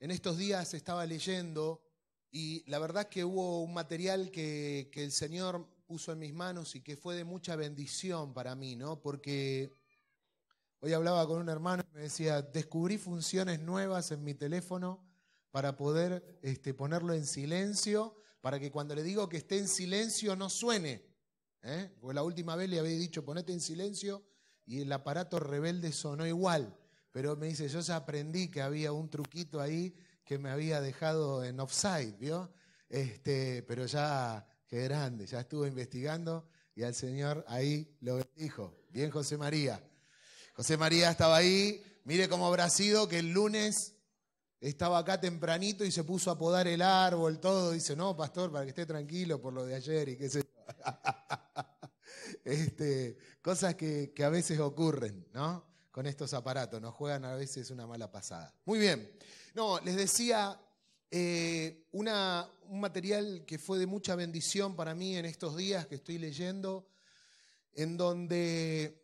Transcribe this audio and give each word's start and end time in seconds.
En 0.00 0.12
estos 0.12 0.38
días 0.38 0.74
estaba 0.74 1.04
leyendo 1.06 1.82
y 2.30 2.62
la 2.70 2.78
verdad 2.78 3.08
que 3.08 3.24
hubo 3.24 3.64
un 3.64 3.74
material 3.74 4.30
que, 4.30 4.88
el 4.94 5.10
Señor 5.10 5.68
puso 5.86 6.12
en 6.12 6.20
mis 6.20 6.32
manos 6.32 6.76
y 6.76 6.82
que 6.82 6.96
fue 6.96 7.16
de 7.16 7.24
mucha 7.24 7.56
bendición 7.56 8.32
para 8.32 8.54
mí, 8.54 8.76
¿no? 8.76 9.00
Porque 9.00 9.72
hoy 10.78 10.92
hablaba 10.92 11.26
con 11.26 11.40
un 11.40 11.48
hermano 11.48 11.82
y 11.90 11.96
me 11.96 12.02
decía, 12.02 12.42
descubrí 12.42 12.96
funciones 12.96 13.58
nuevas 13.58 14.12
en 14.12 14.22
mi 14.22 14.34
teléfono 14.34 15.04
para 15.50 15.76
poder 15.76 16.38
este, 16.42 16.74
ponerlo 16.74 17.12
en 17.12 17.26
silencio, 17.26 18.22
para 18.40 18.60
que 18.60 18.70
cuando 18.70 18.94
le 18.94 19.02
digo 19.02 19.28
que 19.28 19.38
esté 19.38 19.58
en 19.58 19.66
silencio 19.66 20.36
no 20.36 20.48
suene. 20.48 21.04
¿eh? 21.62 21.90
La 22.12 22.22
última 22.22 22.54
vez 22.54 22.70
le 22.70 22.78
había 22.78 22.96
dicho, 22.96 23.24
ponete 23.24 23.52
en 23.52 23.60
silencio 23.60 24.22
y 24.64 24.82
el 24.82 24.92
aparato 24.92 25.40
rebelde 25.40 25.90
sonó 25.90 26.24
igual. 26.24 26.78
Pero 27.18 27.34
me 27.34 27.48
dice, 27.48 27.68
yo 27.68 27.80
ya 27.80 27.96
aprendí 27.96 28.46
que 28.46 28.62
había 28.62 28.92
un 28.92 29.10
truquito 29.10 29.60
ahí 29.60 29.92
que 30.24 30.38
me 30.38 30.50
había 30.50 30.80
dejado 30.80 31.42
en 31.42 31.58
offside, 31.58 32.16
¿vio? 32.16 32.52
Este, 32.88 33.64
pero 33.64 33.86
ya, 33.86 34.46
qué 34.68 34.84
grande, 34.84 35.26
ya 35.26 35.40
estuvo 35.40 35.66
investigando 35.66 36.48
y 36.76 36.84
al 36.84 36.94
Señor 36.94 37.44
ahí 37.48 37.92
lo 38.02 38.20
dijo. 38.36 38.84
Bien, 38.90 39.10
José 39.10 39.36
María. 39.36 39.82
José 40.54 40.76
María 40.76 41.10
estaba 41.10 41.38
ahí, 41.38 41.82
mire 42.04 42.28
cómo 42.28 42.46
habrá 42.46 42.70
sido 42.70 43.08
que 43.08 43.18
el 43.18 43.32
lunes 43.32 43.96
estaba 44.60 44.98
acá 44.98 45.20
tempranito 45.20 45.84
y 45.84 45.90
se 45.90 46.04
puso 46.04 46.30
a 46.30 46.38
podar 46.38 46.68
el 46.68 46.82
árbol, 46.82 47.40
todo. 47.40 47.72
Dice, 47.72 47.96
no, 47.96 48.16
pastor, 48.16 48.52
para 48.52 48.64
que 48.64 48.68
esté 48.68 48.86
tranquilo 48.86 49.42
por 49.42 49.52
lo 49.52 49.66
de 49.66 49.74
ayer 49.74 50.10
y 50.10 50.16
qué 50.16 50.30
sé 50.30 50.44
yo. 50.44 50.84
este, 52.44 53.18
cosas 53.42 53.74
que, 53.74 54.14
a 54.24 54.28
veces 54.28 54.60
ocurren, 54.60 55.26
¿no? 55.32 55.67
Con 55.98 56.06
estos 56.06 56.32
aparatos, 56.32 56.80
nos 56.80 56.94
juegan 56.94 57.24
a 57.24 57.34
veces 57.34 57.72
una 57.72 57.84
mala 57.84 58.08
pasada. 58.08 58.54
Muy 58.66 58.78
bien. 58.78 59.10
No, 59.54 59.80
les 59.80 59.96
decía 59.96 60.56
eh, 61.10 61.88
un 61.90 62.08
material 62.80 63.42
que 63.44 63.58
fue 63.58 63.80
de 63.80 63.86
mucha 63.88 64.14
bendición 64.14 64.76
para 64.76 64.94
mí 64.94 65.16
en 65.16 65.24
estos 65.24 65.56
días 65.56 65.88
que 65.88 65.96
estoy 65.96 66.18
leyendo, 66.18 66.86
en 67.72 67.96
donde 67.96 69.02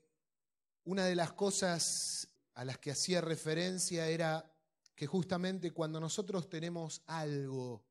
una 0.84 1.04
de 1.06 1.16
las 1.16 1.32
cosas 1.32 2.28
a 2.54 2.64
las 2.64 2.78
que 2.78 2.92
hacía 2.92 3.20
referencia 3.20 4.06
era 4.06 4.48
que 4.94 5.08
justamente 5.08 5.72
cuando 5.72 5.98
nosotros 5.98 6.48
tenemos 6.48 7.02
algo 7.06 7.82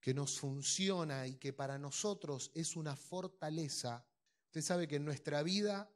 que 0.00 0.14
nos 0.14 0.40
funciona 0.40 1.26
y 1.26 1.34
que 1.34 1.52
para 1.52 1.76
nosotros 1.78 2.50
es 2.54 2.76
una 2.76 2.96
fortaleza, 2.96 4.06
usted 4.46 4.62
sabe 4.62 4.88
que 4.88 4.96
en 4.96 5.04
nuestra 5.04 5.42
vida 5.42 5.92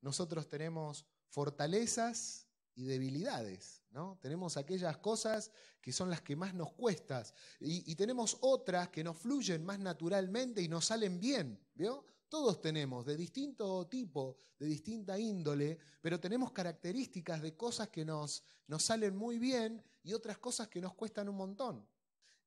nosotros 0.00 0.48
tenemos 0.48 1.04
fortalezas 1.34 2.46
y 2.76 2.84
debilidades, 2.84 3.82
¿no? 3.90 4.18
Tenemos 4.22 4.56
aquellas 4.56 4.98
cosas 4.98 5.50
que 5.80 5.90
son 5.90 6.08
las 6.08 6.22
que 6.22 6.36
más 6.36 6.54
nos 6.54 6.72
cuestan 6.74 7.24
y, 7.58 7.92
tenemos 7.96 8.38
otras 8.40 8.88
que 8.90 9.02
nos 9.02 9.18
fluyen 9.18 9.64
más 9.64 9.80
naturalmente 9.80 10.62
y 10.62 10.68
nos 10.68 10.86
salen 10.86 11.18
bien, 11.18 11.60
¿vio? 11.74 12.04
Todos 12.28 12.60
tenemos, 12.60 13.04
de 13.04 13.16
distinto 13.16 13.88
tipo, 13.88 14.36
de 14.60 14.66
distinta 14.66 15.18
índole, 15.18 15.76
pero 16.00 16.20
tenemos 16.20 16.52
características 16.52 17.42
de 17.42 17.56
cosas 17.56 17.88
que 17.88 18.04
nos, 18.04 18.44
nos 18.68 18.84
salen 18.84 19.16
muy 19.16 19.40
bien 19.40 19.82
y 20.04 20.12
otras 20.12 20.38
cosas 20.38 20.68
que 20.68 20.80
nos 20.80 20.94
cuestan 20.94 21.28
un 21.28 21.36
montón. 21.36 21.84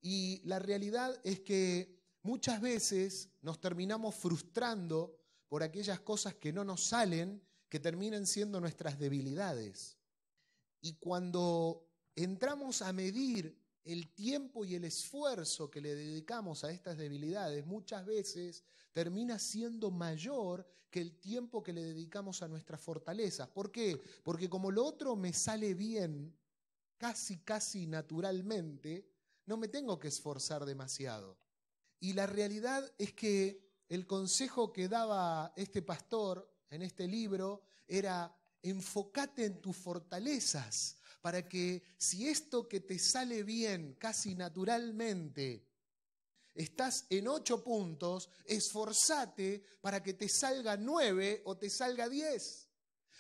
Y 0.02 0.42
la 0.46 0.60
realidad 0.60 1.20
es 1.26 1.42
que 1.42 2.00
muchas 2.22 2.62
veces 2.62 3.32
nos 3.42 3.60
terminamos 3.60 4.16
frustrando 4.16 5.18
por 5.50 5.62
aquellas 5.62 6.00
cosas 6.00 6.36
que 6.36 6.54
no 6.54 6.64
nos 6.64 6.84
salen, 6.84 7.42
que 7.70 7.80
terminan 7.80 8.26
siendo 8.26 8.60
nuestras 8.60 9.00
debilidades. 9.00 9.98
Y 10.82 10.94
cuando 10.96 11.88
entramos 12.16 12.82
a 12.82 12.94
medir 12.94 13.58
el 13.84 14.14
tiempo 14.14 14.66
y 14.66 14.76
el 14.76 14.84
esfuerzo 14.84 15.70
que 15.72 15.82
le 15.82 15.96
dedicamos 15.96 16.64
a 16.64 16.72
estas 16.72 16.98
debilidades 16.98 17.66
muchas 17.66 18.06
veces 18.06 18.64
termina 18.92 19.40
siendo 19.40 19.92
mayor 19.92 20.68
que 20.90 21.00
el 21.02 21.20
tiempo 21.20 21.64
que 21.64 21.74
le 21.74 21.84
dedicamos 21.84 22.42
a 22.42 22.48
nuestras 22.48 22.82
fortalezas. 22.82 23.48
¿Por 23.50 23.72
qué? 23.72 24.02
Porque 24.24 24.50
como 24.50 24.72
lo 24.72 24.86
otro 24.86 25.16
me 25.16 25.34
sale 25.34 25.74
bien, 25.74 26.36
casi, 26.98 27.38
casi 27.38 27.88
naturalmente, 27.88 29.08
no 29.46 29.58
me 29.58 29.68
tengo 29.68 30.00
que 30.00 30.08
esforzar 30.10 30.66
demasiado. 30.66 31.38
Y 32.00 32.14
la 32.14 32.28
realidad 32.28 32.92
es 32.98 33.14
que 33.14 33.68
el 33.90 34.06
consejo 34.06 34.74
que 34.74 34.88
daba 34.88 35.54
este 35.56 35.82
pastor 35.82 36.52
en 36.70 36.82
este 36.82 37.08
libro 37.08 37.62
era 37.88 38.34
enfócate 38.62 39.46
en 39.46 39.62
tus 39.62 39.76
fortalezas, 39.78 40.98
para 41.22 41.48
que 41.48 41.84
si 41.98 42.28
esto 42.28 42.68
que 42.68 42.82
te 42.82 43.00
sale 43.00 43.44
bien 43.44 43.96
casi 44.00 44.36
naturalmente, 44.36 45.66
estás 46.54 47.06
en 47.10 47.28
ocho 47.28 47.64
puntos, 47.64 48.30
esforzate 48.46 49.64
para 49.82 50.02
que 50.02 50.14
te 50.14 50.28
salga 50.28 50.76
nueve 50.78 51.42
o 51.46 51.58
te 51.58 51.70
salga 51.70 52.10
diez. 52.10 52.68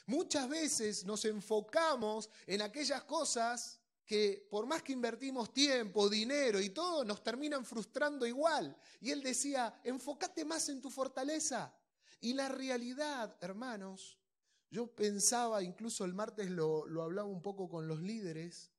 Muchas 0.08 0.48
veces 0.48 1.06
nos 1.06 1.26
enfocamos 1.26 2.30
en 2.46 2.62
aquellas 2.62 3.04
cosas 3.04 3.80
que 4.06 4.48
por 4.50 4.66
más 4.66 4.82
que 4.82 4.94
invertimos 4.94 5.54
tiempo, 5.54 6.08
dinero 6.08 6.62
y 6.62 6.70
todo, 6.70 7.04
nos 7.04 7.22
terminan 7.22 7.66
frustrando 7.66 8.26
igual. 8.26 8.76
Y 9.02 9.12
él 9.12 9.22
decía, 9.22 9.82
enfócate 9.84 10.46
más 10.46 10.70
en 10.70 10.82
tu 10.82 10.90
fortaleza. 10.90 11.76
Y 12.20 12.34
la 12.34 12.50
realidad, 12.50 13.38
hermanos, 13.42 14.18
yo 14.70 14.94
pensaba, 14.94 15.64
incluso 15.64 16.04
el 16.04 16.14
martes 16.14 16.50
lo, 16.50 16.86
hablaba 17.02 17.28
un 17.28 17.42
poco 17.42 17.70
con 17.70 17.88
los 17.88 18.02
líderes, 18.02 18.72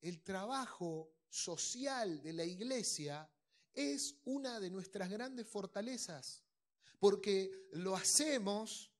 el 0.00 0.22
trabajo 0.22 1.12
social 1.28 2.22
de 2.22 2.32
la 2.32 2.44
iglesia 2.44 3.28
es 3.72 4.16
una 4.24 4.60
de 4.60 4.70
nuestras 4.70 5.08
grandes 5.08 5.48
fortalezas, 5.48 6.44
porque 6.98 7.68
lo 7.72 7.96
hacemos, 7.96 8.92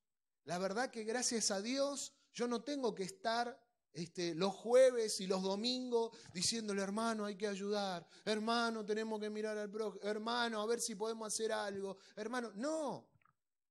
la 0.44 0.59
verdad 0.59 0.91
que 0.91 1.04
gracias 1.04 1.50
a 1.50 1.60
Dios 1.60 2.12
yo 2.32 2.48
no 2.48 2.62
tengo 2.62 2.94
que 2.94 3.04
estar 3.04 3.60
este, 3.92 4.34
los 4.34 4.54
jueves 4.54 5.20
y 5.20 5.26
los 5.26 5.42
domingos 5.42 6.16
diciéndole, 6.32 6.82
hermano, 6.82 7.26
hay 7.26 7.36
que 7.36 7.47
ayudar, 7.47 8.06
hermano, 8.24 8.84
tenemos 8.84 9.20
que 9.20 9.28
mirar 9.28 9.59
al 9.59 9.70
prójimo, 9.70 10.03
hermano, 10.03 10.62
a 10.62 10.66
ver 10.66 10.80
si 10.80 10.94
podemos 10.94 11.28
hacer 11.28 11.53
algo, 11.53 11.98
hermano, 12.16 12.50
no, 12.54 13.12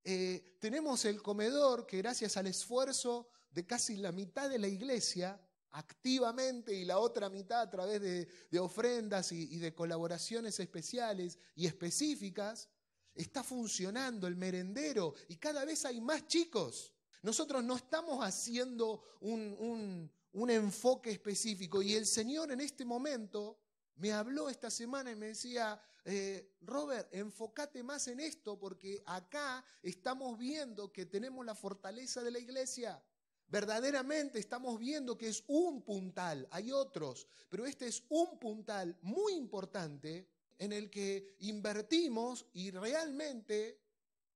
eh, 0.04 0.56
tenemos 0.58 1.04
el 1.04 1.22
comedor 1.22 1.86
que 1.86 1.98
gracias 1.98 2.36
al 2.36 2.46
esfuerzo 2.46 3.28
de 3.50 3.66
casi 3.66 3.96
la 3.96 4.12
mitad 4.12 4.50
de 4.50 4.58
la 4.58 4.68
iglesia, 4.68 5.40
activamente 5.70 6.74
y 6.74 6.84
la 6.84 6.98
otra 6.98 7.28
mitad 7.28 7.62
a 7.62 7.70
través 7.70 8.00
de, 8.00 8.58
ofrendas 8.58 9.32
y, 9.32 9.58
de 9.58 9.74
colaboraciones 9.74 10.58
especiales 10.60 11.38
y 11.54 11.66
específicas, 11.66 12.68
está 13.14 13.42
funcionando 13.42 14.26
el 14.26 14.36
merendero 14.36 15.14
y 15.28 15.36
cada 15.36 15.64
vez 15.64 15.84
hay 15.84 16.00
más 16.00 16.26
chicos. 16.26 16.92
Nosotros 17.22 17.62
no 17.62 17.76
estamos 17.76 18.24
haciendo 18.24 19.02
un, 19.20 20.10
un 20.32 20.50
enfoque 20.50 21.10
específico 21.10 21.80
y 21.80 21.94
el 21.94 22.06
Señor 22.06 22.50
en 22.50 22.60
este 22.60 22.84
momento 22.84 23.58
me 23.96 24.12
habló 24.12 24.48
esta 24.48 24.70
semana 24.70 25.10
y 25.10 25.16
me 25.16 25.26
decía, 25.28 25.80
eh, 26.04 26.56
Robert, 26.62 27.08
enfócate 27.14 27.82
más 27.82 28.08
en 28.08 28.20
esto 28.20 28.58
porque 28.58 29.02
acá 29.06 29.64
estamos 29.82 30.38
viendo 30.38 30.92
que 30.92 31.06
tenemos 31.06 31.44
la 31.46 31.54
fortaleza 31.54 32.22
de 32.22 32.30
la 32.30 32.38
iglesia. 32.38 33.02
Verdaderamente 33.46 34.38
estamos 34.38 34.78
viendo 34.78 35.16
que 35.16 35.28
es 35.28 35.44
un 35.46 35.82
puntal, 35.82 36.48
hay 36.50 36.72
otros, 36.72 37.28
pero 37.50 37.66
este 37.66 37.86
es 37.86 38.02
un 38.08 38.38
puntal 38.38 38.96
muy 39.02 39.34
importante 39.34 40.26
en 40.58 40.72
el 40.72 40.88
que 40.90 41.36
invertimos 41.40 42.46
y 42.54 42.70
realmente, 42.70 43.78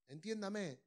entiéndame, 0.08 0.78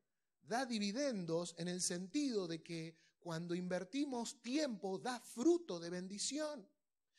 da 0.44 0.66
dividendos 0.66 1.56
en 1.58 1.68
el 1.68 1.82
sentido 1.82 2.48
de 2.48 2.62
que 2.62 2.96
cuando 3.20 3.56
invertimos 3.56 4.42
tiempo 4.42 4.98
da 4.98 5.20
fruto 5.20 5.80
de 5.80 5.90
bendición. 5.90 6.68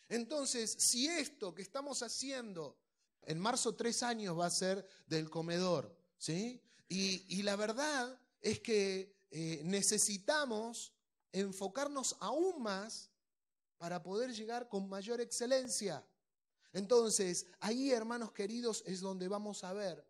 Entonces, 0.09 0.77
si 0.79 1.07
esto 1.07 1.55
que 1.55 1.63
estamos 1.63 2.03
haciendo 2.03 2.77
en 3.23 3.39
marzo 3.39 3.75
tres 3.75 4.03
años 4.03 4.39
va 4.39 4.47
a 4.47 4.51
ser 4.51 4.87
del 5.07 5.31
comedor, 5.31 5.97
¿sí? 6.19 6.63
Y, 6.89 7.43
la 7.43 7.55
verdad 7.55 8.21
es 8.41 8.61
que 8.61 9.17
eh, 9.31 9.63
necesitamos 9.65 10.93
enfocarnos 11.31 12.17
aún 12.19 12.63
más 12.63 13.11
para 13.79 14.03
poder 14.03 14.35
llegar 14.35 14.69
con 14.69 14.89
mayor 14.89 15.21
excelencia. 15.21 16.05
Entonces, 16.73 17.47
ahí, 17.61 17.93
hermanos 17.93 18.33
queridos, 18.33 18.83
es 18.87 19.01
donde 19.01 19.29
vamos 19.29 19.63
a 19.63 19.73
ver 19.73 20.05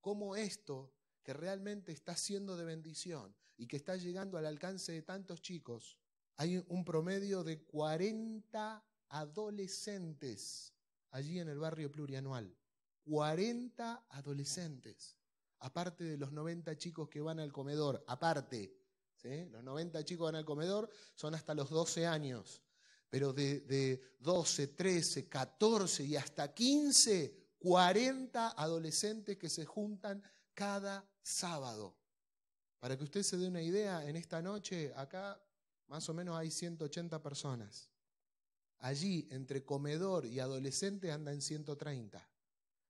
cómo 0.00 0.34
esto 0.34 0.92
que 1.22 1.32
realmente 1.32 1.92
está 1.92 2.16
siendo 2.16 2.56
de 2.56 2.64
bendición 2.64 3.34
y 3.56 3.66
que 3.66 3.76
está 3.76 3.96
llegando 3.96 4.38
al 4.38 4.46
alcance 4.46 4.92
de 4.92 5.02
tantos 5.02 5.42
chicos, 5.42 5.98
hay 6.36 6.62
un 6.68 6.84
promedio 6.84 7.44
de 7.44 7.62
40 7.62 8.84
adolescentes 9.08 10.73
allí 11.14 11.38
en 11.38 11.48
el 11.48 11.58
barrio 11.58 11.90
plurianual. 11.90 12.54
40 13.04 14.06
adolescentes, 14.10 15.16
aparte 15.60 16.04
de 16.04 16.16
los 16.16 16.32
90 16.32 16.76
chicos 16.76 17.08
que 17.08 17.20
van 17.20 17.38
al 17.38 17.52
comedor, 17.52 18.04
aparte. 18.06 18.76
Los 19.50 19.64
90 19.64 20.04
chicos 20.04 20.26
van 20.26 20.34
al 20.34 20.44
comedor 20.44 20.90
son 21.14 21.34
hasta 21.34 21.54
los 21.54 21.70
12 21.70 22.06
años. 22.06 22.60
pero 23.08 23.32
de, 23.32 23.60
de 23.60 24.02
12, 24.18 24.68
13, 24.68 25.28
14 25.28 26.04
y 26.04 26.16
hasta 26.16 26.52
15, 26.52 27.54
40 27.58 28.48
adolescentes 28.48 29.38
que 29.38 29.48
se 29.48 29.64
juntan 29.64 30.20
cada 30.52 31.08
sábado. 31.22 31.96
Para 32.80 32.98
que 32.98 33.04
usted 33.04 33.22
se 33.22 33.36
dé 33.36 33.46
una 33.46 33.62
idea, 33.62 34.04
en 34.04 34.16
esta 34.16 34.42
noche 34.42 34.92
acá 34.96 35.40
más 35.86 36.08
o 36.08 36.14
menos 36.14 36.36
hay 36.36 36.50
180 36.50 37.22
personas. 37.22 37.93
Allí, 38.84 39.26
entre 39.30 39.64
comedor 39.64 40.26
y 40.26 40.40
adolescente, 40.40 41.10
andan 41.10 41.40
130. 41.40 42.28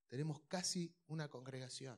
Tenemos 0.08 0.40
casi 0.48 0.92
una 1.06 1.28
congregación. 1.28 1.96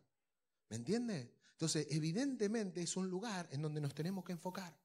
¿Me 0.69 0.77
entiende? 0.77 1.33
Entonces, 1.53 1.87
evidentemente 1.89 2.83
es 2.83 2.95
un 2.99 3.09
lugar 3.09 3.49
en 3.51 3.63
donde 3.63 3.81
nos 3.81 3.95
tenemos 3.95 4.23
que 4.23 4.33
enfocar. 4.33 4.79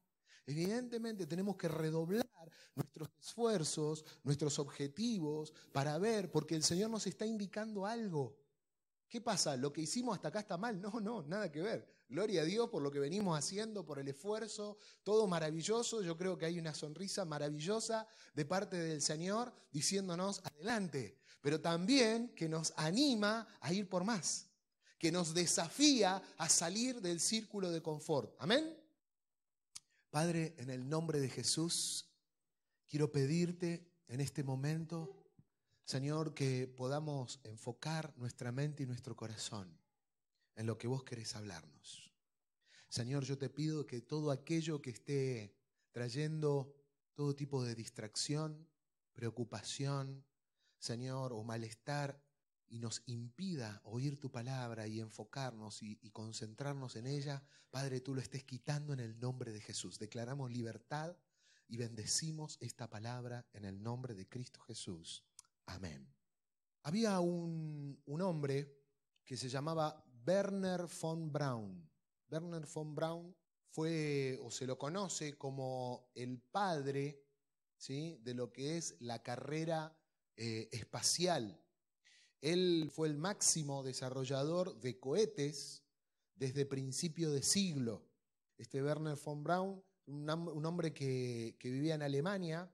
Evidentemente 0.46 1.26
tenemos 1.26 1.56
que 1.56 1.68
redoblar 1.68 2.26
nuestros 2.74 3.10
esfuerzos, 3.20 4.02
nuestros 4.24 4.58
objetivos 4.58 5.52
para 5.72 5.98
ver, 5.98 6.30
porque 6.30 6.54
el 6.54 6.62
Señor 6.62 6.88
nos 6.88 7.06
está 7.06 7.26
indicando 7.26 7.84
algo. 7.84 8.38
¿Qué 9.10 9.20
pasa? 9.20 9.58
¿Lo 9.58 9.74
que 9.74 9.82
hicimos 9.82 10.14
hasta 10.14 10.28
acá 10.28 10.40
está 10.40 10.56
mal? 10.56 10.80
No, 10.80 11.00
no, 11.02 11.22
nada 11.24 11.52
que 11.52 11.60
ver. 11.60 11.86
Gloria 12.12 12.42
a 12.42 12.44
Dios 12.44 12.68
por 12.68 12.82
lo 12.82 12.90
que 12.90 12.98
venimos 12.98 13.38
haciendo, 13.38 13.86
por 13.86 13.98
el 13.98 14.06
esfuerzo, 14.06 14.76
todo 15.02 15.26
maravilloso. 15.26 16.02
Yo 16.02 16.14
creo 16.14 16.36
que 16.36 16.44
hay 16.44 16.58
una 16.58 16.74
sonrisa 16.74 17.24
maravillosa 17.24 18.06
de 18.34 18.44
parte 18.44 18.76
del 18.76 19.00
Señor 19.00 19.50
diciéndonos 19.72 20.42
adelante, 20.44 21.16
pero 21.40 21.62
también 21.62 22.28
que 22.34 22.50
nos 22.50 22.74
anima 22.76 23.48
a 23.62 23.72
ir 23.72 23.88
por 23.88 24.04
más, 24.04 24.50
que 24.98 25.10
nos 25.10 25.32
desafía 25.32 26.22
a 26.36 26.50
salir 26.50 27.00
del 27.00 27.18
círculo 27.18 27.70
de 27.70 27.80
confort. 27.80 28.36
Amén. 28.38 28.76
Padre, 30.10 30.54
en 30.58 30.68
el 30.68 30.86
nombre 30.86 31.18
de 31.18 31.30
Jesús, 31.30 32.10
quiero 32.90 33.10
pedirte 33.10 33.88
en 34.08 34.20
este 34.20 34.44
momento 34.44 35.16
Señor, 35.86 36.34
que 36.34 36.68
podamos 36.68 37.40
enfocar 37.42 38.12
nuestra 38.18 38.52
mente 38.52 38.82
y 38.82 38.86
nuestro 38.86 39.16
corazón 39.16 39.81
en 40.56 40.66
lo 40.66 40.78
que 40.78 40.86
vos 40.86 41.04
querés 41.04 41.34
hablarnos. 41.34 42.12
Señor, 42.88 43.24
yo 43.24 43.38
te 43.38 43.48
pido 43.48 43.86
que 43.86 44.02
todo 44.02 44.30
aquello 44.30 44.82
que 44.82 44.90
esté 44.90 45.56
trayendo 45.92 46.74
todo 47.14 47.34
tipo 47.34 47.64
de 47.64 47.74
distracción, 47.74 48.68
preocupación, 49.12 50.24
Señor, 50.78 51.32
o 51.32 51.42
malestar, 51.42 52.22
y 52.68 52.78
nos 52.78 53.02
impida 53.06 53.82
oír 53.84 54.18
tu 54.18 54.30
palabra 54.30 54.86
y 54.86 55.00
enfocarnos 55.00 55.82
y, 55.82 55.98
y, 56.00 56.10
concentrarnos 56.10 56.96
en 56.96 57.06
ella, 57.06 57.42
Padre, 57.70 58.00
tú 58.00 58.14
lo 58.14 58.22
estés 58.22 58.44
quitando 58.44 58.94
en 58.94 59.00
el 59.00 59.18
nombre 59.20 59.52
de 59.52 59.60
Jesús. 59.60 59.98
Declaramos 59.98 60.50
libertad 60.50 61.14
y 61.68 61.76
bendecimos 61.76 62.56
esta 62.60 62.88
palabra 62.88 63.46
en 63.52 63.64
el 63.64 63.82
nombre 63.82 64.14
de 64.14 64.28
Cristo 64.28 64.60
Jesús. 64.60 65.24
Amén. 65.66 66.06
Había 66.82 67.20
un, 67.20 68.02
hombre 68.20 68.76
que 69.24 69.36
se 69.36 69.48
llamaba 69.48 70.04
Werner 70.26 70.86
von 70.86 71.32
Braun. 71.32 71.90
Werner 72.30 72.66
von 72.66 72.94
Braun 72.94 73.36
fue, 73.68 74.38
o 74.42 74.50
se 74.50 74.66
lo 74.66 74.78
conoce 74.78 75.36
como 75.36 76.10
el 76.14 76.40
padre 76.40 77.22
¿sí? 77.76 78.18
de 78.22 78.34
lo 78.34 78.52
que 78.52 78.76
es 78.76 78.96
la 79.00 79.22
carrera 79.22 79.96
eh, 80.36 80.68
espacial. 80.72 81.60
Él 82.40 82.90
fue 82.92 83.08
el 83.08 83.16
máximo 83.16 83.82
desarrollador 83.82 84.80
de 84.80 84.98
cohetes 84.98 85.84
desde 86.34 86.66
principio 86.66 87.30
de 87.30 87.42
siglo. 87.42 88.08
Este 88.58 88.82
Werner 88.82 89.16
von 89.16 89.44
Braun, 89.44 89.84
un, 90.06 90.66
hombre 90.66 90.92
que 90.92 91.56
vivía 91.62 91.94
en 91.94 92.02
Alemania, 92.02 92.72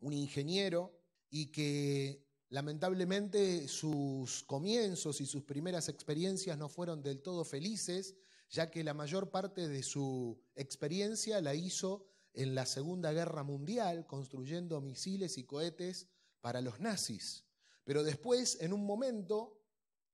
un 0.00 0.12
ingeniero, 0.12 0.96
y 1.30 1.46
que 1.46 2.25
Lamentablemente 2.48 3.66
sus 3.66 4.44
comienzos 4.44 5.20
y 5.20 5.26
sus 5.26 5.42
primeras 5.42 5.88
experiencias 5.88 6.56
no 6.56 6.68
fueron 6.68 7.02
del 7.02 7.20
todo 7.20 7.44
felices, 7.44 8.14
ya 8.48 8.70
que 8.70 8.84
la 8.84 8.94
mayor 8.94 9.30
parte 9.30 9.66
de 9.68 9.82
su 9.82 10.40
experiencia 10.54 11.40
la 11.40 11.54
hizo 11.54 12.06
en 12.34 12.54
la 12.54 12.64
Segunda 12.66 13.12
Guerra 13.12 13.42
Mundial, 13.42 14.06
construyendo 14.06 14.80
misiles 14.80 15.38
y 15.38 15.44
cohetes 15.44 16.06
para 16.40 16.60
los 16.60 16.78
nazis. 16.78 17.44
Pero 17.82 18.04
después, 18.04 18.58
en 18.60 18.72
un 18.72 18.84
momento, 18.84 19.60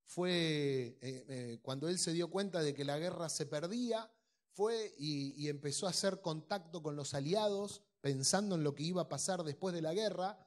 fue 0.05 0.99
eh, 1.00 1.25
eh, 1.29 1.58
cuando 1.62 1.88
él 1.88 1.99
se 1.99 2.12
dio 2.12 2.31
cuenta 2.31 2.62
de 2.62 2.73
que 2.73 2.84
la 2.84 2.99
guerra 2.99 3.29
se 3.29 3.44
perdía, 3.44 4.11
fue 4.52 4.94
y, 4.99 5.34
y 5.37 5.49
empezó 5.49 5.87
a 5.87 5.90
hacer 5.90 6.20
contacto 6.23 6.82
con 6.82 6.96
los 6.96 7.12
aliados, 7.12 7.82
pensando 8.00 8.55
en 8.55 8.64
lo 8.64 8.75
que 8.75 8.84
iba 8.84 9.02
a 9.02 9.08
pasar 9.08 9.43
después 9.43 9.75
de 9.75 9.82
la 9.82 9.93
guerra, 9.94 10.38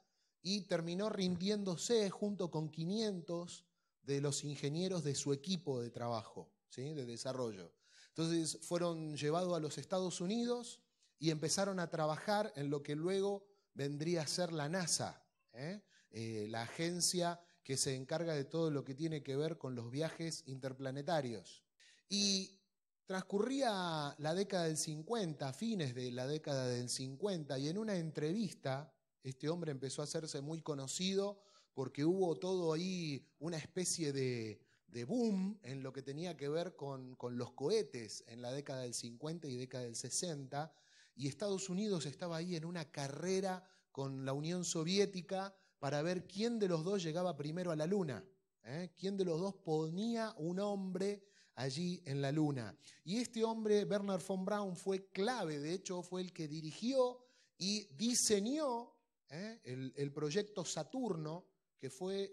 y 0.48 0.62
terminó 0.62 1.10
rindiéndose 1.10 2.12
junto 2.12 2.52
con 2.52 2.70
500 2.70 3.66
de 4.04 4.22
los 4.22 4.44
ingenieros 4.44 5.04
de 5.04 5.16
su 5.16 5.34
equipo 5.34 5.82
de 5.82 5.90
trabajo, 5.90 6.54
¿sí? 6.70 6.94
de 6.94 7.08
desarrollo. 7.08 7.74
Entonces 8.10 8.60
fueron 8.62 9.18
llevados 9.18 9.58
a 9.58 9.60
los 9.60 9.80
Estados 9.80 10.22
Unidos 10.22 10.84
y 11.18 11.32
empezaron 11.32 11.80
a 11.80 11.90
trabajar 11.90 12.54
en 12.56 12.70
lo 12.70 12.84
que 12.84 12.96
luego 12.96 13.48
vendría 13.74 14.22
a 14.22 14.28
ser 14.28 14.54
la 14.54 14.70
NASA, 14.70 15.26
¿eh? 15.54 15.82
Eh, 16.12 16.46
la 16.52 16.62
agencia 16.62 17.42
que 17.64 17.76
se 17.76 17.96
encarga 17.96 18.36
de 18.36 18.46
todo 18.46 18.70
lo 18.70 18.86
que 18.86 18.94
tiene 18.94 19.24
que 19.24 19.36
ver 19.36 19.58
con 19.58 19.74
los 19.74 19.90
viajes 19.90 20.44
interplanetarios. 20.46 21.66
Y 22.08 22.62
transcurría 23.08 24.14
la 24.20 24.36
década 24.36 24.66
del 24.66 24.78
50, 24.78 25.52
fines 25.54 25.96
de 25.96 26.12
la 26.12 26.28
década 26.28 26.68
del 26.68 26.88
50, 26.88 27.58
y 27.58 27.68
en 27.68 27.80
una 27.80 27.96
entrevista 27.96 28.95
este 29.26 29.50
hombre 29.50 29.72
empezó 29.72 30.02
a 30.02 30.06
hacerse 30.06 30.40
muy 30.42 30.62
conocido 30.62 31.40
porque 31.74 32.06
hubo 32.06 32.38
todo 32.38 32.74
ahí 32.74 33.28
una 33.40 33.58
especie 33.58 34.14
de, 34.14 34.62
boom 35.08 35.60
en 35.64 35.84
lo 35.84 35.92
que 35.92 36.02
tenía 36.02 36.38
que 36.38 36.48
ver 36.48 36.76
con, 36.76 37.16
con, 37.16 37.38
los 37.38 37.52
cohetes 37.52 38.24
en 38.28 38.42
la 38.42 38.52
década 38.52 38.84
del 38.84 38.94
50 38.94 39.48
y 39.48 39.58
década 39.58 39.84
del 39.84 39.96
60, 39.96 40.72
y 41.16 41.28
Estados 41.28 41.70
Unidos 41.70 42.06
estaba 42.06 42.38
ahí 42.38 42.56
en 42.56 42.64
una 42.64 42.90
carrera 42.92 43.68
con 43.92 44.26
la 44.26 44.32
Unión 44.32 44.64
Soviética 44.64 45.54
para 45.80 46.02
ver 46.02 46.28
quién 46.28 46.60
de 46.60 46.70
los 46.70 46.84
dos 46.84 47.04
llegaba 47.04 47.36
primero 47.36 47.72
a 47.72 47.76
la 47.76 47.88
Luna, 47.88 48.24
¿eh? 48.64 48.92
quién 48.96 49.18
de 49.18 49.26
los 49.26 49.40
dos 49.40 49.56
ponía 49.56 50.34
un 50.38 50.60
hombre 50.60 51.26
allí 51.56 52.02
en 52.06 52.22
la 52.22 52.32
Luna. 52.32 52.78
Y 53.04 53.18
este 53.18 53.44
hombre, 53.44 53.86
Bernard 53.86 54.24
von 54.26 54.46
Braun, 54.46 54.76
fue 54.76 55.08
clave, 55.08 55.60
de 55.60 55.74
hecho 55.74 56.02
fue 56.04 56.22
el 56.22 56.32
que 56.32 56.48
dirigió 56.48 57.20
y 57.58 57.88
diseñó 57.96 58.95
¿eh? 59.30 59.60
el, 59.64 60.12
proyecto 60.12 60.66
Saturno, 60.66 61.46
que 61.78 61.90
fue 61.90 62.32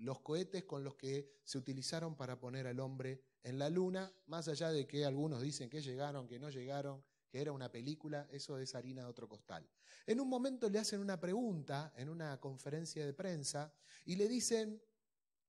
los 0.00 0.20
cohetes 0.20 0.64
con 0.64 0.84
los 0.84 0.94
que 0.94 1.40
se 1.44 1.58
utilizaron 1.58 2.16
para 2.16 2.38
poner 2.38 2.66
al 2.66 2.80
hombre 2.80 3.22
en 3.42 3.58
la 3.58 3.68
luna, 3.68 4.12
más 4.26 4.48
allá 4.48 4.70
de 4.70 4.86
que 4.86 5.04
algunos 5.04 5.42
dicen 5.42 5.68
que 5.68 5.80
llegaron, 5.80 6.28
que 6.28 6.38
no 6.38 6.50
llegaron, 6.50 7.02
que 7.28 7.40
era 7.40 7.52
una 7.52 7.72
película, 7.72 8.28
eso 8.30 8.58
es 8.58 8.74
harina 8.74 9.02
de 9.02 9.08
otro 9.08 9.28
costal. 9.28 9.68
En 10.06 10.20
un 10.20 10.28
momento 10.28 10.68
le 10.68 10.78
hacen 10.78 11.00
una 11.00 11.18
pregunta 11.18 11.92
en 11.96 12.08
una 12.08 12.38
conferencia 12.38 13.04
de 13.06 13.14
prensa 13.14 13.72
y 14.04 14.16
le 14.16 14.28
dicen, 14.28 14.80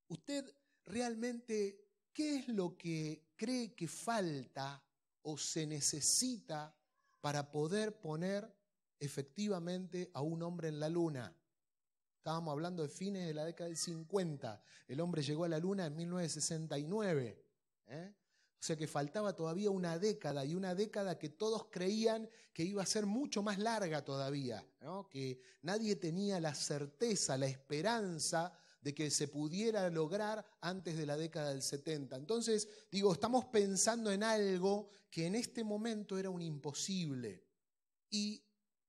¿usted 0.08 0.46
realmente 0.86 1.84
qué 2.14 2.38
es 2.38 2.48
lo 2.48 2.78
que 2.78 3.34
cree 3.36 3.74
que 3.74 3.88
falta 3.88 4.84
o 5.24 5.38
se 5.38 5.66
necesita 5.66 6.76
para 7.22 7.52
poder 7.52 8.00
poner 8.00 8.54
efectivamente 9.00 10.10
a 10.14 10.22
un 10.22 10.44
hombre 10.44 10.70
en 10.70 10.80
la 10.80 10.90
luna. 10.90 11.36
Estábamos 12.18 12.54
hablando 12.54 12.84
de 12.84 12.90
fines 12.90 13.28
de 13.28 13.34
la 13.34 13.44
década 13.44 13.68
del 13.68 13.78
50. 13.78 14.64
El 14.88 15.02
hombre 15.02 15.22
llegó 15.22 15.44
a 15.44 15.50
la 15.50 15.60
luna 15.60 15.88
en 15.88 15.96
1969. 15.96 17.44
¿eh? 17.88 18.14
O 18.64 18.66
sea 18.66 18.78
que 18.78 18.88
faltaba 18.88 19.36
todavía 19.36 19.70
una 19.70 20.00
década 20.00 20.46
y 20.46 20.56
una 20.56 20.74
década 20.74 21.20
que 21.20 21.28
todos 21.28 21.66
creían 21.70 22.30
que 22.54 22.64
iba 22.64 22.82
a 22.82 22.86
ser 22.86 23.06
mucho 23.06 23.44
más 23.44 23.60
larga 23.60 24.06
todavía, 24.06 24.66
que 25.10 25.42
nadie 25.64 25.98
tenía 25.98 26.40
la 26.40 26.56
certeza, 26.56 27.38
la 27.38 27.48
esperanza 27.48 28.58
de 28.80 28.94
que 28.96 29.12
se 29.12 29.28
pudiera 29.28 29.90
lograr 29.90 30.46
antes 30.62 30.96
de 30.96 31.06
la 31.06 31.18
década 31.18 31.50
del 31.50 31.62
70. 31.62 32.16
Entonces, 32.16 32.70
digo, 32.90 33.12
estamos 33.12 33.44
pensando 33.46 34.12
en 34.12 34.24
algo 34.24 34.88
que 35.10 35.26
en 35.26 35.36
este 35.36 35.66
momento 35.66 36.18
era 36.18 36.30
un 36.30 36.42
imposible. 36.42 37.44
Y 38.10 38.42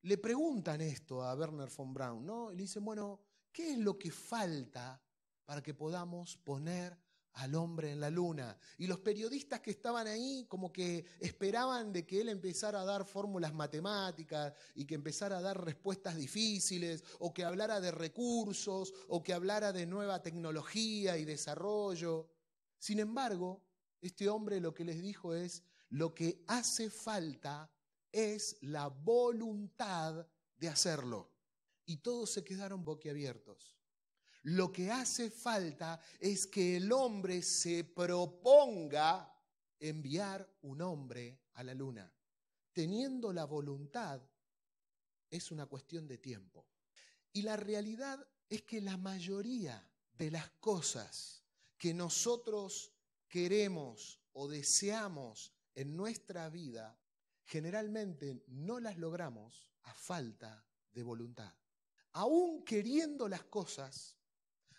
le 0.04 0.18
preguntan 0.18 0.82
esto 0.82 1.23
a 1.23 1.34
Werner 1.34 1.70
von 1.75 1.94
Braun, 1.94 2.26
¿no? 2.26 2.52
Y 2.52 2.56
le 2.56 2.62
dicen, 2.62 2.84
bueno, 2.84 3.20
¿qué 3.50 3.73
es 3.73 3.78
lo 3.78 3.99
que 3.99 4.11
falta 4.11 5.02
para 5.46 5.62
que 5.62 5.73
podamos 5.73 6.37
poner 6.37 6.99
al 7.32 7.54
hombre 7.54 7.90
en 7.90 8.00
la 8.00 8.11
luna? 8.11 8.58
Y 8.76 8.87
los 8.87 9.00
periodistas 9.00 9.61
que 9.61 9.70
estaban 9.70 10.06
ahí 10.06 10.44
como 10.46 10.70
que 10.70 11.06
esperaban 11.20 11.90
de 11.90 12.04
que 12.04 12.20
él 12.20 12.28
empezara 12.28 12.82
a 12.82 12.84
dar 12.84 13.06
fórmulas 13.06 13.54
matemáticas 13.54 14.52
y 14.75 14.84
que 14.84 14.94
empezara 14.94 15.38
a 15.38 15.42
dar 15.42 15.64
respuestas 15.64 16.16
difíciles 16.16 17.02
o 17.20 17.32
que 17.32 17.44
hablara 17.44 17.80
de 17.80 17.90
recursos 17.90 18.92
o 19.08 19.23
que 19.23 19.32
hablara 19.32 19.73
de 19.73 19.87
nueva 19.87 20.20
tecnología 20.20 21.16
y 21.16 21.25
desarrollo. 21.25 22.28
Sin 22.78 23.00
embargo, 23.00 23.62
este 24.02 24.28
hombre 24.28 24.61
lo 24.61 24.75
que 24.75 24.84
les 24.84 25.00
dijo 25.00 25.34
es, 25.34 25.62
lo 25.88 26.14
que 26.14 26.44
hace 26.46 26.90
falta 26.90 27.70
es 28.14 28.56
la 28.62 28.87
voluntad 28.88 30.26
de 30.56 30.68
hacerlo. 30.68 31.30
y 31.87 31.99
todos 31.99 32.30
se 32.30 32.42
quedaron 32.42 32.83
boquiabiertos. 32.83 33.76
Lo 34.44 34.73
que 34.73 34.90
hace 34.90 35.30
falta 35.30 36.00
es 36.18 36.47
que 36.47 36.76
el 36.76 36.90
hombre 36.92 37.42
se 37.42 37.85
proponga 37.85 39.35
enviar 39.78 40.49
un 40.62 40.80
hombre 40.80 41.40
a 41.54 41.62
la 41.62 41.75
luna. 41.75 42.11
Teniendo 42.73 43.33
la 43.33 43.44
voluntad, 43.44 44.23
es 45.30 45.50
una 45.50 45.66
cuestión 45.66 46.06
de 46.09 46.18
tiempo. 46.18 46.66
Y 47.33 47.42
la 47.42 47.56
realidad 47.56 48.26
es 48.49 48.62
que 48.62 48.80
la 48.80 48.97
mayoría 48.97 49.87
de 50.16 50.30
las 50.30 50.49
cosas 50.52 51.42
que 51.76 51.92
nosotros 51.92 52.92
queremos 53.28 54.21
o 54.33 54.49
deseamos 54.49 55.52
en 55.75 55.97
nuestra 55.97 56.49
vida, 56.50 56.99
generalmente 57.45 58.43
no 58.49 58.81
las 58.81 58.99
logramos 58.99 59.71
a 59.85 59.95
falta 59.95 60.65
de 60.93 61.03
voluntad. 61.03 61.53
Aún 62.13 62.65
queriendo 62.65 63.29
las 63.29 63.45
cosas, 63.45 64.17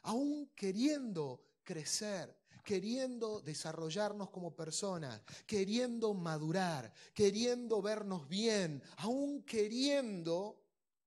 aún 0.04 0.52
queriendo 0.56 1.44
crecer, 1.64 2.38
queriendo 2.64 3.42
desarrollarnos 3.42 4.30
como 4.30 4.56
personas, 4.56 5.22
queriendo 5.46 6.14
madurar, 6.14 6.92
queriendo 7.14 7.82
vernos 7.82 8.28
bien, 8.28 8.82
aún 8.98 9.44
queriendo, 9.44 10.64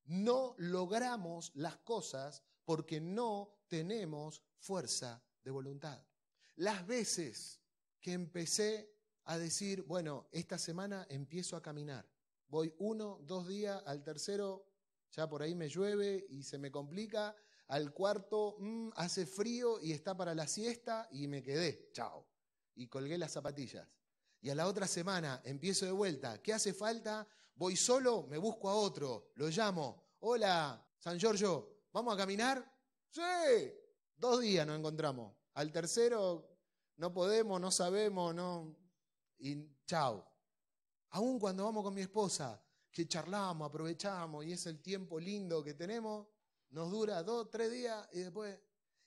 no 0.07 0.55
logramos 0.59 1.51
las 1.55 1.77
cosas 1.79 2.43
porque 2.65 3.01
no 3.01 3.51
tenemos 3.67 4.43
fuerza 4.59 5.23
de 5.43 5.51
voluntad. 5.51 6.03
Las 6.57 6.87
veces 6.87 7.61
que 8.01 8.13
empecé 8.13 8.98
a 9.29 9.37
decir, 9.37 9.83
bueno, 9.83 10.27
esta 10.33 10.57
semana 10.57 11.07
empiezo 11.11 11.55
a 11.55 11.63
caminar, 11.63 12.09
voy 12.49 12.75
uno, 12.79 13.21
dos 13.25 13.47
días, 13.47 13.83
al 13.85 14.03
tercero 14.03 14.65
ya 15.11 15.29
por 15.29 15.43
ahí 15.43 15.55
me 15.55 15.69
llueve 15.69 16.27
y 16.31 16.43
se 16.43 16.57
me 16.59 16.71
complica, 16.71 17.37
al 17.69 17.93
cuarto 17.93 18.57
mm, 18.59 18.91
hace 18.97 19.27
frío 19.27 19.81
y 19.81 19.93
está 19.93 20.17
para 20.17 20.35
la 20.35 20.47
siesta 20.47 21.09
y 21.13 21.29
me 21.29 21.43
quedé, 21.43 21.91
chao. 21.93 22.27
Y 22.75 22.87
colgué 22.89 23.19
las 23.19 23.33
zapatillas. 23.33 23.87
Y 24.41 24.49
a 24.49 24.55
la 24.55 24.67
otra 24.67 24.87
semana 24.87 25.43
empiezo 25.45 25.85
de 25.85 25.93
vuelta. 25.93 26.41
¿Qué 26.41 26.55
hace 26.55 26.73
falta? 26.73 27.27
Voy 27.55 27.77
solo, 27.77 28.27
me 28.29 28.39
busco 28.39 28.71
a 28.71 28.75
otro, 28.75 29.33
lo 29.35 29.49
llamo. 29.49 30.15
Hola, 30.21 30.83
San 30.99 31.19
Giorgio, 31.19 31.83
¿vamos 31.93 32.15
a 32.15 32.17
caminar? 32.17 32.65
Sí. 33.11 33.21
Dos 34.17 34.41
días 34.41 34.67
nos 34.67 34.79
encontramos. 34.79 35.35
Al 35.55 35.71
tercero 35.71 36.49
no 36.97 37.13
podemos, 37.13 37.61
no 37.61 37.71
sabemos, 37.71 38.35
no. 38.35 38.88
Y 39.39 39.85
chao. 39.87 40.25
Aún 41.11 41.39
cuando 41.39 41.65
vamos 41.65 41.85
con 41.85 41.95
mi 41.95 42.03
esposa, 42.03 42.63
que 42.91 43.07
charlamos, 43.07 43.69
aprovechamos 43.69 44.45
y 44.45 44.53
es 44.53 44.67
el 44.67 44.81
tiempo 44.83 45.21
lindo 45.21 45.63
que 45.63 45.75
tenemos, 45.75 46.27
nos 46.71 46.91
dura 46.91 47.23
dos, 47.23 47.51
tres 47.51 47.71
días 47.71 48.09
y 48.13 48.21
después... 48.21 48.59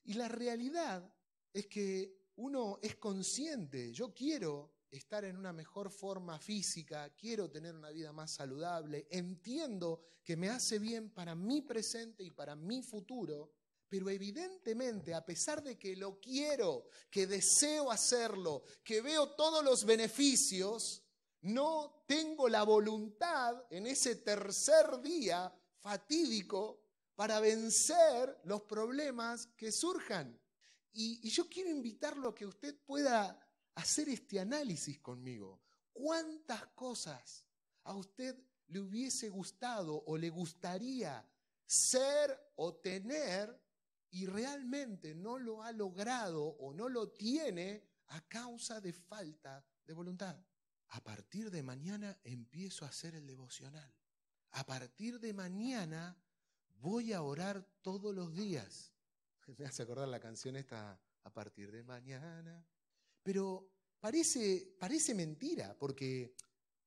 Y 0.03 0.13
la 0.13 0.27
realidad 0.27 1.13
es 1.53 1.67
que 1.67 2.31
uno 2.37 2.79
es 2.81 2.95
consciente, 2.95 3.91
yo 3.91 4.13
quiero 4.13 4.73
estar 4.89 5.23
en 5.25 5.37
una 5.37 5.53
mejor 5.53 5.89
forma 5.91 6.39
física, 6.39 7.13
quiero 7.15 7.49
tener 7.49 7.75
una 7.75 7.91
vida 7.91 8.11
más 8.11 8.31
saludable, 8.31 9.07
entiendo 9.11 10.01
que 10.23 10.35
me 10.35 10.49
hace 10.49 10.79
bien 10.79 11.11
para 11.11 11.35
mi 11.35 11.61
presente 11.61 12.23
y 12.23 12.31
para 12.31 12.55
mi 12.55 12.81
futuro, 12.81 13.51
pero 13.91 14.09
evidentemente, 14.09 15.13
a 15.13 15.25
pesar 15.25 15.61
de 15.61 15.77
que 15.77 15.97
lo 15.97 16.17
quiero, 16.17 16.87
que 17.09 17.27
deseo 17.27 17.91
hacerlo, 17.91 18.63
que 18.85 19.01
veo 19.01 19.31
todos 19.31 19.65
los 19.65 19.83
beneficios, 19.83 21.03
no 21.41 22.05
tengo 22.07 22.47
la 22.47 22.63
voluntad 22.63 23.65
en 23.69 23.87
ese 23.87 24.15
tercer 24.15 25.01
día 25.01 25.53
fatídico 25.81 26.85
para 27.15 27.41
vencer 27.41 28.39
los 28.45 28.61
problemas 28.61 29.47
que 29.57 29.73
surjan. 29.73 30.39
Y, 30.93 31.29
yo 31.29 31.49
quiero 31.49 31.69
invitarlo 31.69 32.29
a 32.29 32.35
que 32.35 32.45
usted 32.45 32.73
pueda 32.85 33.45
hacer 33.75 34.07
este 34.07 34.39
análisis 34.39 35.01
conmigo. 35.01 35.63
¿Cuántas 35.91 36.65
cosas 36.67 37.45
a 37.83 37.93
usted 37.93 38.41
le 38.67 38.79
hubiese 38.79 39.27
gustado 39.27 40.01
o 40.05 40.17
le 40.17 40.29
gustaría 40.29 41.29
ser 41.65 42.53
o 42.55 42.75
tener 42.75 43.59
y 44.11 44.25
realmente 44.25 45.15
no 45.15 45.39
lo 45.39 45.63
ha 45.63 45.71
logrado 45.71 46.43
o 46.43 46.73
no 46.73 46.89
lo 46.89 47.09
tiene 47.09 47.83
a 48.07 48.21
causa 48.27 48.79
de 48.81 48.93
falta 48.93 49.65
de 49.85 49.93
voluntad? 49.93 50.37
A 50.89 51.01
partir 51.01 51.49
de 51.49 51.63
mañana 51.63 52.19
empiezo 52.23 52.85
a 52.85 52.89
hacer 52.89 53.15
el 53.15 53.25
devocional. 53.25 53.93
A 54.51 54.65
partir 54.65 55.19
de 55.19 55.33
mañana 55.33 56.17
voy 56.79 57.13
a 57.13 57.21
orar 57.21 57.65
todos 57.81 58.13
los 58.13 58.33
días. 58.33 58.91
Me 59.57 59.65
hace 59.65 59.83
acordar 59.83 60.09
la 60.09 60.19
canción 60.19 60.57
esta 60.57 60.99
a 61.23 61.33
partir 61.33 61.71
de 61.71 61.83
mañana. 61.83 62.65
Pero 63.23 63.71
parece, 63.99 64.75
parece 64.77 65.13
mentira, 65.13 65.77
porque 65.77 66.35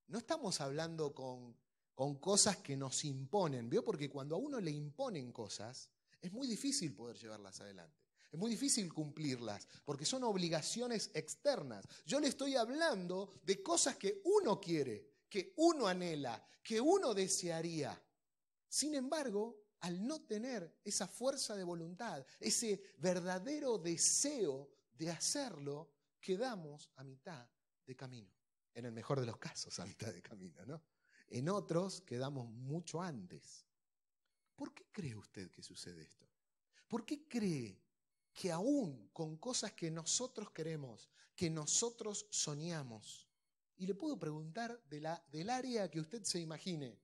no 0.09 0.19
estamos 0.19 0.61
hablando 0.61 1.15
con, 1.15 1.57
con 1.95 2.17
cosas 2.17 2.59
que 2.59 2.77
nos 2.77 3.05
imponen, 3.05 3.71
¿vio? 3.71 3.85
Porque 3.85 4.11
cuando 4.11 4.35
a 4.35 4.39
uno 4.39 4.61
le 4.61 4.73
imponen 4.73 5.33
cosas, 5.33 5.89
es 6.21 6.33
muy 6.33 6.47
difícil 6.47 6.95
poder 6.95 7.17
llevarlas 7.17 7.61
adelante. 7.61 8.05
Es 8.31 8.39
muy 8.39 8.51
difícil 8.51 8.93
cumplirlas 8.93 9.69
porque 9.85 10.05
son 10.05 10.25
obligaciones 10.25 11.11
externas. 11.15 11.87
Yo 12.05 12.19
le 12.19 12.29
estoy 12.29 12.57
hablando 12.57 13.33
de 13.45 13.63
cosas 13.63 13.97
que 13.97 14.23
uno 14.25 14.61
quiere, 14.61 15.09
que 15.29 15.55
uno 15.59 15.87
anhela, 15.87 16.45
que 16.63 16.81
uno 16.81 17.15
desearía. 17.15 17.97
Sin 18.69 18.95
embargo, 18.95 19.65
al 19.81 20.05
no 20.05 20.23
tener 20.23 20.81
esa 20.83 21.07
fuerza 21.07 21.55
de 21.55 21.63
voluntad, 21.63 22.27
ese 22.41 22.83
verdadero 22.99 23.79
deseo 23.79 24.69
de 24.93 25.11
hacerlo, 25.11 25.93
quedamos 26.21 26.91
a 26.97 27.05
mitad 27.05 27.49
de 27.87 27.95
camino. 27.95 28.33
En 28.73 28.87
el 28.87 28.93
mejor 28.93 29.21
de 29.21 29.27
los 29.27 29.37
casos, 29.37 29.79
a 29.79 29.87
mitad 29.87 30.13
de 30.13 30.23
camino, 30.23 30.65
¿no? 30.67 30.83
En 31.29 31.49
otros 31.49 32.01
quedamos 32.01 32.51
mucho 32.51 33.01
antes. 33.01 33.67
¿Por 34.57 34.73
qué 34.73 34.87
cree 34.93 35.17
usted 35.17 35.51
que 35.51 35.63
sucede 35.63 36.03
esto? 36.03 36.27
¿Por 36.89 37.05
qué 37.05 37.27
cree 37.27 37.81
que 38.33 38.53
aún 38.53 39.09
con 39.13 39.37
cosas 39.37 39.73
que 39.73 39.91
nosotros 39.91 40.51
queremos, 40.51 41.09
que 41.35 41.51
nosotros 41.51 42.27
soñamos, 42.31 43.29
y 43.77 43.87
le 43.87 43.95
puedo 43.95 44.19
preguntar 44.19 44.81
del 44.89 45.51
área 45.51 45.91
que 45.91 46.01
usted 46.01 46.23
se 46.23 46.41
imagine, 46.41 47.01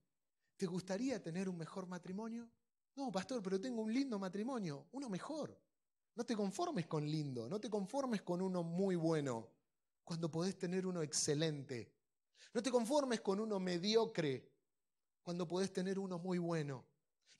¿te 0.55 0.65
gustaría 0.65 1.21
tener 1.21 1.49
un 1.49 1.57
mejor 1.57 1.87
matrimonio? 1.87 2.49
No, 2.95 3.11
pastor, 3.11 3.41
pero 3.41 3.59
tengo 3.59 3.81
un 3.81 3.93
lindo 3.93 4.19
matrimonio, 4.19 4.87
uno 4.91 5.09
mejor. 5.09 5.59
No 6.15 6.25
te 6.25 6.35
conformes 6.35 6.87
con 6.87 7.09
lindo, 7.09 7.47
no 7.49 7.59
te 7.59 7.69
conformes 7.69 8.21
con 8.21 8.41
uno 8.41 8.63
muy 8.63 8.95
bueno, 8.95 9.49
cuando 10.03 10.29
podés 10.29 10.57
tener 10.57 10.85
uno 10.85 11.01
excelente. 11.01 11.93
No 12.53 12.61
te 12.61 12.69
conformes 12.69 13.21
con 13.21 13.39
uno 13.39 13.59
mediocre, 13.59 14.51
cuando 15.23 15.47
podés 15.47 15.71
tener 15.71 15.99
uno 15.99 16.19
muy 16.19 16.37
bueno. 16.37 16.85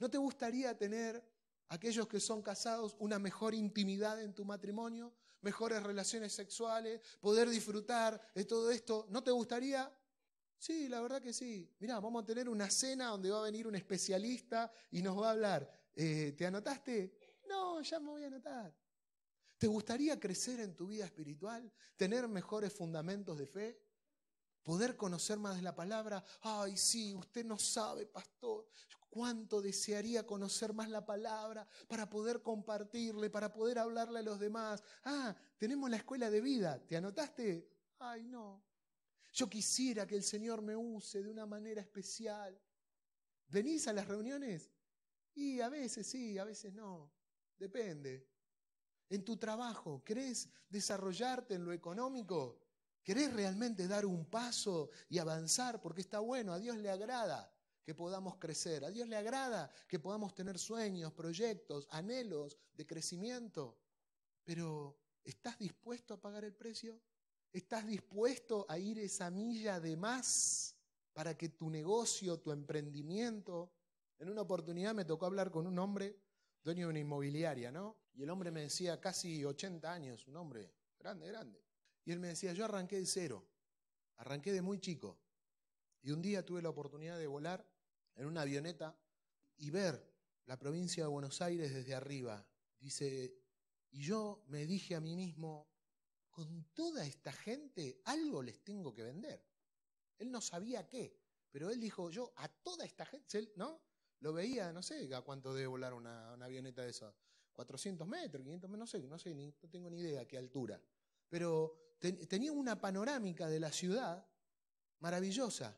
¿No 0.01 0.10
te 0.10 0.17
gustaría 0.17 0.75
tener, 0.75 1.24
aquellos 1.70 2.08
que 2.08 2.20
son 2.20 2.41
casados, 2.41 2.98
una 2.98 3.20
mejor 3.20 3.53
intimidad 3.53 4.20
en 4.22 4.34
tu 4.34 4.43
matrimonio? 4.43 5.13
mejores 5.41 5.81
relaciones 5.81 6.34
sexuales, 6.34 7.01
poder 7.20 7.50
disfrutar 7.50 8.22
de 8.36 8.46
todo 8.46 8.70
esto. 8.70 9.08
¿No 9.10 9.24
te 9.24 9.31
gustaría? 9.31 9.91
Sí, 10.58 10.88
la 10.88 11.01
verdad 11.01 11.22
que 11.22 11.34
sí. 11.34 11.67
Mirá, 11.79 12.00
vamos 12.00 12.22
a 12.22 12.25
tener 12.25 12.48
una 12.48 12.70
cena 12.70 13.08
donde 13.08 13.31
va 13.31 13.39
a 13.39 13.43
venir 13.43 13.67
un 13.67 13.75
especialista 13.75 14.72
y 14.91 15.01
nos 15.01 15.20
va 15.20 15.29
a 15.29 15.31
hablar. 15.31 15.89
Eh, 15.96 16.34
¿Te 16.38 16.46
anotaste? 16.46 17.39
No, 17.50 17.81
ya 17.81 18.00
me 18.00 18.10
voy 18.10 18.24
a 18.24 18.27
anotar. 18.27 18.72
¿Te 19.58 19.65
gustaría 19.65 20.20
crecer 20.20 20.60
en 20.60 20.75
tu 20.75 20.88
vida 20.88 21.05
espiritual? 21.05 21.72
¿Tener 21.98 22.27
mejores 22.27 22.72
fundamentos 22.72 23.38
de 23.38 23.48
fe? 23.48 23.81
¿Poder 24.63 24.96
conocer 24.96 25.39
más 25.39 25.55
de 25.55 25.63
la 25.63 25.75
palabra? 25.75 26.24
Ay, 26.41 26.77
sí, 26.77 27.15
usted 27.15 27.43
no 27.43 27.58
sabe, 27.58 28.05
pastor. 28.05 28.67
¿Cuánto 29.12 29.62
desearía 29.62 30.25
conocer 30.25 30.72
más 30.72 30.89
la 30.89 31.06
palabra 31.06 31.68
para 31.89 32.10
poder 32.10 32.41
compartirle, 32.41 33.30
para 33.30 33.51
poder 33.51 33.77
hablarle 33.77 34.20
a 34.20 34.24
los 34.24 34.39
demás? 34.39 34.82
Ah, 35.03 35.36
tenemos 35.58 35.89
la 35.89 35.98
escuela 35.98 36.30
de 36.30 36.39
vida. 36.39 36.80
¿Te 36.88 36.96
anotaste? 36.96 37.70
Ay, 38.00 38.24
no. 38.24 38.63
Yo 39.34 39.50
quisiera 39.50 40.08
que 40.08 40.15
el 40.15 40.24
Señor 40.24 40.62
me 40.62 40.77
use 40.77 41.22
de 41.22 41.30
una 41.30 41.46
manera 41.46 41.82
especial. 41.82 42.58
¿Venís 43.50 43.86
a 43.89 43.91
las 43.91 44.08
reuniones? 44.08 44.72
Y 45.34 45.60
a 45.60 45.68
veces 45.68 46.08
sí, 46.08 46.38
a 46.38 46.46
veces 46.46 46.74
no. 46.74 47.12
Depende. 47.58 48.30
En 49.10 49.25
tu 49.25 49.36
trabajo, 49.36 50.01
¿querés 50.06 50.48
desarrollarte 50.70 51.56
en 51.56 51.65
lo 51.65 51.74
económico? 51.74 52.62
¿Querés 53.03 53.34
realmente 53.34 53.89
dar 53.89 54.06
un 54.06 54.30
paso 54.30 54.89
y 55.10 55.18
avanzar? 55.18 55.82
Porque 55.82 56.00
está 56.00 56.20
bueno, 56.20 56.53
a 56.53 56.60
Dios 56.60 56.77
le 56.77 56.89
agrada 56.89 57.53
que 57.83 57.95
podamos 57.95 58.38
crecer, 58.38 58.85
a 58.85 58.91
Dios 58.91 59.07
le 59.07 59.15
agrada 59.15 59.69
que 59.88 60.00
podamos 60.00 60.33
tener 60.33 60.59
sueños, 60.59 61.13
proyectos, 61.13 61.88
anhelos 61.91 62.57
de 62.73 62.85
crecimiento. 62.85 63.77
Pero, 64.43 64.97
¿estás 65.23 65.57
dispuesto 65.57 66.13
a 66.13 66.21
pagar 66.21 66.43
el 66.43 66.53
precio? 66.53 67.01
¿Estás 67.51 67.85
dispuesto 67.85 68.65
a 68.69 68.77
ir 68.77 69.00
esa 69.00 69.29
milla 69.29 69.79
de 69.79 69.97
más 69.97 70.75
para 71.13 71.38
que 71.38 71.50
tu 71.50 71.69
negocio, 71.69 72.39
tu 72.39 72.51
emprendimiento 72.51 73.73
En 74.19 74.29
una 74.29 74.41
oportunidad 74.41 74.93
me 74.93 75.03
tocó 75.03 75.25
hablar 75.25 75.50
con 75.50 75.65
un 75.65 75.79
hombre, 75.79 76.15
dueño 76.63 76.85
de 76.85 76.91
una 76.91 77.00
inmobiliaria, 77.00 77.71
¿no? 77.71 77.97
Y 78.13 78.21
el 78.21 78.29
hombre 78.29 78.51
me 78.51 78.61
decía, 78.61 79.01
casi 79.01 79.43
80 79.43 79.91
años, 79.91 80.27
un 80.27 80.38
hombre 80.38 80.71
grande, 81.00 81.27
grande. 81.27 81.63
Y 82.05 82.11
él 82.11 82.19
me 82.19 82.27
decía, 82.27 82.53
yo 82.53 82.65
arranqué 82.65 82.97
de 82.97 83.07
cero, 83.07 83.43
arranqué 84.17 84.53
de 84.53 84.61
muy 84.61 84.79
chico. 84.79 85.17
Y 86.03 86.11
un 86.11 86.21
día 86.21 86.45
tuve 86.45 86.61
la 86.61 86.69
oportunidad 86.69 87.17
de 87.17 87.25
volar 87.25 87.65
en 88.15 88.25
una 88.25 88.41
avioneta 88.41 88.98
y 89.58 89.70
ver 89.70 90.12
la 90.46 90.58
provincia 90.58 91.03
de 91.03 91.10
Buenos 91.10 91.41
Aires 91.41 91.74
desde 91.74 91.96
arriba. 91.96 92.46
Dice, 92.80 93.41
y 93.91 94.03
yo 94.03 94.44
me 94.48 94.65
dije 94.65 94.96
a 94.96 95.01
mí 95.01 95.15
mismo, 95.15 95.70
con 96.30 96.65
toda 96.74 97.06
esta 97.06 97.32
gente 97.32 98.01
algo 98.06 98.41
les 98.41 98.63
tengo 98.63 98.94
que 98.94 99.03
vender. 99.03 99.46
Él 100.18 100.32
no 100.32 100.41
sabía 100.41 100.88
qué, 100.88 101.20
pero 101.51 101.70
él 101.70 101.80
dijo, 101.80 102.10
yo 102.10 102.34
a 102.38 102.48
toda 102.48 102.86
esta 102.86 103.06
gente, 103.06 103.51
¿no? 103.56 103.82
Lo 104.20 104.34
veía, 104.34 104.72
no 104.72 104.82
sé 104.82 105.13
a 105.13 105.22
cuánto 105.22 105.53
debe 105.53 105.68
volar 105.68 105.94
una, 105.94 106.34
avioneta 106.34 106.84
de 106.84 106.91
esas, 106.91 107.13
400 107.53 108.08
metros, 108.08 108.44
500 108.44 108.70
metros, 108.70 108.80
no 108.80 108.88
sé, 108.88 109.08
no 109.08 109.20
sé, 109.20 109.36
no 109.36 109.70
tengo 109.70 109.89
ni 109.89 110.00
idea 110.00 110.22
a 110.22 110.25
qué 110.25 110.38
altura. 110.38 110.82
Pero 111.27 111.96
tenía 112.27 112.51
una 112.51 112.80
panorámica 112.80 113.50
de 113.50 113.60
la 113.60 113.72
ciudad 113.72 114.25
maravillosa. 115.00 115.77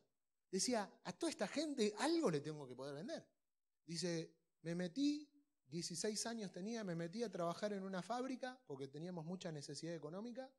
Decía, 0.54 0.88
a 1.04 1.12
toda 1.14 1.32
esta 1.32 1.48
gente 1.48 1.96
algo 1.98 2.30
le 2.30 2.40
tengo 2.40 2.68
que 2.68 2.76
poder 2.76 2.94
vender. 2.94 3.28
Dice, 3.88 4.36
me 4.62 4.76
metí, 4.76 5.28
16 5.66 6.28
años 6.28 6.52
tenía, 6.52 6.84
me 6.84 6.94
metí 6.94 7.24
a 7.24 7.32
trabajar 7.32 7.74
en 7.74 7.82
una 7.82 8.04
fábrica 8.04 8.62
porque 8.68 8.88
teníamos 8.88 9.26
mucha 9.26 9.52
necesidad 9.52 9.96
económica, 9.96 10.54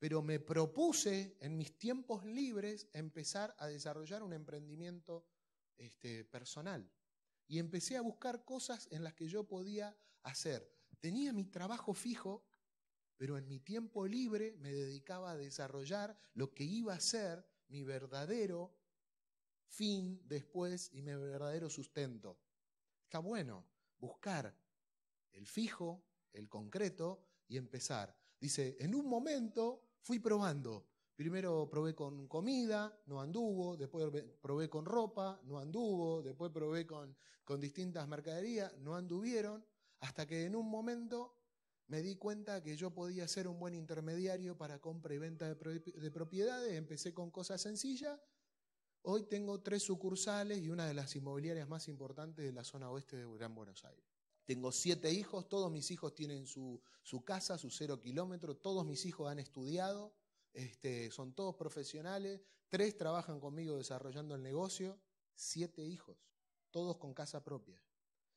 pero 0.00 0.20
me 0.20 0.40
propuse 0.40 1.36
en 1.38 1.56
mis 1.56 1.78
tiempos 1.78 2.24
libres 2.24 2.88
empezar 2.92 3.54
a 3.60 3.68
desarrollar 3.68 4.24
un 4.24 4.32
emprendimiento 4.32 5.24
este, 5.76 6.24
personal. 6.24 6.90
Y 7.46 7.60
empecé 7.60 7.96
a 7.96 8.02
buscar 8.02 8.44
cosas 8.44 8.88
en 8.90 9.04
las 9.04 9.14
que 9.14 9.28
yo 9.28 9.44
podía 9.44 9.96
hacer. 10.24 10.68
Tenía 10.98 11.32
mi 11.32 11.44
trabajo 11.44 11.94
fijo, 11.94 12.44
pero 13.16 13.38
en 13.38 13.46
mi 13.46 13.60
tiempo 13.60 14.08
libre 14.08 14.56
me 14.58 14.72
dedicaba 14.72 15.30
a 15.30 15.36
desarrollar 15.36 16.18
lo 16.32 16.52
que 16.52 16.64
iba 16.64 16.94
a 16.94 17.00
ser 17.00 17.46
mi 17.68 17.84
verdadero 17.84 18.74
fin 19.68 20.20
después 20.26 20.90
y 20.92 21.02
mi 21.02 21.14
verdadero 21.14 21.68
sustento. 21.68 22.38
Está 23.04 23.18
bueno 23.18 23.66
buscar 23.98 24.54
el 25.32 25.46
fijo, 25.46 26.04
el 26.32 26.48
concreto 26.48 27.24
y 27.48 27.56
empezar. 27.56 28.16
Dice, 28.40 28.76
en 28.80 28.94
un 28.94 29.08
momento 29.08 29.82
fui 30.00 30.18
probando. 30.18 30.86
Primero 31.16 31.68
probé 31.70 31.94
con 31.94 32.26
comida, 32.26 33.00
no 33.06 33.20
anduvo, 33.20 33.76
después 33.76 34.06
probé 34.40 34.68
con 34.68 34.84
ropa, 34.84 35.40
no 35.44 35.58
anduvo, 35.58 36.22
después 36.22 36.50
probé 36.50 36.86
con, 36.86 37.16
con 37.44 37.60
distintas 37.60 38.08
mercaderías, 38.08 38.76
no 38.78 38.96
anduvieron, 38.96 39.64
hasta 40.00 40.26
que 40.26 40.44
en 40.44 40.56
un 40.56 40.68
momento 40.68 41.36
me 41.86 42.02
di 42.02 42.16
cuenta 42.16 42.62
que 42.62 42.76
yo 42.76 42.92
podía 42.92 43.28
ser 43.28 43.46
un 43.46 43.58
buen 43.58 43.74
intermediario 43.74 44.56
para 44.56 44.80
compra 44.80 45.14
y 45.14 45.18
venta 45.18 45.54
de, 45.54 46.10
propiedades, 46.10 46.72
empecé 46.72 47.12
con 47.12 47.30
cosas 47.30 47.60
sencillas, 47.60 48.18
hoy 49.06 49.24
tengo 49.24 49.60
tres 49.60 49.82
sucursales 49.82 50.62
y 50.62 50.70
una 50.70 50.86
de 50.86 50.94
las 50.94 51.14
inmobiliarias 51.14 51.68
más 51.68 51.88
importantes 51.88 52.44
de 52.44 52.52
la 52.52 52.64
zona 52.64 52.90
oeste 52.90 53.16
de 53.16 53.26
Gran 53.36 53.54
Buenos 53.54 53.84
Aires. 53.84 54.04
Tengo 54.44 54.72
siete 54.72 55.10
hijos, 55.12 55.48
todos 55.48 55.70
mis 55.70 55.90
hijos 55.90 56.14
tienen 56.14 56.46
su, 56.46 56.82
casa, 57.24 57.58
su 57.58 57.70
cero 57.70 58.00
kilómetro, 58.00 58.56
todos 58.56 58.84
mis 58.84 59.04
hijos 59.06 59.30
han 59.30 59.38
estudiado, 59.38 60.14
este, 60.52 61.10
son 61.10 61.34
todos 61.34 61.54
profesionales, 61.54 62.42
tres 62.68 62.96
trabajan 62.96 63.40
conmigo 63.40 63.76
desarrollando 63.76 64.34
el 64.34 64.42
negocio, 64.42 64.98
siete 65.34 65.84
hijos, 65.84 66.16
todos 66.70 66.96
con 66.96 67.14
casa 67.14 67.42
propia. 67.42 67.80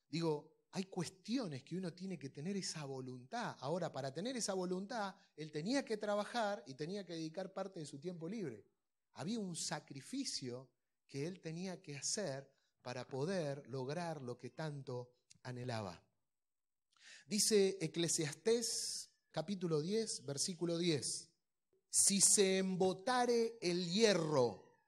Digo, 0.08 0.54
hay 0.72 0.84
cuestiones 0.84 1.62
que 1.62 1.76
uno 1.76 1.92
tiene 1.94 2.18
que 2.18 2.28
tener 2.28 2.56
esa 2.56 2.84
voluntad. 2.84 3.56
Ahora, 3.60 3.90
para 3.90 4.12
tener 4.12 4.36
esa 4.36 4.52
voluntad, 4.52 5.14
él 5.36 5.50
tenía 5.50 5.84
que 5.84 5.96
trabajar 5.96 6.62
y 6.66 6.74
tenía 6.74 7.04
que 7.04 7.14
dedicar 7.14 7.52
parte 7.52 7.80
de 7.80 7.86
su 7.86 7.98
tiempo 7.98 8.28
libre. 8.28 8.64
Había 9.18 9.40
un 9.40 9.56
sacrificio 9.56 10.70
que 11.08 11.26
él 11.26 11.40
tenía 11.40 11.82
que 11.82 11.96
hacer 11.96 12.48
para 12.82 13.08
poder 13.08 13.66
lograr 13.66 14.22
lo 14.22 14.38
que 14.38 14.50
tanto 14.50 15.10
anhelaba. 15.42 16.00
Dice 17.26 17.78
Eclesiastés 17.80 19.10
capítulo 19.32 19.80
10, 19.80 20.24
versículo 20.24 20.78
10, 20.78 21.30
si 21.90 22.20
se 22.20 22.58
embotare 22.58 23.58
el 23.60 23.90
hierro 23.90 24.78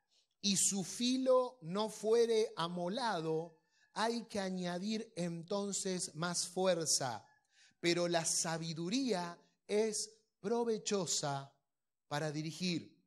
y 0.40 0.56
su 0.56 0.84
filo 0.84 1.58
no 1.62 1.88
fuere 1.88 2.52
amolado, 2.54 3.58
hay 3.94 4.26
que 4.26 4.38
añadir 4.38 5.12
entonces 5.16 6.14
más 6.14 6.46
fuerza, 6.46 7.26
pero 7.80 8.06
la 8.06 8.24
sabiduría 8.24 9.36
es 9.66 10.08
provechosa 10.38 11.52
para 12.06 12.30
dirigir. 12.30 12.99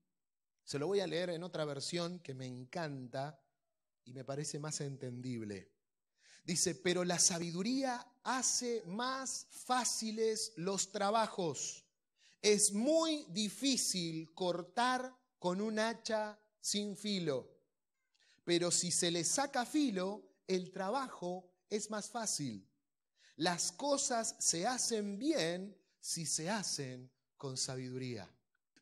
Se 0.64 0.80
lo 0.80 0.88
voy 0.88 1.02
a 1.02 1.08
leer 1.08 1.30
en 1.30 1.44
otra 1.44 1.66
versión 1.66 2.20
que 2.20 2.34
me 2.34 2.46
encanta 2.46 3.40
y 4.06 4.14
me 4.14 4.24
parece 4.24 4.60
más 4.60 4.82
entendible. 4.82 5.72
Dice, 6.44 6.76
pero 6.76 7.06
la 7.06 7.20
sabiduría 7.20 8.06
hace 8.24 8.84
más 8.86 9.48
fáciles 9.50 10.54
los 10.58 10.92
trabajos. 10.92 11.86
Es 12.42 12.74
muy 12.74 13.26
difícil 13.30 14.34
cortar 14.34 15.16
con 15.40 15.62
un 15.62 15.80
hacha 15.80 16.38
sin 16.60 16.98
filo, 16.98 17.50
pero 18.44 18.72
si 18.72 18.92
se 18.92 19.12
le 19.12 19.24
saca 19.24 19.66
filo, 19.66 20.34
el 20.48 20.72
trabajo 20.72 21.50
es 21.70 21.90
más 21.90 22.10
fácil. 22.10 22.68
Las 23.36 23.72
cosas 23.72 24.36
se 24.40 24.68
hacen 24.68 25.18
bien 25.18 25.78
si 26.00 26.26
se 26.26 26.50
hacen 26.50 27.10
con 27.38 27.58
sabiduría. 27.58 28.33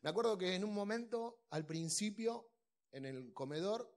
Me 0.02 0.10
acuerdo 0.10 0.36
que 0.36 0.54
en 0.54 0.64
un 0.64 0.74
momento, 0.74 1.44
al 1.50 1.64
principio, 1.64 2.50
en 2.90 3.06
el 3.06 3.32
comedor, 3.32 3.96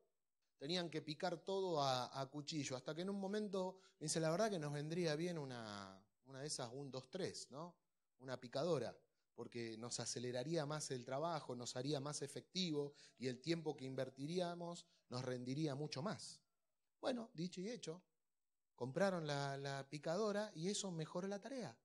tenían 0.58 0.90
que 0.90 1.02
picar 1.02 1.38
todo 1.38 1.82
a, 1.82 2.30
cuchillo, 2.32 2.76
hasta 2.76 2.96
que 2.96 3.02
en 3.02 3.10
un 3.10 3.20
momento 3.20 3.78
me 4.00 4.06
dice, 4.06 4.20
la 4.20 4.32
verdad 4.32 4.50
que 4.50 4.60
nos 4.60 4.72
vendría 4.72 5.16
bien 5.16 5.38
una, 5.38 6.02
una 6.26 6.42
de 6.42 6.48
esas, 6.48 6.72
un 6.72 6.92
2-3, 6.92 7.50
¿no? 7.50 7.76
Una 8.20 8.40
picadora, 8.40 8.98
porque 9.36 9.78
nos 9.78 10.00
aceleraría 10.00 10.66
más 10.66 10.92
el 10.92 11.04
trabajo, 11.04 11.56
nos 11.56 11.76
haría 11.76 12.00
más 12.00 12.22
efectivo 12.22 12.94
y 13.18 13.28
el 13.28 13.42
tiempo 13.42 13.76
que 13.76 13.86
invertiríamos 13.86 14.86
nos 15.10 15.26
rendiría 15.26 15.76
mucho 15.76 16.02
más. 16.02 16.42
Bueno, 17.02 17.30
dicho 17.34 17.62
y 17.62 17.70
hecho, 17.70 18.02
compraron 18.76 19.28
la, 19.28 19.86
picadora 19.90 20.52
y 20.56 20.70
eso 20.70 20.92
mejoró 20.92 21.28
la 21.28 21.42
tarea. 21.42 21.78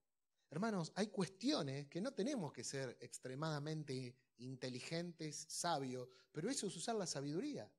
Hermanos, 0.51 0.93
hay 0.97 1.07
cuestiones 1.07 1.87
que 1.87 2.01
no 2.01 2.13
tenemos 2.13 2.53
que 2.53 2.65
ser 2.65 2.99
extremadamente 3.01 4.17
inteligentes, 4.39 5.47
sabios, 5.49 6.09
pero 6.33 6.51
eso 6.51 6.67
es 6.67 6.77
usar 6.77 6.97
la 6.97 7.07
sabiduría. 7.07 7.71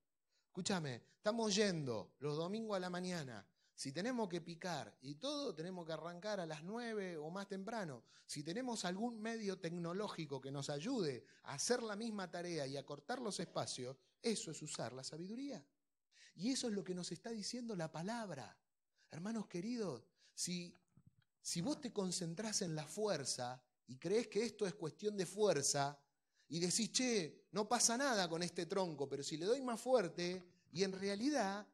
Escúchame, 0.47 1.03
estamos 1.17 1.53
yendo 1.53 2.13
los 2.19 2.37
domingos 2.37 2.77
a 2.77 2.79
la 2.79 2.89
mañana. 2.89 3.45
Si 3.73 3.91
tenemos 3.91 4.29
que 4.29 4.41
picar 4.41 4.95
y 5.01 5.15
todo, 5.15 5.53
tenemos 5.53 5.85
que 5.85 5.93
arrancar 5.93 6.39
a 6.39 6.45
las 6.45 6.63
nueve 6.63 7.17
o 7.17 7.29
más 7.29 7.47
temprano. 7.47 8.03
Si 8.25 8.43
tenemos 8.43 8.85
algún 8.85 9.19
medio 9.19 9.59
tecnológico 9.59 10.39
que 10.39 10.51
nos 10.51 10.69
ayude 10.69 11.25
a 11.43 11.53
hacer 11.55 11.81
la 11.83 11.95
misma 11.95 12.29
tarea 12.29 12.67
y 12.67 12.77
a 12.77 12.85
cortar 12.85 13.19
los 13.19 13.39
espacios, 13.39 13.97
eso 14.21 14.51
es 14.51 14.61
usar 14.61 14.93
la 14.93 15.03
sabiduría. 15.03 15.65
Y 16.35 16.51
eso 16.51 16.67
es 16.67 16.73
lo 16.73 16.83
que 16.83 16.95
nos 16.95 17.11
está 17.11 17.31
diciendo 17.31 17.75
la 17.75 17.91
palabra. 17.91 18.57
Hermanos 19.09 19.47
queridos, 19.47 20.07
si, 20.33 20.77
si 21.41 21.61
vos 21.61 21.81
te 21.81 21.91
concentrás 21.91 22.61
en 22.61 22.75
la 22.75 22.87
fuerza 22.87 23.61
y 23.87 23.97
crees 23.97 24.27
que 24.27 24.43
esto 24.43 24.65
es 24.65 24.73
cuestión 24.75 25.17
de 25.17 25.25
fuerza, 25.25 25.99
y 26.51 26.59
decís, 26.59 26.91
che, 26.91 27.47
no 27.51 27.67
pasa 27.67 27.97
nada 27.97 28.27
con 28.27 28.43
este 28.43 28.65
tronco, 28.65 29.07
pero 29.07 29.23
si 29.23 29.37
le 29.37 29.45
doy 29.45 29.61
más 29.61 29.79
fuerte, 29.79 30.43
y 30.73 30.83
en 30.83 30.91
realidad 30.91 31.65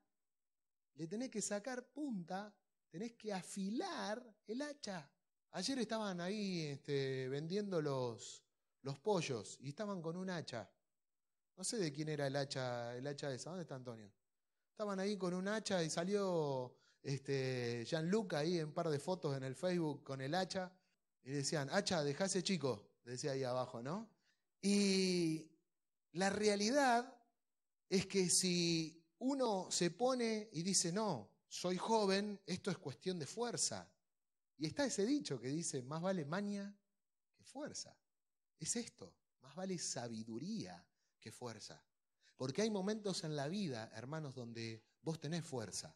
le 0.93 1.07
tenés 1.07 1.29
que 1.29 1.41
sacar 1.41 1.87
punta, 1.87 2.53
tenés 2.89 3.13
que 3.13 3.33
afilar 3.33 4.23
el 4.45 4.61
hacha. 4.61 5.09
Ayer 5.51 5.79
estaban 5.79 6.21
ahí 6.21 6.61
este, 6.61 7.27
vendiendo 7.29 7.81
los, 7.81 8.43
los 8.83 8.99
pollos 8.99 9.57
y 9.61 9.69
estaban 9.69 10.01
con 10.01 10.15
un 10.15 10.29
hacha. 10.29 10.69
No 11.55 11.63
sé 11.63 11.77
de 11.77 11.91
quién 11.91 12.09
era 12.09 12.27
el 12.27 12.35
hacha, 12.35 12.95
el 12.95 13.07
hacha 13.07 13.33
esa. 13.33 13.49
¿Dónde 13.49 13.63
está 13.63 13.75
Antonio? 13.75 14.11
Estaban 14.69 14.99
ahí 14.99 15.17
con 15.17 15.33
un 15.33 15.47
hacha 15.47 15.83
y 15.83 15.89
salió 15.89 16.75
este, 17.07 17.85
Gianluca 17.85 18.39
ahí 18.39 18.59
en 18.59 18.65
un 18.65 18.73
par 18.73 18.89
de 18.89 18.99
fotos 18.99 19.37
en 19.37 19.43
el 19.43 19.55
Facebook 19.55 20.03
con 20.03 20.19
el 20.19 20.35
hacha. 20.35 20.73
Y 21.23 21.31
decían, 21.31 21.69
hacha, 21.71 22.03
dejase 22.03 22.43
chico, 22.43 22.97
decía 23.05 23.31
ahí 23.31 23.43
abajo, 23.43 23.81
¿no? 23.81 24.09
Y 24.61 25.49
la 26.11 26.29
realidad 26.29 27.17
es 27.87 28.07
que 28.07 28.29
si 28.29 29.05
uno 29.19 29.71
se 29.71 29.91
pone 29.91 30.49
y 30.51 30.63
dice, 30.63 30.91
no, 30.91 31.31
soy 31.47 31.77
joven, 31.77 32.41
esto 32.45 32.71
es 32.71 32.77
cuestión 32.77 33.17
de 33.19 33.25
fuerza. 33.25 33.89
Y 34.57 34.65
está 34.65 34.85
ese 34.85 35.05
dicho 35.05 35.39
que 35.39 35.47
dice, 35.47 35.81
más 35.83 36.01
vale 36.01 36.25
maña 36.25 36.77
que 37.37 37.45
fuerza. 37.45 37.97
Es 38.59 38.75
esto, 38.75 39.15
más 39.39 39.55
vale 39.55 39.77
sabiduría 39.77 40.85
que 41.21 41.31
fuerza. 41.31 41.81
Porque 42.35 42.63
hay 42.63 42.69
momentos 42.69 43.23
en 43.23 43.37
la 43.37 43.47
vida, 43.47 43.91
hermanos, 43.95 44.35
donde 44.35 44.83
vos 45.01 45.21
tenés 45.21 45.45
fuerza. 45.45 45.95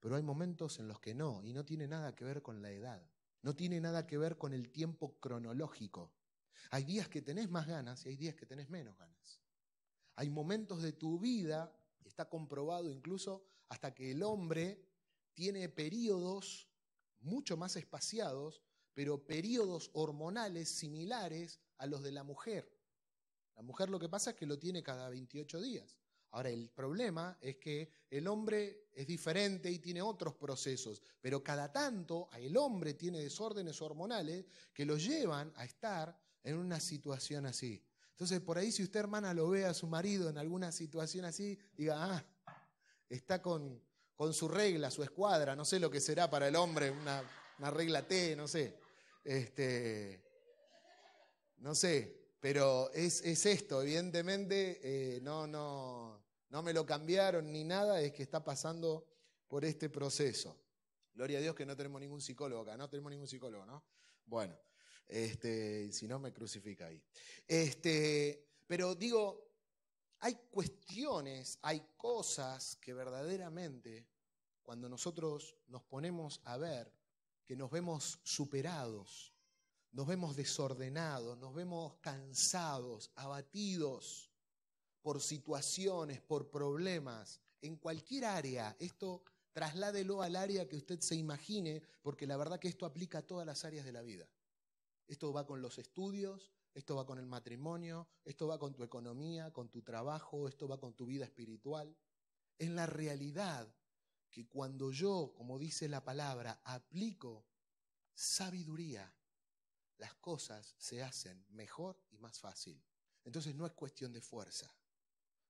Pero 0.00 0.16
hay 0.16 0.22
momentos 0.22 0.78
en 0.78 0.88
los 0.88 1.00
que 1.00 1.14
no, 1.14 1.42
y 1.44 1.52
no 1.52 1.64
tiene 1.64 1.88
nada 1.88 2.14
que 2.14 2.24
ver 2.24 2.42
con 2.42 2.62
la 2.62 2.70
edad, 2.70 3.02
no 3.42 3.54
tiene 3.54 3.80
nada 3.80 4.06
que 4.06 4.18
ver 4.18 4.38
con 4.38 4.52
el 4.52 4.70
tiempo 4.70 5.18
cronológico. 5.20 6.12
Hay 6.70 6.84
días 6.84 7.08
que 7.08 7.22
tenés 7.22 7.50
más 7.50 7.66
ganas 7.66 8.04
y 8.04 8.10
hay 8.10 8.16
días 8.16 8.34
que 8.34 8.46
tenés 8.46 8.68
menos 8.68 8.96
ganas. 8.98 9.40
Hay 10.16 10.30
momentos 10.30 10.82
de 10.82 10.92
tu 10.92 11.18
vida, 11.18 11.72
está 12.04 12.28
comprobado 12.28 12.90
incluso 12.90 13.44
hasta 13.68 13.94
que 13.94 14.10
el 14.10 14.22
hombre 14.22 14.84
tiene 15.34 15.68
periodos 15.68 16.68
mucho 17.20 17.56
más 17.56 17.76
espaciados, 17.76 18.62
pero 18.94 19.26
periodos 19.26 19.90
hormonales 19.92 20.68
similares 20.68 21.60
a 21.78 21.86
los 21.86 22.02
de 22.02 22.12
la 22.12 22.24
mujer. 22.24 22.76
La 23.54 23.62
mujer 23.62 23.88
lo 23.90 23.98
que 23.98 24.08
pasa 24.08 24.30
es 24.30 24.36
que 24.36 24.46
lo 24.46 24.58
tiene 24.58 24.82
cada 24.82 25.08
28 25.08 25.60
días. 25.60 25.98
Ahora, 26.30 26.50
el 26.50 26.68
problema 26.70 27.38
es 27.40 27.56
que 27.56 27.90
el 28.10 28.26
hombre 28.26 28.88
es 28.92 29.06
diferente 29.06 29.70
y 29.70 29.78
tiene 29.78 30.02
otros 30.02 30.34
procesos, 30.34 31.02
pero 31.20 31.42
cada 31.42 31.72
tanto 31.72 32.28
el 32.36 32.56
hombre 32.56 32.94
tiene 32.94 33.20
desórdenes 33.20 33.80
hormonales 33.80 34.44
que 34.74 34.84
lo 34.84 34.96
llevan 34.96 35.52
a 35.56 35.64
estar 35.64 36.18
en 36.42 36.56
una 36.56 36.80
situación 36.80 37.46
así. 37.46 37.82
Entonces, 38.10 38.40
por 38.40 38.58
ahí 38.58 38.72
si 38.72 38.82
usted, 38.82 39.00
hermana, 39.00 39.32
lo 39.32 39.48
ve 39.48 39.64
a 39.64 39.72
su 39.72 39.86
marido 39.86 40.28
en 40.28 40.38
alguna 40.38 40.72
situación 40.72 41.24
así, 41.24 41.58
diga, 41.76 42.16
ah, 42.16 42.24
está 43.08 43.40
con, 43.40 43.80
con 44.18 44.34
su 44.34 44.48
regla, 44.48 44.90
su 44.90 45.04
escuadra, 45.04 45.54
no 45.54 45.64
sé 45.64 45.78
lo 45.78 45.90
que 45.90 46.00
será 46.00 46.28
para 46.28 46.48
el 46.48 46.56
hombre, 46.56 46.90
una, 46.90 47.22
regla 47.70 48.06
T, 48.06 48.34
no 48.34 48.48
sé. 48.48 48.76
Este, 49.22 50.20
no 51.58 51.74
sé, 51.74 52.27
pero 52.40 52.90
es, 52.92 53.22
esto, 53.24 53.82
evidentemente 53.82 54.80
eh, 54.82 55.20
no, 55.20 55.46
no, 55.46 56.22
no 56.50 56.62
me 56.62 56.72
lo 56.72 56.86
cambiaron 56.86 57.50
ni 57.52 57.64
nada, 57.64 58.00
es 58.00 58.12
que 58.12 58.22
está 58.22 58.44
pasando 58.44 59.06
por 59.48 59.64
este 59.64 59.88
proceso. 59.88 60.56
Gloria 61.14 61.38
a 61.38 61.40
Dios 61.40 61.54
que 61.54 61.66
no 61.66 61.76
tenemos 61.76 62.00
ningún 62.00 62.20
psicólogo 62.20 62.62
acá, 62.62 62.76
no 62.76 62.88
tenemos 62.88 63.10
ningún 63.10 63.26
psicólogo, 63.26 63.66
¿no? 63.66 63.84
Bueno, 64.24 64.56
este, 65.08 65.90
si 65.90 66.06
no 66.06 66.18
me 66.18 66.32
crucifica 66.32 66.86
ahí. 66.86 67.02
Este, 67.46 68.46
pero 68.66 68.94
digo, 68.94 69.48
hay 70.20 70.34
cuestiones, 70.50 71.58
hay 71.62 71.82
cosas 71.96 72.76
que 72.76 72.94
verdaderamente, 72.94 74.06
cuando 74.62 74.88
nosotros 74.88 75.56
nos 75.66 75.82
ponemos 75.82 76.40
a 76.44 76.56
ver, 76.56 76.92
que 77.44 77.56
nos 77.56 77.70
vemos 77.70 78.20
superados, 78.22 79.34
nos 79.92 80.06
vemos 80.06 80.36
desordenados, 80.36 81.38
nos 81.38 81.54
vemos 81.54 81.96
cansados, 82.00 83.10
abatidos 83.14 84.30
por 85.02 85.20
situaciones, 85.22 86.20
por 86.20 86.50
problemas, 86.50 87.40
en 87.60 87.76
cualquier 87.76 88.26
área. 88.26 88.76
Esto 88.78 89.22
trasládelo 89.52 90.22
al 90.22 90.36
área 90.36 90.68
que 90.68 90.76
usted 90.76 91.00
se 91.00 91.16
imagine, 91.16 91.82
porque 92.02 92.26
la 92.26 92.36
verdad 92.36 92.60
que 92.60 92.68
esto 92.68 92.86
aplica 92.86 93.18
a 93.18 93.26
todas 93.26 93.46
las 93.46 93.64
áreas 93.64 93.84
de 93.84 93.92
la 93.92 94.02
vida. 94.02 94.28
Esto 95.06 95.32
va 95.32 95.46
con 95.46 95.62
los 95.62 95.78
estudios, 95.78 96.52
esto 96.74 96.94
va 96.94 97.06
con 97.06 97.18
el 97.18 97.26
matrimonio, 97.26 98.06
esto 98.24 98.46
va 98.46 98.58
con 98.58 98.74
tu 98.74 98.84
economía, 98.84 99.52
con 99.52 99.68
tu 99.68 99.82
trabajo, 99.82 100.46
esto 100.46 100.68
va 100.68 100.78
con 100.78 100.94
tu 100.94 101.06
vida 101.06 101.24
espiritual. 101.24 101.96
En 102.58 102.76
la 102.76 102.86
realidad 102.86 103.74
que 104.30 104.46
cuando 104.46 104.92
yo, 104.92 105.32
como 105.34 105.58
dice 105.58 105.88
la 105.88 106.04
palabra, 106.04 106.60
aplico 106.64 107.46
sabiduría, 108.14 109.12
las 109.98 110.14
cosas 110.14 110.74
se 110.78 111.02
hacen 111.02 111.44
mejor 111.50 112.00
y 112.10 112.18
más 112.18 112.40
fácil. 112.40 112.82
Entonces 113.24 113.54
no 113.54 113.66
es 113.66 113.72
cuestión 113.72 114.12
de 114.12 114.20
fuerza, 114.20 114.74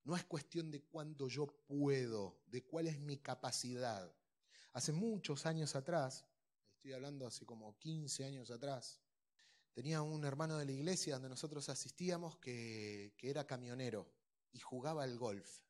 no 0.03 0.15
es 0.15 0.25
cuestión 0.25 0.69
de 0.69 0.83
cuánto 0.83 1.27
yo 1.27 1.47
puedo, 1.47 2.41
de 2.47 2.65
cuál 2.65 2.87
es 2.87 2.99
mi 2.99 3.17
capacidad. 3.17 4.13
Hace 4.73 4.91
muchos 4.91 5.45
años 5.45 5.75
atrás, 5.75 6.25
estoy 6.75 6.93
hablando 6.93 7.25
hace 7.25 7.45
como 7.45 7.77
15 7.77 8.25
años 8.25 8.51
atrás, 8.51 8.99
Tenía 9.79 10.01
un 10.01 10.25
hermano 10.25 10.57
de 10.57 10.65
la 10.65 10.73
iglesia 10.73 11.13
donde 11.13 11.29
nosotros 11.29 11.69
asistíamos 11.69 12.37
que, 12.37 13.13
era 13.21 13.47
camionero 13.47 14.11
y 14.51 14.59
jugaba 14.59 15.03
al 15.03 15.17
golf. 15.17 15.61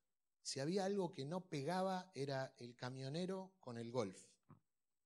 Si 0.41 0.59
había 0.59 0.85
algo 0.85 1.13
que 1.13 1.25
no 1.25 1.41
pegaba 1.41 2.11
era 2.15 2.55
el 2.57 2.75
camionero 2.75 3.53
con 3.59 3.77
el 3.77 3.91
golf. 3.91 4.19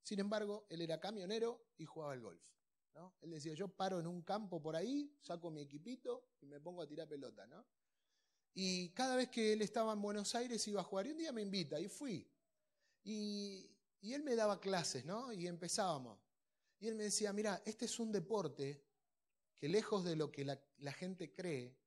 Sin 0.04 0.22
embargo, 0.22 0.66
él 0.70 0.82
era 0.82 1.02
camionero 1.02 1.66
y 1.78 1.86
jugaba 1.86 2.14
al 2.14 2.22
golf. 2.22 2.42
¿No? 2.94 3.16
Él 3.22 3.32
decía, 3.32 3.54
yo 3.54 3.68
paro 3.68 4.00
en 4.00 4.08
un 4.08 4.22
campo 4.22 4.62
por 4.62 4.76
ahí, 4.76 5.16
saco 5.22 5.50
mi 5.50 5.62
equipito 5.62 6.30
y 6.42 6.46
me 6.46 6.60
pongo 6.60 6.82
a 6.82 6.88
tirar 6.88 7.08
pelota. 7.08 7.46
¿no? 7.48 7.66
Y 8.54 8.90
cada 8.90 9.16
vez 9.16 9.30
que 9.30 9.54
él 9.54 9.62
estaba 9.62 9.94
en 9.94 10.02
Buenos 10.02 10.36
Aires 10.36 10.68
iba 10.68 10.82
a 10.82 10.84
jugar. 10.84 11.08
Y 11.08 11.12
un 11.12 11.18
día 11.18 11.32
me 11.32 11.42
invita 11.42 11.80
y 11.80 11.88
fui. 11.88 12.30
Y, 13.04 13.70
él 14.02 14.24
me 14.24 14.36
daba 14.36 14.60
clases, 14.60 15.06
¿no? 15.06 15.32
Y 15.32 15.48
empezábamos. 15.48 16.20
Y 16.80 16.88
él 16.88 16.96
me 16.96 17.06
decía, 17.06 17.32
mira, 17.32 17.62
este 17.66 17.86
es 17.86 18.00
un 18.00 18.12
deporte 18.12 18.84
que 19.58 19.70
lejos 19.70 20.04
de 20.04 20.18
lo 20.18 20.30
que 20.30 20.44
la, 20.44 20.92
gente 20.92 21.34
cree, 21.34 21.78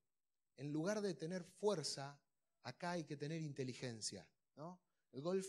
en 0.57 0.73
lugar 0.73 1.03
de 1.03 1.15
tener 1.15 1.45
fuerza, 1.45 2.19
acá 2.63 2.93
hay 2.93 3.05
que 3.05 3.17
tener 3.17 3.43
inteligencia. 3.43 4.27
¿no? 4.57 4.81
El 5.13 5.21
golf 5.21 5.47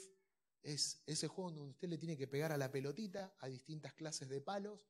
es 0.61 1.01
ese 1.05 1.29
juego 1.29 1.51
donde 1.51 1.71
usted 1.71 1.87
le 1.87 1.97
tiene 1.97 2.17
que 2.17 2.27
pegar 2.27 2.51
a 2.51 2.57
la 2.57 2.69
pelotita 2.69 3.33
a 3.39 3.47
distintas 3.47 3.93
clases 3.93 4.27
de 4.27 4.41
palos 4.41 4.81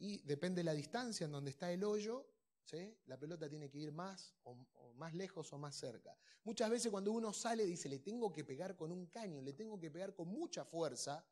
y 0.00 0.18
depende 0.22 0.60
de 0.60 0.64
la 0.64 0.72
distancia 0.72 1.26
en 1.26 1.32
donde 1.32 1.50
está 1.50 1.70
el 1.70 1.84
hoyo, 1.84 2.26
¿sí? 2.64 2.96
la 3.06 3.18
pelota 3.18 3.48
tiene 3.48 3.70
que 3.70 3.78
ir 3.78 3.92
más 3.92 4.34
o, 4.44 4.56
más 4.94 5.14
lejos 5.14 5.52
o 5.52 5.58
más 5.58 5.76
cerca. 5.76 6.16
Muchas 6.42 6.70
veces 6.70 6.90
cuando 6.90 7.12
uno 7.12 7.32
sale 7.32 7.64
dice, 7.64 7.88
le 7.88 8.00
tengo 8.00 8.32
que 8.32 8.42
pegar 8.42 8.76
con 8.76 8.90
un 8.90 9.06
caño, 9.06 9.42
le 9.42 9.52
tengo 9.52 9.78
que 9.78 9.90
pegar 9.90 10.14
con 10.14 10.28
mucha 10.28 10.64
fuerza, 10.64 11.24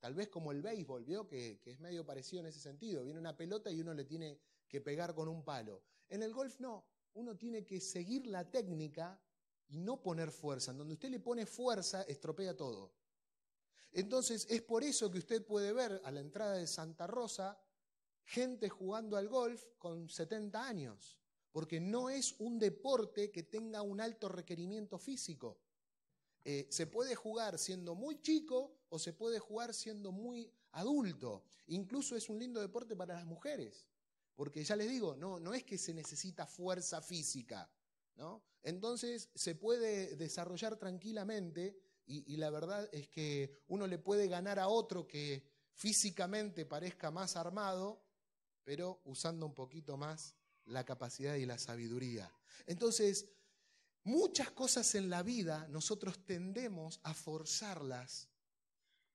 Tal 0.00 0.12
vez 0.12 0.28
como 0.28 0.52
el 0.52 0.60
béisbol, 0.60 1.02
¿vio? 1.02 1.26
Que, 1.26 1.60
que, 1.62 1.70
es 1.70 1.80
medio 1.80 2.04
parecido 2.04 2.40
en 2.40 2.48
ese 2.48 2.60
sentido. 2.60 3.04
Viene 3.04 3.18
una 3.18 3.34
pelota 3.34 3.70
y 3.70 3.80
uno 3.80 3.94
le 3.94 4.04
tiene 4.04 4.38
que 4.68 4.82
pegar 4.82 5.14
con 5.14 5.28
un 5.28 5.42
palo. 5.42 5.82
En 6.10 6.22
el 6.22 6.30
golf 6.34 6.60
no. 6.60 6.84
Uno 7.14 7.38
tiene 7.38 7.64
que 7.64 7.80
seguir 7.80 8.26
la 8.26 8.50
técnica 8.50 9.18
y 9.68 9.78
no 9.78 10.02
poner 10.02 10.30
fuerza. 10.30 10.72
En 10.72 10.76
donde 10.76 10.92
usted 10.92 11.08
le 11.08 11.20
pone 11.20 11.46
fuerza, 11.46 12.02
estropea 12.02 12.54
todo. 12.54 12.92
Entonces, 13.92 14.46
es 14.50 14.60
por 14.60 14.84
eso 14.84 15.10
que 15.10 15.18
usted 15.18 15.46
puede 15.46 15.72
ver 15.72 16.00
a 16.04 16.10
la 16.10 16.20
entrada 16.20 16.54
de 16.54 16.66
Santa 16.66 17.06
Rosa 17.06 17.58
gente 18.24 18.68
jugando 18.68 19.16
al 19.16 19.28
golf 19.28 19.64
con 19.78 20.08
70 20.08 20.66
años, 20.66 21.18
porque 21.52 21.80
no 21.80 22.10
es 22.10 22.34
un 22.38 22.58
deporte 22.58 23.30
que 23.30 23.44
tenga 23.44 23.82
un 23.82 24.00
alto 24.00 24.28
requerimiento 24.28 24.98
físico. 24.98 25.60
Eh, 26.44 26.66
se 26.70 26.86
puede 26.86 27.14
jugar 27.14 27.58
siendo 27.58 27.94
muy 27.94 28.20
chico 28.20 28.76
o 28.88 28.98
se 28.98 29.12
puede 29.12 29.38
jugar 29.38 29.72
siendo 29.72 30.12
muy 30.12 30.52
adulto. 30.72 31.44
Incluso 31.68 32.16
es 32.16 32.28
un 32.28 32.38
lindo 32.38 32.60
deporte 32.60 32.96
para 32.96 33.14
las 33.14 33.24
mujeres, 33.24 33.86
porque 34.34 34.64
ya 34.64 34.76
les 34.76 34.88
digo, 34.88 35.16
no, 35.16 35.38
no 35.38 35.54
es 35.54 35.64
que 35.64 35.78
se 35.78 35.94
necesita 35.94 36.46
fuerza 36.46 37.00
física, 37.00 37.70
¿no? 38.16 38.42
Entonces 38.62 39.30
se 39.34 39.54
puede 39.54 40.16
desarrollar 40.16 40.76
tranquilamente 40.76 41.78
y, 42.06 42.32
y 42.32 42.36
la 42.36 42.50
verdad 42.50 42.88
es 42.92 43.08
que 43.08 43.62
uno 43.68 43.86
le 43.86 43.98
puede 43.98 44.28
ganar 44.28 44.58
a 44.58 44.68
otro 44.68 45.06
que 45.06 45.46
físicamente 45.72 46.66
parezca 46.66 47.10
más 47.10 47.36
armado, 47.36 48.02
pero 48.64 49.00
usando 49.04 49.46
un 49.46 49.54
poquito 49.54 49.96
más 49.96 50.34
la 50.64 50.84
capacidad 50.84 51.34
y 51.34 51.46
la 51.46 51.58
sabiduría. 51.58 52.32
Entonces, 52.66 53.28
Muchas 54.04 54.50
cosas 54.50 54.94
en 54.96 55.08
la 55.08 55.22
vida 55.22 55.66
nosotros 55.68 56.26
tendemos 56.26 57.00
a 57.04 57.14
forzarlas 57.14 58.28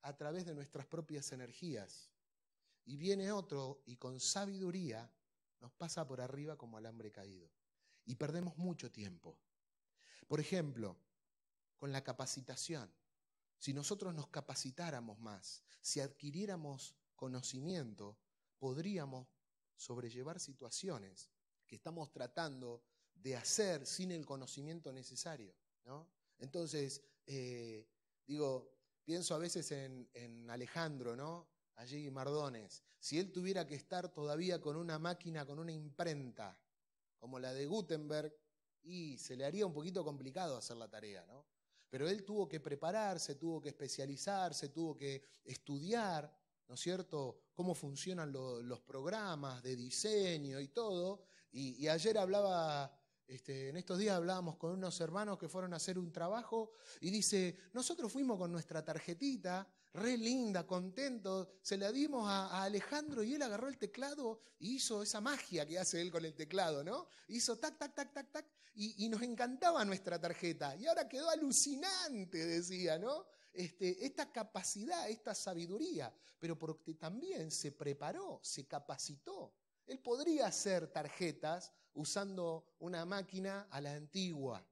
a 0.01 0.17
través 0.17 0.47
de 0.47 0.55
nuestras 0.55 0.87
propias 0.87 1.31
energías. 1.31 2.09
Y 2.85 2.97
viene 2.97 3.31
otro 3.31 3.83
y 3.85 3.97
con 3.97 4.19
sabiduría 4.19 5.13
nos 5.59 5.71
pasa 5.73 6.07
por 6.07 6.21
arriba 6.21 6.57
como 6.57 6.77
alambre 6.77 7.11
caído. 7.11 7.51
Y 8.05 8.15
perdemos 8.15 8.57
mucho 8.57 8.91
tiempo. 8.91 9.37
Por 10.27 10.39
ejemplo, 10.39 10.97
con 11.77 11.91
la 11.91 12.03
capacitación. 12.03 12.91
Si 13.59 13.73
nosotros 13.73 14.15
nos 14.15 14.29
capacitáramos 14.29 15.19
más, 15.19 15.61
si 15.81 15.99
adquiriéramos 15.99 16.95
conocimiento, 17.15 18.17
podríamos 18.57 19.27
sobrellevar 19.79 20.39
situaciones 20.39 21.29
que 21.65 21.75
estamos 21.75 22.11
tratando 22.11 22.83
de 23.13 23.35
hacer 23.35 23.85
sin 23.85 24.11
el 24.11 24.25
conocimiento 24.25 24.91
necesario. 24.91 25.55
¿no? 25.85 26.07
Entonces, 26.37 27.01
eh, 27.25 27.87
digo, 28.27 28.73
pienso 29.03 29.33
a 29.35 29.39
veces 29.39 29.71
en, 29.71 30.49
Alejandro, 30.49 31.15
¿no? 31.15 31.47
Allí 31.75 32.09
Mardones. 32.11 32.83
Si 32.99 33.17
él 33.17 33.31
tuviera 33.31 33.65
que 33.65 33.75
estar 33.75 34.09
todavía 34.09 34.59
con 34.59 34.75
una 34.75 34.99
máquina, 34.99 35.45
con 35.45 35.59
una 35.59 35.71
imprenta, 35.71 36.59
como 37.17 37.39
la 37.39 37.53
de 37.53 37.65
Gutenberg, 37.65 38.35
y 38.81 39.17
se 39.17 39.35
le 39.35 39.45
haría 39.45 39.65
un 39.65 39.73
poquito 39.73 40.03
complicado 40.03 40.57
hacer 40.57 40.77
la 40.77 40.89
tarea, 40.89 41.25
¿no? 41.25 41.45
Pero 41.89 42.07
él 42.07 42.23
tuvo 42.23 42.47
que 42.47 42.59
prepararse, 42.59 43.35
tuvo 43.35 43.61
que 43.61 43.69
especializarse, 43.69 44.69
tuvo 44.69 44.95
que 44.95 45.23
estudiar, 45.43 46.31
¿no 46.67 46.75
es 46.75 46.79
cierto?, 46.79 47.39
cómo 47.59 47.75
funcionan 47.75 48.31
los 48.31 48.79
programas 48.79 49.61
de 49.61 49.75
diseño 49.75 50.61
y 50.61 50.69
todo. 50.69 51.25
y 51.51 51.89
ayer 51.89 52.17
hablaba 52.17 52.89
Este, 53.27 53.67
en 53.67 53.75
estos 53.75 53.99
días 53.99 54.15
hablábamos 54.15 54.55
con 54.55 54.71
unos 54.71 54.99
hermanos 55.01 55.37
que 55.37 55.49
fueron 55.49 55.73
a 55.73 55.75
hacer 55.75 55.99
un 55.99 56.09
trabajo 56.09 56.71
y 57.01 57.11
dice, 57.11 57.57
nosotros 57.73 58.11
fuimos 58.11 58.39
con 58.39 58.49
nuestra 58.49 58.83
tarjetita, 58.83 59.67
re 59.93 60.17
linda, 60.17 60.65
contentos, 60.65 61.49
se 61.61 61.77
la 61.77 61.91
dimos 61.91 62.27
a, 62.27 62.63
Alejandro 62.63 63.21
y 63.21 63.35
él 63.35 63.41
agarró 63.41 63.67
el 63.67 63.77
teclado 63.77 64.39
y 64.57 64.77
hizo 64.77 65.03
esa 65.03 65.19
magia 65.19 65.65
que 65.67 65.77
hace 65.77 66.01
él 66.01 66.11
con 66.11 66.23
el 66.23 66.33
teclado, 66.33 66.81
¿no? 66.81 67.07
Hizo 67.27 67.59
tac, 67.59 67.77
tac, 67.77 67.93
tac, 67.93 68.13
tac, 68.13 68.31
tac, 68.31 68.45
y, 68.73 69.09
nos 69.09 69.21
encantaba 69.21 69.83
nuestra 69.83 70.19
tarjeta. 70.19 70.75
Y 70.77 70.87
ahora 70.87 71.09
quedó 71.09 71.29
alucinante, 71.29 72.37
decía, 72.45 72.97
¿no? 72.97 73.27
Este, 73.51 74.05
esta 74.05 74.31
capacidad, 74.31 75.09
esta 75.09 75.33
sabiduría, 75.33 76.13
pero 76.37 76.57
porque 76.57 76.93
también 76.93 77.51
se 77.51 77.71
preparó, 77.71 78.39
se 78.43 78.67
capacitó. 78.67 79.53
Él 79.85 79.99
podría 79.99 80.47
hacer 80.47 80.87
tarjetas 80.91 81.73
usando 81.93 82.75
una 82.79 83.05
máquina 83.05 83.67
a 83.71 83.81
la 83.81 83.93
antigua. 83.93 84.65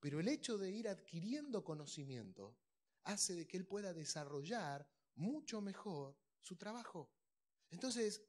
Pero 0.00 0.20
el 0.20 0.28
hecho 0.28 0.58
de 0.58 0.70
ir 0.70 0.88
adquiriendo 0.88 1.64
conocimiento 1.64 2.56
hace 3.04 3.34
de 3.34 3.46
que 3.46 3.56
él 3.56 3.66
pueda 3.66 3.94
desarrollar 3.94 4.86
mucho 5.14 5.60
mejor 5.60 6.16
su 6.40 6.56
trabajo. 6.56 7.10
Entonces, 7.70 8.22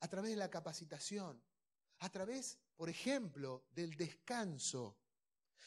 a 0.00 0.08
través 0.08 0.30
de 0.30 0.36
la 0.36 0.50
capacitación, 0.50 1.42
a 1.98 2.10
través, 2.10 2.58
por 2.76 2.88
ejemplo, 2.88 3.66
del 3.70 3.96
descanso, 3.96 4.96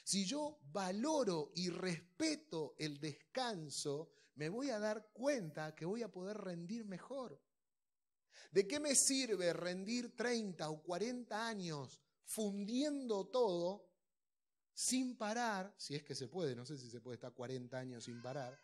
si 0.03 0.25
yo 0.25 0.59
valoro 0.71 1.51
y 1.55 1.69
respeto 1.69 2.75
el 2.77 2.99
descanso, 2.99 4.11
me 4.35 4.49
voy 4.49 4.69
a 4.69 4.79
dar 4.79 5.11
cuenta 5.11 5.75
que 5.75 5.85
voy 5.85 6.01
a 6.01 6.11
poder 6.11 6.37
rendir 6.37 6.85
mejor. 6.85 7.41
¿De 8.51 8.67
qué 8.67 8.79
me 8.79 8.95
sirve 8.95 9.53
rendir 9.53 10.15
30 10.15 10.69
o 10.69 10.81
40 10.81 11.47
años 11.47 11.99
fundiendo 12.23 13.27
todo 13.27 13.89
sin 14.73 15.17
parar, 15.17 15.75
si 15.77 15.95
es 15.95 16.03
que 16.03 16.15
se 16.15 16.29
puede, 16.29 16.55
no 16.55 16.65
sé 16.65 16.77
si 16.77 16.89
se 16.89 17.01
puede 17.01 17.15
estar 17.15 17.33
40 17.33 17.77
años 17.77 18.05
sin 18.05 18.21
parar, 18.21 18.57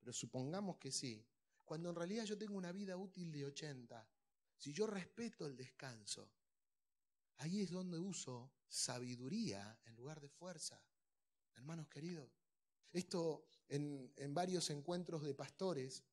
pero 0.00 0.12
supongamos 0.12 0.78
que 0.78 0.90
sí, 0.90 1.24
cuando 1.64 1.90
en 1.90 1.96
realidad 1.96 2.24
yo 2.24 2.38
tengo 2.38 2.56
una 2.56 2.72
vida 2.72 2.96
útil 2.96 3.30
de 3.30 3.44
80, 3.44 4.08
si 4.56 4.72
yo 4.72 4.86
respeto 4.86 5.46
el 5.46 5.56
descanso, 5.56 6.32
ahí 7.38 7.62
es 7.62 7.70
donde 7.70 7.98
uso 7.98 8.52
sabiduría 8.68 9.78
en 9.84 9.96
lugar 9.96 10.20
de 10.20 10.28
fuerza. 10.28 10.80
Hermanos 11.54 11.88
queridos, 11.88 12.30
esto 12.92 13.44
en, 13.68 14.12
en 14.16 14.34
varios 14.34 14.70
encuentros 14.70 15.24
de 15.24 15.34
pastores 15.34 16.04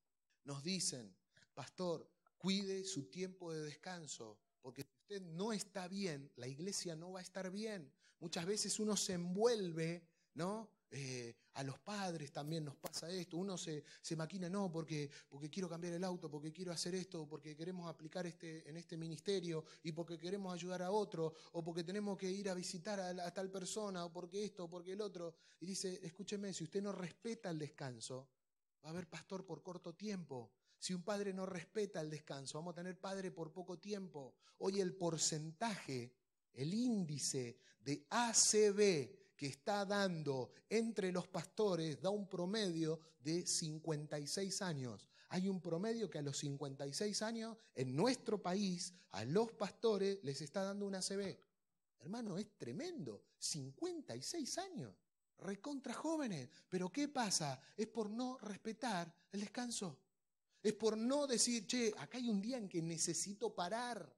nos 0.44 0.64
dicen, 0.64 1.16
pastor, 1.54 2.10
cuide 2.38 2.84
su 2.84 3.10
tiempo 3.10 3.52
de 3.52 3.64
descanso, 3.64 4.40
porque 4.62 4.84
si 4.84 4.90
usted 5.02 5.22
no 5.22 5.54
está 5.54 5.88
bien, 5.88 6.32
la 6.36 6.48
iglesia 6.48 6.96
no 6.96 7.12
va 7.12 7.20
a 7.20 7.24
estar 7.24 7.50
bien. 7.52 7.92
Muchas 8.20 8.46
veces 8.46 8.80
uno 8.80 8.96
se 8.96 9.14
envuelve, 9.14 10.08
¿no? 10.34 10.70
Eh, 10.92 11.36
a 11.54 11.64
los 11.64 11.80
padres 11.80 12.32
también 12.32 12.64
nos 12.64 12.76
pasa 12.76 13.10
esto, 13.10 13.38
uno 13.38 13.58
se, 13.58 13.84
se, 14.02 14.16
maquina, 14.16 14.50
no, 14.50 14.72
porque, 14.72 15.10
porque 15.28 15.50
quiero 15.50 15.68
cambiar 15.68 15.94
el 15.94 16.04
auto, 16.04 16.30
porque 16.30 16.52
quiero 16.52 16.72
hacer 16.72 16.96
esto, 16.96 17.28
porque 17.28 17.56
queremos 17.56 17.90
aplicar 17.90 18.26
este, 18.28 18.70
en 18.70 18.78
este 18.78 18.96
ministerio, 18.96 19.64
y 19.84 19.92
porque 19.92 20.18
queremos 20.18 20.54
ayudar 20.54 20.84
a 20.84 20.92
otro, 20.92 21.34
o 21.54 21.64
porque 21.64 21.84
tenemos 21.84 22.18
que 22.18 22.30
ir 22.30 22.50
a 22.50 22.54
visitar 22.54 23.00
a, 23.00 23.10
a 23.10 23.34
tal 23.34 23.50
persona, 23.50 24.06
o 24.06 24.12
porque 24.12 24.44
esto, 24.44 24.66
o 24.66 24.70
porque 24.70 24.94
el 24.94 25.02
otro. 25.02 25.36
Y 25.60 25.66
dice, 25.66 26.00
escúcheme, 26.04 26.54
si 26.54 26.64
usted 26.64 26.82
no 26.82 26.92
respeta 26.92 27.50
el 27.50 27.60
descanso, 27.60 28.30
va 28.84 28.90
a 28.90 28.92
haber 28.92 29.10
pastor 29.10 29.46
por 29.46 29.64
corto 29.64 29.96
tiempo, 29.96 30.52
si 30.78 30.94
un 30.94 31.04
padre 31.04 31.34
no 31.34 31.46
respeta 31.46 32.00
el 32.02 32.10
descanso, 32.10 32.60
vamos 32.60 32.74
a 32.74 32.76
tener 32.76 33.00
padre 33.00 33.32
por 33.32 33.52
poco 33.52 33.80
tiempo. 33.80 34.36
Hoy 34.60 34.82
el 34.82 34.94
porcentaje, 34.94 36.14
el 36.54 36.74
índice 36.74 37.58
de 37.80 38.06
ACB 38.10 39.25
que 39.36 39.48
está 39.48 39.86
dando 39.86 40.52
entre 40.70 41.12
los 41.12 41.28
pastores 41.28 42.02
da 42.02 42.10
un 42.10 42.28
promedio 42.28 43.00
de 43.20 43.46
56 43.46 44.62
años. 44.62 45.08
Hay 45.30 45.48
un 45.48 45.60
promedio 45.60 46.10
que 46.10 46.20
a 46.20 46.22
los 46.22 46.38
56 46.38 47.22
años 47.22 47.58
en 47.74 47.96
nuestro 47.96 48.42
país 48.42 48.94
a 49.12 49.26
los 49.26 49.52
pastores 49.52 50.20
les 50.24 50.42
está 50.42 50.64
dando 50.64 50.86
un 50.86 50.96
ACB. 50.96 51.38
Hermano, 52.00 52.38
es 52.38 52.56
tremendo. 52.58 53.24
56 53.40 54.58
años. 54.60 54.94
Recontra 55.40 55.94
jóvenes. 55.94 56.50
Pero 56.70 56.92
¿qué 56.92 57.08
pasa? 57.08 57.60
Es 57.76 57.88
por 57.88 58.10
no 58.10 58.38
respetar 58.38 59.14
el 59.32 59.42
descanso. 59.42 60.00
Es 60.62 60.74
por 60.74 60.98
no 60.98 61.28
decir, 61.28 61.68
che, 61.68 61.94
acá 61.98 62.18
hay 62.18 62.30
un 62.30 62.42
día 62.42 62.58
en 62.58 62.70
que 62.70 62.82
necesito 62.82 63.54
parar. 63.54 64.16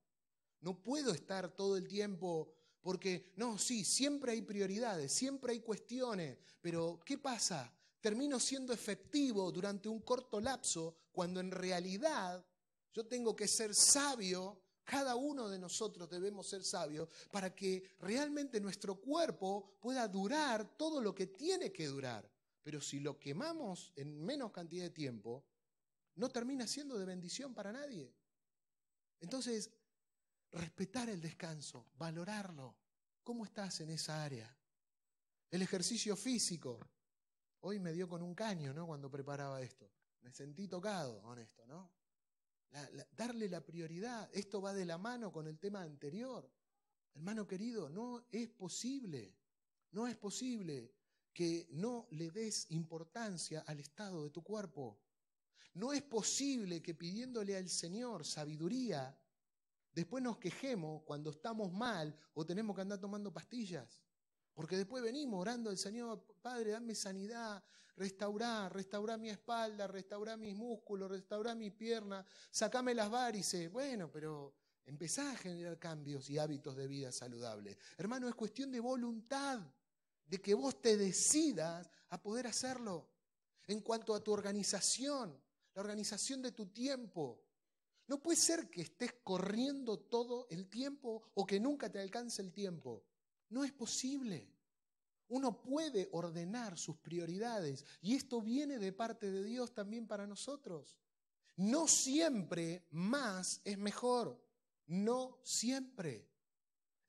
No 0.62 0.82
puedo 0.82 1.14
estar 1.14 1.56
todo 1.56 1.78
el 1.78 1.88
tiempo 1.88 2.54
porque, 2.82 3.34
no, 3.36 3.58
sí, 3.58 3.84
siempre 3.84 4.32
hay 4.32 4.42
prioridades, 4.42 5.12
siempre 5.12 5.54
hay 5.54 5.60
cuestiones, 5.60 6.38
pero 6.62 7.02
¿qué 7.06 7.18
pasa? 7.18 7.74
Termino 8.00 8.40
siendo 8.40 8.74
efectivo 8.74 9.52
durante 9.52 9.90
un 9.90 10.02
corto 10.02 10.40
lapso 10.40 10.96
cuando 11.12 11.40
en 11.40 11.52
realidad 11.52 12.46
yo 12.94 13.06
tengo 13.06 13.36
que 13.36 13.48
ser 13.48 13.76
sabio, 13.76 14.62
cada 14.84 15.16
uno 15.16 15.50
de 15.50 15.60
nosotros 15.60 16.10
debemos 16.10 16.48
ser 16.48 16.64
sabios 16.64 17.10
para 17.32 17.54
que 17.54 17.96
realmente 18.00 18.62
nuestro 18.62 19.02
cuerpo 19.02 19.78
pueda 19.82 20.08
durar 20.08 20.78
todo 20.78 21.02
lo 21.02 21.14
que 21.14 21.28
tiene 21.28 21.72
que 21.72 21.88
durar. 21.88 22.32
Pero 22.64 22.82
si 22.82 23.00
lo 23.00 23.20
quemamos 23.20 23.92
en 23.96 24.24
menos 24.24 24.52
cantidad 24.52 24.84
de 24.84 24.90
tiempo, 24.90 25.46
no 26.16 26.30
termina 26.30 26.66
siendo 26.68 26.98
de 26.98 27.06
bendición 27.06 27.54
para 27.54 27.72
nadie. 27.72 28.14
Entonces, 29.20 29.72
respetar 30.58 31.10
el 31.10 31.22
descanso, 31.22 31.88
valorarlo. 31.98 32.76
¿Cómo 33.24 33.46
estás 33.46 33.82
en 33.82 33.92
esa 33.92 34.24
área? 34.24 34.56
El 35.50 35.62
ejercicio 35.62 36.16
físico. 36.16 36.80
Hoy 37.62 37.80
me 37.80 37.94
dio 37.94 38.08
con 38.08 38.22
un 38.22 38.36
caño, 38.36 38.74
¿no? 38.74 38.86
Cuando 38.86 39.10
preparaba 39.10 39.62
esto. 39.62 39.90
Me 40.22 40.32
sentí 40.32 40.68
tocado 40.68 41.22
con 41.22 41.40
esto, 41.40 41.66
¿no? 41.66 41.92
darle 43.16 43.50
la 43.50 43.66
prioridad. 43.66 44.30
Esto 44.34 44.62
va 44.62 44.74
de 44.74 44.86
la 44.86 44.98
mano 44.98 45.32
con 45.32 45.48
el 45.48 45.58
tema 45.58 45.82
anterior. 45.82 46.52
Hermano 47.16 47.48
querido, 47.48 47.90
no 47.90 48.26
es 48.30 48.50
posible, 48.50 49.34
no 49.92 50.08
es 50.08 50.16
posible 50.18 50.94
que 51.34 51.68
no 51.72 52.08
le 52.12 52.30
des 52.30 52.70
importancia 52.72 53.62
al 53.62 53.80
estado 53.80 54.24
de 54.24 54.30
tu 54.30 54.44
cuerpo. 54.44 55.00
No 55.74 55.94
es 55.94 56.02
posible 56.04 56.82
que 56.82 56.94
pidiéndole 56.94 57.56
al 57.56 57.70
Señor 57.70 58.26
sabiduría, 58.26 59.18
después 59.98 60.22
nos 60.22 60.38
quejemos 60.38 61.02
cuando 61.02 61.32
estamos 61.32 61.74
mal 61.74 62.16
o 62.36 62.46
tenemos 62.46 62.76
que 62.76 62.84
andar 62.84 63.00
tomando 63.00 63.34
pastillas. 63.34 64.04
Porque 64.54 64.78
después 64.78 65.02
venimos 65.02 65.42
orando 65.42 65.72
al 65.72 65.78
Señor, 65.78 66.24
Padre, 66.40 66.70
dame 66.70 66.94
sanidad, 66.94 67.64
restaurar, 67.96 68.72
restaurar 68.72 69.18
mi 69.18 69.32
espalda, 69.32 69.88
restaurar 69.88 70.38
mis 70.38 70.56
músculos, 70.56 71.10
restaurar 71.10 71.56
mi 71.56 71.72
pierna, 71.72 72.24
sacame 72.52 72.94
las 72.94 73.10
varices. 73.10 73.72
Bueno, 73.72 74.12
pero 74.12 74.54
empezá 74.86 75.32
a 75.32 75.36
generar 75.36 75.80
cambios 75.80 76.30
y 76.30 76.38
hábitos 76.38 76.76
de 76.76 76.88
vida 76.88 77.12
saludables. 77.12 77.76
Hermano, 77.98 78.30
es 78.30 78.36
cuestión 78.36 78.72
de 78.72 78.80
voluntad, 78.80 79.60
de 80.28 80.40
que 80.40 80.54
vos 80.54 80.80
te 80.80 80.96
decidas 80.96 81.90
a 82.10 82.22
poder 82.22 82.46
hacerlo. 82.46 83.10
En 83.66 83.82
cuanto 83.82 84.14
a 84.14 84.24
tu 84.24 84.32
organización, 84.32 85.42
la 85.74 85.82
organización 85.82 86.44
de 86.44 86.52
tu 86.52 86.68
tiempo. 86.68 87.47
No 88.08 88.22
puede 88.22 88.38
ser 88.38 88.70
que 88.70 88.82
estés 88.82 89.14
corriendo 89.24 90.00
todo 90.00 90.48
el 90.50 90.70
tiempo 90.70 91.24
o 91.34 91.46
que 91.46 91.60
nunca 91.60 91.92
te 91.92 92.00
alcance 92.00 92.42
el 92.42 92.54
tiempo. 92.54 93.04
No 93.50 93.64
es 93.64 93.74
posible. 93.74 94.50
Uno 95.30 95.62
puede 95.62 96.08
ordenar 96.14 96.78
sus 96.78 96.98
prioridades 96.98 97.86
y 98.02 98.16
esto 98.16 98.42
viene 98.42 98.80
de 98.80 98.94
parte 98.94 99.30
de 99.30 99.44
Dios 99.44 99.74
también 99.74 100.08
para 100.08 100.26
nosotros. 100.26 100.98
No 101.58 101.88
siempre 101.88 102.86
más 102.92 103.62
es 103.66 103.78
mejor. 103.78 104.42
No 104.86 105.40
siempre. 105.44 106.30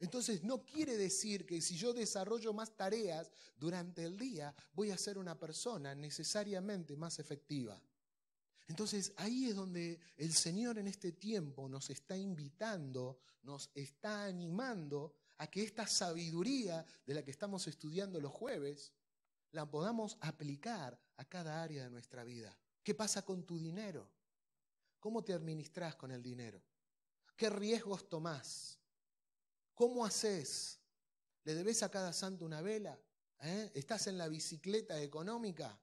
Entonces 0.00 0.42
no 0.42 0.64
quiere 0.64 0.96
decir 0.96 1.46
que 1.46 1.60
si 1.60 1.76
yo 1.76 1.92
desarrollo 1.92 2.52
más 2.52 2.76
tareas 2.76 3.30
durante 3.56 4.04
el 4.04 4.16
día 4.16 4.54
voy 4.72 4.90
a 4.90 4.98
ser 4.98 5.18
una 5.18 5.38
persona 5.38 5.94
necesariamente 5.94 6.96
más 6.96 7.20
efectiva. 7.20 7.80
Entonces 8.68 9.12
ahí 9.16 9.48
es 9.48 9.56
donde 9.56 9.98
el 10.16 10.32
Señor 10.32 10.78
en 10.78 10.86
este 10.86 11.12
tiempo 11.12 11.68
nos 11.68 11.88
está 11.88 12.16
invitando, 12.16 13.18
nos 13.42 13.70
está 13.74 14.26
animando 14.26 15.14
a 15.38 15.46
que 15.46 15.62
esta 15.62 15.86
sabiduría 15.86 16.84
de 17.06 17.14
la 17.14 17.24
que 17.24 17.30
estamos 17.30 17.66
estudiando 17.66 18.20
los 18.20 18.32
jueves, 18.32 18.92
la 19.52 19.68
podamos 19.70 20.18
aplicar 20.20 21.00
a 21.16 21.24
cada 21.24 21.62
área 21.62 21.84
de 21.84 21.90
nuestra 21.90 22.24
vida. 22.24 22.56
¿Qué 22.82 22.94
pasa 22.94 23.24
con 23.24 23.44
tu 23.44 23.58
dinero? 23.58 24.10
¿Cómo 25.00 25.24
te 25.24 25.32
administras 25.32 25.96
con 25.96 26.10
el 26.10 26.22
dinero? 26.22 26.62
¿Qué 27.36 27.48
riesgos 27.48 28.08
tomás? 28.08 28.78
¿Cómo 29.74 30.04
haces? 30.04 30.78
¿Le 31.44 31.54
debes 31.54 31.82
a 31.82 31.90
cada 31.90 32.12
santo 32.12 32.44
una 32.44 32.60
vela? 32.60 33.00
¿Eh? 33.40 33.70
¿Estás 33.74 34.08
en 34.08 34.18
la 34.18 34.28
bicicleta 34.28 35.00
económica? 35.00 35.80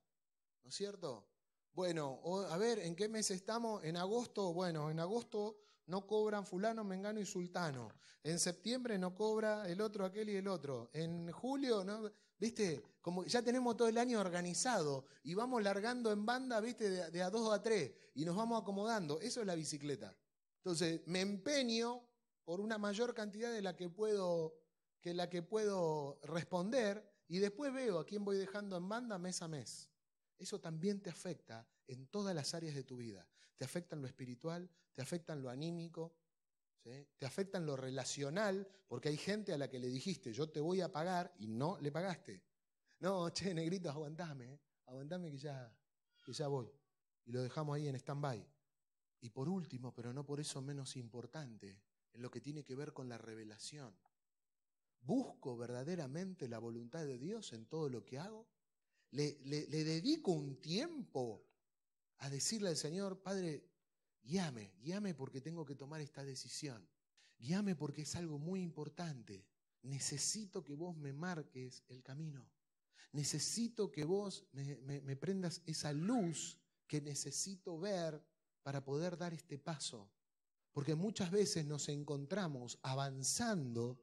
¿No 0.63 0.69
es 0.69 0.75
cierto? 0.75 1.34
Bueno, 1.75 2.21
a 2.49 2.57
ver, 2.57 2.79
¿en 2.79 2.95
qué 2.95 3.09
mes 3.09 3.29
estamos? 3.31 3.83
En 3.83 3.97
agosto, 3.97 4.53
bueno, 4.53 4.89
en 4.89 4.97
agosto 5.01 5.57
no 5.87 6.07
cobran 6.07 6.45
fulano, 6.45 6.85
mengano 6.85 7.19
y 7.19 7.25
sultano. 7.25 7.89
En 8.23 8.39
septiembre 8.39 8.97
no 8.97 9.13
cobra 9.13 9.69
el 9.69 9.81
otro, 9.81 10.05
aquel 10.05 10.29
y 10.29 10.37
el 10.37 10.47
otro. 10.47 10.89
En 10.93 11.29
julio, 11.33 11.83
¿no? 11.83 12.09
¿Viste? 12.39 12.81
Como 13.01 13.25
ya 13.25 13.41
tenemos 13.41 13.75
todo 13.75 13.89
el 13.89 13.97
año 13.97 14.21
organizado 14.21 15.05
y 15.23 15.33
vamos 15.33 15.61
largando 15.61 16.13
en 16.13 16.25
banda, 16.25 16.61
¿viste? 16.61 16.89
De, 16.89 17.11
de 17.11 17.21
a 17.21 17.29
dos 17.29 17.53
a 17.53 17.61
tres 17.61 17.91
y 18.13 18.23
nos 18.23 18.37
vamos 18.37 18.61
acomodando. 18.61 19.19
Eso 19.19 19.41
es 19.41 19.47
la 19.47 19.55
bicicleta. 19.55 20.15
Entonces, 20.59 21.01
me 21.07 21.19
empeño 21.19 22.07
por 22.45 22.61
una 22.61 22.77
mayor 22.77 23.13
cantidad 23.13 23.51
de 23.51 23.61
la 23.61 23.75
que 23.75 23.89
puedo, 23.89 24.55
que 25.01 25.13
la 25.13 25.29
que 25.29 25.41
puedo 25.41 26.19
responder 26.23 27.05
y 27.27 27.39
después 27.39 27.73
veo 27.73 27.99
a 27.99 28.05
quién 28.05 28.23
voy 28.23 28.37
dejando 28.37 28.77
en 28.77 28.87
banda 28.87 29.19
mes 29.19 29.41
a 29.41 29.49
mes. 29.49 29.89
Eso 30.37 30.59
también 30.59 31.01
te 31.01 31.09
afecta 31.09 31.67
en 31.87 32.07
todas 32.07 32.35
las 32.35 32.53
áreas 32.53 32.75
de 32.75 32.83
tu 32.83 32.97
vida. 32.97 33.27
Te 33.57 33.65
afecta 33.65 33.95
en 33.95 34.01
lo 34.01 34.07
espiritual, 34.07 34.69
te 34.93 35.01
afecta 35.01 35.33
en 35.33 35.41
lo 35.41 35.49
anímico, 35.49 36.15
te 36.81 37.25
afecta 37.25 37.57
en 37.57 37.65
lo 37.65 37.75
relacional, 37.75 38.67
porque 38.87 39.09
hay 39.09 39.17
gente 39.17 39.53
a 39.53 39.57
la 39.57 39.69
que 39.69 39.79
le 39.79 39.87
dijiste, 39.87 40.31
yo 40.31 40.49
te 40.49 40.59
voy 40.59 40.81
a 40.81 40.91
pagar 40.91 41.33
y 41.39 41.47
no 41.47 41.79
le 41.79 41.91
pagaste. 41.91 42.43
No, 42.99 43.29
che, 43.29 43.53
negrito, 43.53 43.89
aguantame, 43.89 44.53
¿eh? 44.53 44.59
aguantame 44.85 45.31
que 45.31 45.37
ya, 45.37 45.75
que 46.23 46.31
ya 46.31 46.47
voy. 46.47 46.71
Y 47.25 47.31
lo 47.31 47.41
dejamos 47.41 47.75
ahí 47.75 47.87
en 47.87 47.95
stand-by. 47.95 48.45
Y 49.21 49.29
por 49.31 49.49
último, 49.49 49.93
pero 49.93 50.13
no 50.13 50.25
por 50.25 50.39
eso 50.39 50.61
menos 50.61 50.95
importante, 50.95 51.81
en 52.13 52.21
lo 52.21 52.29
que 52.29 52.41
tiene 52.41 52.63
que 52.63 52.75
ver 52.75 52.93
con 52.93 53.09
la 53.09 53.17
revelación. 53.17 53.97
¿Busco 55.01 55.57
verdaderamente 55.57 56.47
la 56.47 56.59
voluntad 56.59 57.05
de 57.05 57.17
Dios 57.17 57.53
en 57.53 57.65
todo 57.65 57.89
lo 57.89 58.05
que 58.05 58.19
hago? 58.19 58.47
¿Le, 59.11 59.33
dedico 59.67 60.31
un 60.31 60.59
tiempo 60.59 61.45
a 62.17 62.29
decirle 62.29 62.69
al 62.69 62.77
Señor, 62.77 63.21
Padre, 63.21 63.69
guíame, 64.23 64.73
guíame 64.81 65.13
porque 65.13 65.41
tengo 65.41 65.65
que 65.65 65.75
tomar 65.75 66.01
esta 66.01 66.23
decisión. 66.23 66.87
Guíame 67.37 67.75
porque 67.75 68.01
es 68.03 68.15
algo 68.15 68.37
muy 68.39 68.61
importante. 68.61 69.45
Necesito 69.83 70.63
que 70.63 70.73
vos 70.73 70.97
me 70.97 71.13
marques 71.13 71.83
el 71.87 72.01
camino. 72.01 72.49
Necesito 73.11 73.91
que 73.91 74.03
vos 74.03 74.45
me, 74.51 74.77
me 75.01 75.15
prendas 75.15 75.61
esa 75.65 75.93
luz 75.93 76.57
que 76.87 77.01
necesito 77.01 77.79
ver 77.79 78.21
para 78.63 78.83
poder 78.83 79.17
dar 79.17 79.33
este 79.33 79.57
paso. 79.57 80.11
Porque 80.71 80.95
muchas 80.95 81.31
veces 81.31 81.65
nos 81.65 81.87
encontramos 81.87 82.79
avanzando 82.81 84.01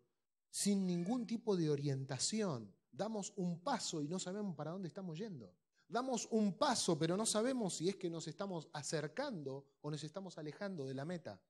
sin 0.50 0.86
ningún 0.86 1.26
tipo 1.26 1.56
de 1.56 1.68
orientación. 1.68 2.72
Damos 2.92 3.32
un 3.36 3.60
paso 3.60 4.02
y 4.02 4.08
no 4.08 4.18
sabemos 4.18 4.54
para 4.54 4.70
dónde 4.70 4.88
estamos 4.88 5.18
yendo. 5.18 5.56
Damos 5.88 6.28
un 6.30 6.56
paso, 6.58 6.98
pero 6.98 7.16
no 7.16 7.26
sabemos 7.26 7.74
si 7.74 7.88
es 7.88 7.96
que 7.96 8.10
nos 8.10 8.28
estamos 8.28 8.68
acercando 8.72 9.66
o 9.80 9.90
nos 9.90 10.04
estamos 10.04 10.38
alejando 10.38 10.86
de 10.86 10.94
la 10.94 11.04
meta. 11.04 11.40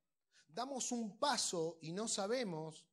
Damos 0.48 0.92
un 0.92 1.18
paso 1.18 1.78
y 1.82 1.92
no 1.92 2.06
sabemos 2.08 2.86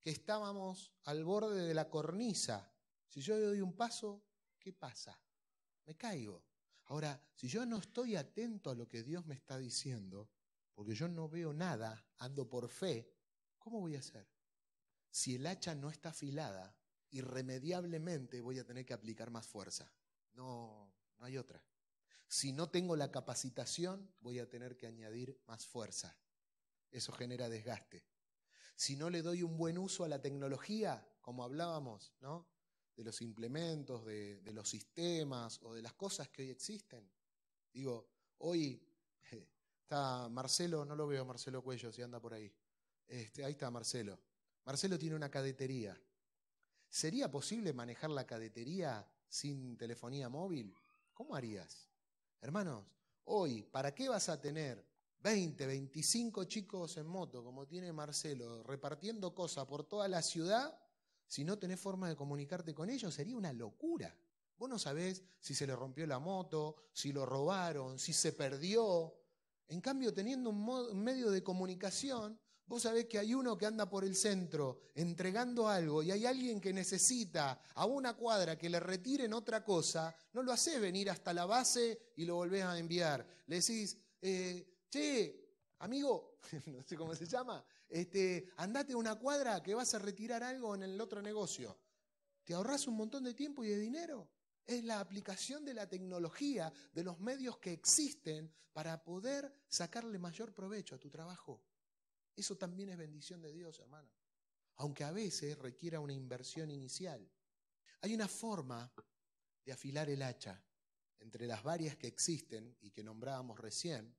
que 0.00 0.10
estábamos 0.10 0.92
al 1.04 1.24
borde 1.24 1.62
de 1.62 1.74
la 1.74 1.90
cornisa. 1.90 2.72
Si 3.08 3.20
yo 3.20 3.40
doy 3.40 3.60
un 3.60 3.74
paso, 3.74 4.22
¿qué 4.58 4.72
pasa? 4.72 5.20
Me 5.84 5.96
caigo. 5.96 6.44
Ahora, 6.84 7.20
si 7.34 7.48
yo 7.48 7.66
no 7.66 7.78
estoy 7.78 8.14
atento 8.14 8.70
a 8.70 8.74
lo 8.74 8.86
que 8.86 9.02
Dios 9.02 9.26
me 9.26 9.34
está 9.34 9.58
diciendo, 9.58 10.30
porque 10.74 10.94
yo 10.94 11.08
no 11.08 11.28
veo 11.28 11.52
nada, 11.52 12.06
ando 12.18 12.48
por 12.48 12.68
fe, 12.68 13.12
¿cómo 13.58 13.80
voy 13.80 13.96
a 13.96 14.00
hacer? 14.00 14.28
Si 15.10 15.36
el 15.36 15.46
hacha 15.46 15.74
no 15.74 15.90
está 15.90 16.10
afilada, 16.10 16.76
irremediablemente 17.16 18.40
voy 18.40 18.58
a 18.58 18.64
tener 18.64 18.84
que 18.84 18.94
aplicar 18.94 19.30
más 19.30 19.46
fuerza. 19.46 19.90
No, 20.34 20.92
no 21.18 21.24
hay 21.24 21.36
otra. 21.36 21.62
Si 22.28 22.52
no 22.52 22.68
tengo 22.68 22.96
la 22.96 23.10
capacitación, 23.10 24.12
voy 24.20 24.38
a 24.38 24.48
tener 24.48 24.76
que 24.76 24.86
añadir 24.86 25.40
más 25.46 25.66
fuerza. 25.66 26.16
Eso 26.90 27.12
genera 27.12 27.48
desgaste. 27.48 28.04
Si 28.74 28.96
no 28.96 29.10
le 29.10 29.22
doy 29.22 29.42
un 29.42 29.56
buen 29.56 29.78
uso 29.78 30.04
a 30.04 30.08
la 30.08 30.20
tecnología, 30.20 31.06
como 31.20 31.44
hablábamos, 31.44 32.14
¿no? 32.20 32.48
De 32.94 33.04
los 33.04 33.22
implementos, 33.22 34.04
de, 34.04 34.40
los 34.52 34.68
sistemas 34.68 35.60
o 35.62 35.74
de 35.74 35.82
las 35.82 35.94
cosas 35.94 36.28
que 36.28 36.42
hoy 36.42 36.50
existen. 36.50 37.10
Digo, 37.72 38.08
hoy 38.38 38.82
está 39.82 40.28
Marcelo, 40.28 40.84
no 40.84 40.96
lo 40.96 41.06
veo 41.06 41.24
Marcelo 41.24 41.62
Cuello 41.62 41.92
si 41.92 42.02
anda 42.02 42.20
por 42.20 42.34
ahí. 42.34 42.52
Este, 43.06 43.44
ahí 43.44 43.52
está 43.52 43.70
Marcelo. 43.70 44.18
Marcelo 44.64 44.98
tiene 44.98 45.14
una 45.14 45.30
cadetería. 45.30 45.98
¿Sería 46.88 47.30
posible 47.30 47.72
manejar 47.72 48.10
la 48.10 48.26
cadetería 48.26 49.06
sin 49.28 49.76
telefonía 49.76 50.28
móvil? 50.28 50.74
¿Cómo 51.12 51.34
harías? 51.34 51.88
Hermanos, 52.40 52.86
hoy, 53.24 53.62
¿para 53.62 53.94
qué 53.94 54.08
vas 54.08 54.28
a 54.28 54.40
tener 54.40 54.86
20, 55.20 55.66
25 55.66 56.44
chicos 56.44 56.96
en 56.96 57.06
moto, 57.06 57.42
como 57.42 57.66
tiene 57.66 57.92
Marcelo, 57.92 58.62
repartiendo 58.62 59.34
cosas 59.34 59.66
por 59.66 59.84
toda 59.84 60.08
la 60.08 60.22
ciudad, 60.22 60.78
si 61.26 61.44
no 61.44 61.58
tenés 61.58 61.80
forma 61.80 62.08
de 62.08 62.16
comunicarte 62.16 62.74
con 62.74 62.88
ellos? 62.88 63.14
Sería 63.14 63.36
una 63.36 63.52
locura. 63.52 64.16
Vos 64.56 64.70
no 64.70 64.78
sabés 64.78 65.22
si 65.40 65.54
se 65.54 65.66
le 65.66 65.76
rompió 65.76 66.06
la 66.06 66.18
moto, 66.18 66.76
si 66.92 67.12
lo 67.12 67.26
robaron, 67.26 67.98
si 67.98 68.12
se 68.12 68.32
perdió. 68.32 69.14
En 69.68 69.80
cambio, 69.80 70.14
teniendo 70.14 70.50
un, 70.50 70.68
un 70.68 71.02
medio 71.02 71.30
de 71.30 71.42
comunicación, 71.42 72.40
Vos 72.66 72.82
sabés 72.82 73.06
que 73.06 73.18
hay 73.18 73.32
uno 73.32 73.56
que 73.56 73.64
anda 73.64 73.88
por 73.88 74.04
el 74.04 74.16
centro 74.16 74.80
entregando 74.94 75.68
algo 75.68 76.02
y 76.02 76.10
hay 76.10 76.26
alguien 76.26 76.60
que 76.60 76.72
necesita 76.72 77.60
a 77.74 77.86
una 77.86 78.14
cuadra 78.14 78.58
que 78.58 78.68
le 78.68 78.80
retiren 78.80 79.32
otra 79.34 79.62
cosa, 79.62 80.12
no 80.32 80.42
lo 80.42 80.50
hace 80.50 80.80
venir 80.80 81.08
hasta 81.08 81.32
la 81.32 81.46
base 81.46 82.12
y 82.16 82.24
lo 82.24 82.34
volvés 82.34 82.64
a 82.64 82.76
enviar. 82.76 83.24
Le 83.46 83.60
decís, 83.60 83.96
eh, 84.20 84.84
che, 84.90 85.46
amigo, 85.78 86.38
no 86.66 86.82
sé 86.82 86.96
cómo 86.96 87.14
se 87.14 87.26
llama, 87.26 87.64
este, 87.88 88.48
andate 88.56 88.94
a 88.94 88.96
una 88.96 89.14
cuadra 89.14 89.62
que 89.62 89.74
vas 89.74 89.94
a 89.94 90.00
retirar 90.00 90.42
algo 90.42 90.74
en 90.74 90.82
el 90.82 91.00
otro 91.00 91.22
negocio. 91.22 91.78
Te 92.42 92.54
ahorras 92.54 92.88
un 92.88 92.96
montón 92.96 93.22
de 93.22 93.34
tiempo 93.34 93.62
y 93.62 93.68
de 93.68 93.78
dinero. 93.78 94.28
Es 94.64 94.82
la 94.82 94.98
aplicación 94.98 95.64
de 95.64 95.74
la 95.74 95.88
tecnología, 95.88 96.72
de 96.92 97.04
los 97.04 97.20
medios 97.20 97.58
que 97.58 97.72
existen 97.72 98.52
para 98.72 99.04
poder 99.04 99.52
sacarle 99.68 100.18
mayor 100.18 100.52
provecho 100.52 100.96
a 100.96 100.98
tu 100.98 101.08
trabajo. 101.08 101.62
Eso 102.36 102.56
también 102.56 102.90
es 102.90 102.98
bendición 102.98 103.40
de 103.40 103.50
Dios, 103.50 103.80
hermano. 103.80 104.10
Aunque 104.76 105.04
a 105.04 105.10
veces 105.10 105.58
requiera 105.58 106.00
una 106.00 106.12
inversión 106.12 106.70
inicial. 106.70 107.26
Hay 108.02 108.14
una 108.14 108.28
forma 108.28 108.92
de 109.64 109.72
afilar 109.72 110.10
el 110.10 110.22
hacha 110.22 110.62
entre 111.18 111.46
las 111.46 111.62
varias 111.62 111.96
que 111.96 112.06
existen 112.06 112.76
y 112.82 112.90
que 112.90 113.02
nombrábamos 113.02 113.58
recién, 113.58 114.14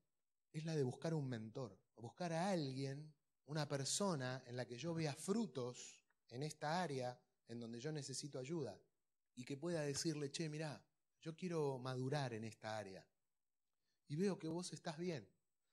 es 0.52 0.66
la 0.66 0.76
de 0.76 0.84
buscar 0.84 1.14
un 1.14 1.30
mentor, 1.30 1.80
buscar 1.96 2.34
a 2.34 2.50
alguien, 2.50 3.14
una 3.46 3.68
persona 3.68 4.44
en 4.48 4.58
la 4.58 4.66
que 4.66 4.78
yo 4.78 4.94
vea 4.94 5.14
frutos 5.14 6.04
en 6.30 6.44
esta 6.44 6.82
área 6.82 7.18
en 7.48 7.60
donde 7.60 7.80
yo 7.80 7.92
necesito 7.92 8.40
ayuda 8.40 8.78
y 9.36 9.46
que 9.46 9.58
pueda 9.58 9.82
decirle, 9.82 10.32
che, 10.32 10.50
mirá, 10.50 10.84
yo 11.22 11.36
quiero 11.36 11.78
madurar 11.78 12.34
en 12.34 12.44
esta 12.44 12.78
área 12.78 13.06
y 14.08 14.16
veo 14.16 14.38
que 14.38 14.48
vos 14.48 14.74
estás 14.74 14.98
bien. 14.98 15.30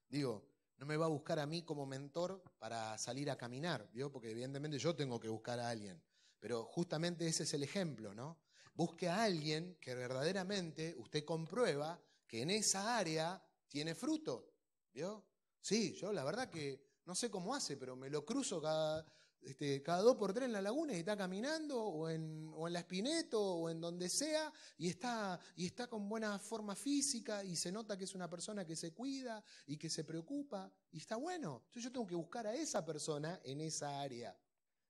Digo, 0.08 0.53
no 0.76 0.86
me 0.86 0.96
va 0.96 1.06
a 1.06 1.08
buscar 1.08 1.38
a 1.38 1.46
mí 1.46 1.62
como 1.62 1.86
mentor 1.86 2.42
para 2.58 2.96
salir 2.98 3.30
a 3.30 3.36
caminar, 3.36 3.88
¿vio? 3.92 4.10
Porque 4.10 4.30
evidentemente 4.30 4.78
yo 4.78 4.94
tengo 4.94 5.20
que 5.20 5.28
buscar 5.28 5.60
a 5.60 5.68
alguien. 5.68 6.02
Pero 6.40 6.64
justamente 6.64 7.26
ese 7.26 7.44
es 7.44 7.54
el 7.54 7.62
ejemplo, 7.62 8.14
¿no? 8.14 8.38
Busque 8.74 9.08
a 9.08 9.24
alguien 9.24 9.78
que 9.80 9.94
verdaderamente 9.94 10.94
usted 10.98 11.24
comprueba 11.24 12.02
que 12.26 12.42
en 12.42 12.50
esa 12.50 12.98
área 12.98 13.42
tiene 13.68 13.94
fruto, 13.94 14.52
¿vio? 14.92 15.24
Sí, 15.60 15.94
yo 15.94 16.12
la 16.12 16.24
verdad 16.24 16.50
que 16.50 16.94
no 17.04 17.14
sé 17.14 17.30
cómo 17.30 17.54
hace, 17.54 17.76
pero 17.76 17.96
me 17.96 18.10
lo 18.10 18.24
cruzo 18.24 18.60
cada, 18.60 19.06
este, 19.44 19.82
cada 19.82 20.00
dos 20.00 20.16
por 20.16 20.32
tres 20.32 20.46
en 20.46 20.52
la 20.52 20.62
laguna 20.62 20.94
y 20.94 21.00
está 21.00 21.16
caminando, 21.16 21.82
o 21.82 22.08
en, 22.08 22.50
la 22.72 22.80
Espineto, 22.80 23.40
o 23.40 23.70
en 23.70 23.80
donde 23.80 24.08
sea, 24.08 24.52
y 24.78 24.88
está, 24.88 25.38
y 25.56 25.66
está 25.66 25.86
con 25.86 26.08
buena 26.08 26.38
forma 26.38 26.74
física, 26.74 27.44
y 27.44 27.54
se 27.56 27.70
nota 27.70 27.96
que 27.96 28.04
es 28.04 28.14
una 28.14 28.28
persona 28.28 28.64
que 28.64 28.74
se 28.74 28.92
cuida 28.92 29.42
y 29.66 29.76
que 29.76 29.90
se 29.90 30.04
preocupa, 30.04 30.72
y 30.90 30.98
está 30.98 31.16
bueno. 31.16 31.62
Entonces 31.66 31.84
yo 31.84 31.92
tengo 31.92 32.06
que 32.06 32.14
buscar 32.14 32.46
a 32.46 32.54
esa 32.54 32.84
persona 32.84 33.40
en 33.44 33.60
esa 33.60 34.00
área. 34.00 34.36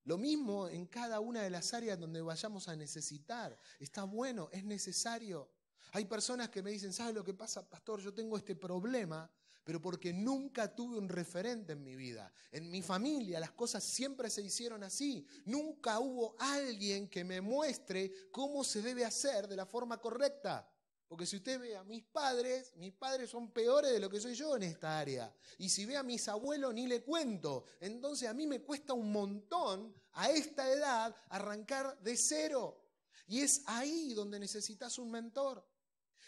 Lo 0.05 0.19
mismo 0.19 0.69
en 0.69 0.87
cada 0.87 1.21
una 1.21 1.43
de 1.43 1.51
las 1.51 1.73
áreas 1.75 1.99
donde 1.99 2.21
vayamos 2.21 2.69
a 2.69 2.77
necesitar. 2.77 3.59
Está 3.81 4.05
bueno, 4.05 4.51
es 4.53 4.64
necesario. 4.64 5.51
Hay 5.93 6.05
personas 6.05 6.51
que 6.51 6.62
me 6.62 6.70
dicen, 6.70 6.93
¿sabes 6.93 7.14
lo 7.14 7.24
que 7.24 7.35
pasa, 7.35 7.68
pastor? 7.68 8.01
Yo 8.01 8.12
tengo 8.12 8.37
este 8.37 8.55
problema 8.55 9.31
pero 9.65 9.81
porque 9.81 10.12
nunca 10.12 10.75
tuve 10.75 10.99
un 10.99 11.09
referente 11.09 11.73
en 11.73 11.83
mi 11.83 11.97
vida. 11.97 12.33
En 12.53 12.71
mi 12.71 12.83
familia 12.83 13.41
las 13.41 13.53
cosas 13.53 13.83
siempre 13.83 14.29
se 14.29 14.43
hicieron 14.43 14.85
así. 14.85 15.27
Nunca 15.47 15.99
hubo 15.99 16.37
alguien 16.39 17.09
que 17.09 17.25
me 17.25 17.41
muestre 17.41 18.12
cómo 18.31 18.62
se 18.62 18.83
debe 18.83 19.05
hacer 19.05 19.49
de 19.49 19.57
la 19.57 19.65
forma 19.65 19.99
correcta. 19.99 20.71
Porque 21.09 21.27
si 21.27 21.37
usted 21.37 21.61
ve 21.61 21.77
a 21.77 21.85
mis 21.85 22.03
padres, 22.05 22.75
mis 22.77 22.93
padres 22.93 23.31
son 23.31 23.53
peores 23.53 23.93
de 23.93 24.01
lo 24.01 24.11
que 24.11 24.21
soy 24.21 24.35
yo 24.35 24.57
en 24.57 24.65
esta 24.65 24.99
área. 24.99 25.35
Y 25.59 25.69
si 25.71 25.87
ve 25.87 25.97
a 25.97 26.03
mis 26.03 26.29
abuelos, 26.29 26.75
ni 26.75 26.87
le 26.87 27.03
cuento. 27.03 27.65
Entonces 27.81 28.29
a 28.29 28.35
mí 28.35 28.47
me 28.47 28.61
cuesta 28.61 28.93
un 28.93 29.12
montón 29.12 29.95
a 30.12 30.31
esta 30.31 30.71
edad 30.71 31.15
arrancar 31.29 31.99
de 32.01 32.17
cero. 32.17 32.85
Y 33.27 33.41
es 33.41 33.62
ahí 33.67 34.12
donde 34.12 34.39
necesitas 34.39 34.99
un 34.99 35.11
mentor. 35.11 35.67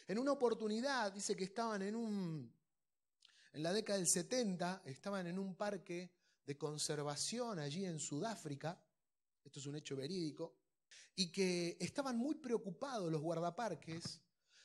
En 0.09 0.18
una 0.18 0.32
oportunidad 0.32 1.12
dice 1.12 1.37
que 1.37 1.45
estaban 1.45 1.82
en 1.82 1.97
un, 1.97 2.55
En 3.57 3.62
la 3.62 3.72
década 3.72 3.98
del 3.98 4.07
70 4.07 4.82
estaban 4.84 5.26
en 5.26 5.38
un 5.38 5.54
parque 5.54 6.12
de 6.44 6.59
conservación 6.59 7.59
allí 7.59 7.86
en 7.86 7.98
Sudáfrica, 7.98 8.78
esto 9.42 9.61
es 9.61 9.64
un 9.64 9.76
hecho 9.76 9.96
verídico, 9.96 10.59
y 11.14 11.32
que 11.32 11.78
estaban 11.80 12.18
muy 12.18 12.34
preocupados 12.34 13.11
los 13.11 13.22
guardaparques 13.22 14.20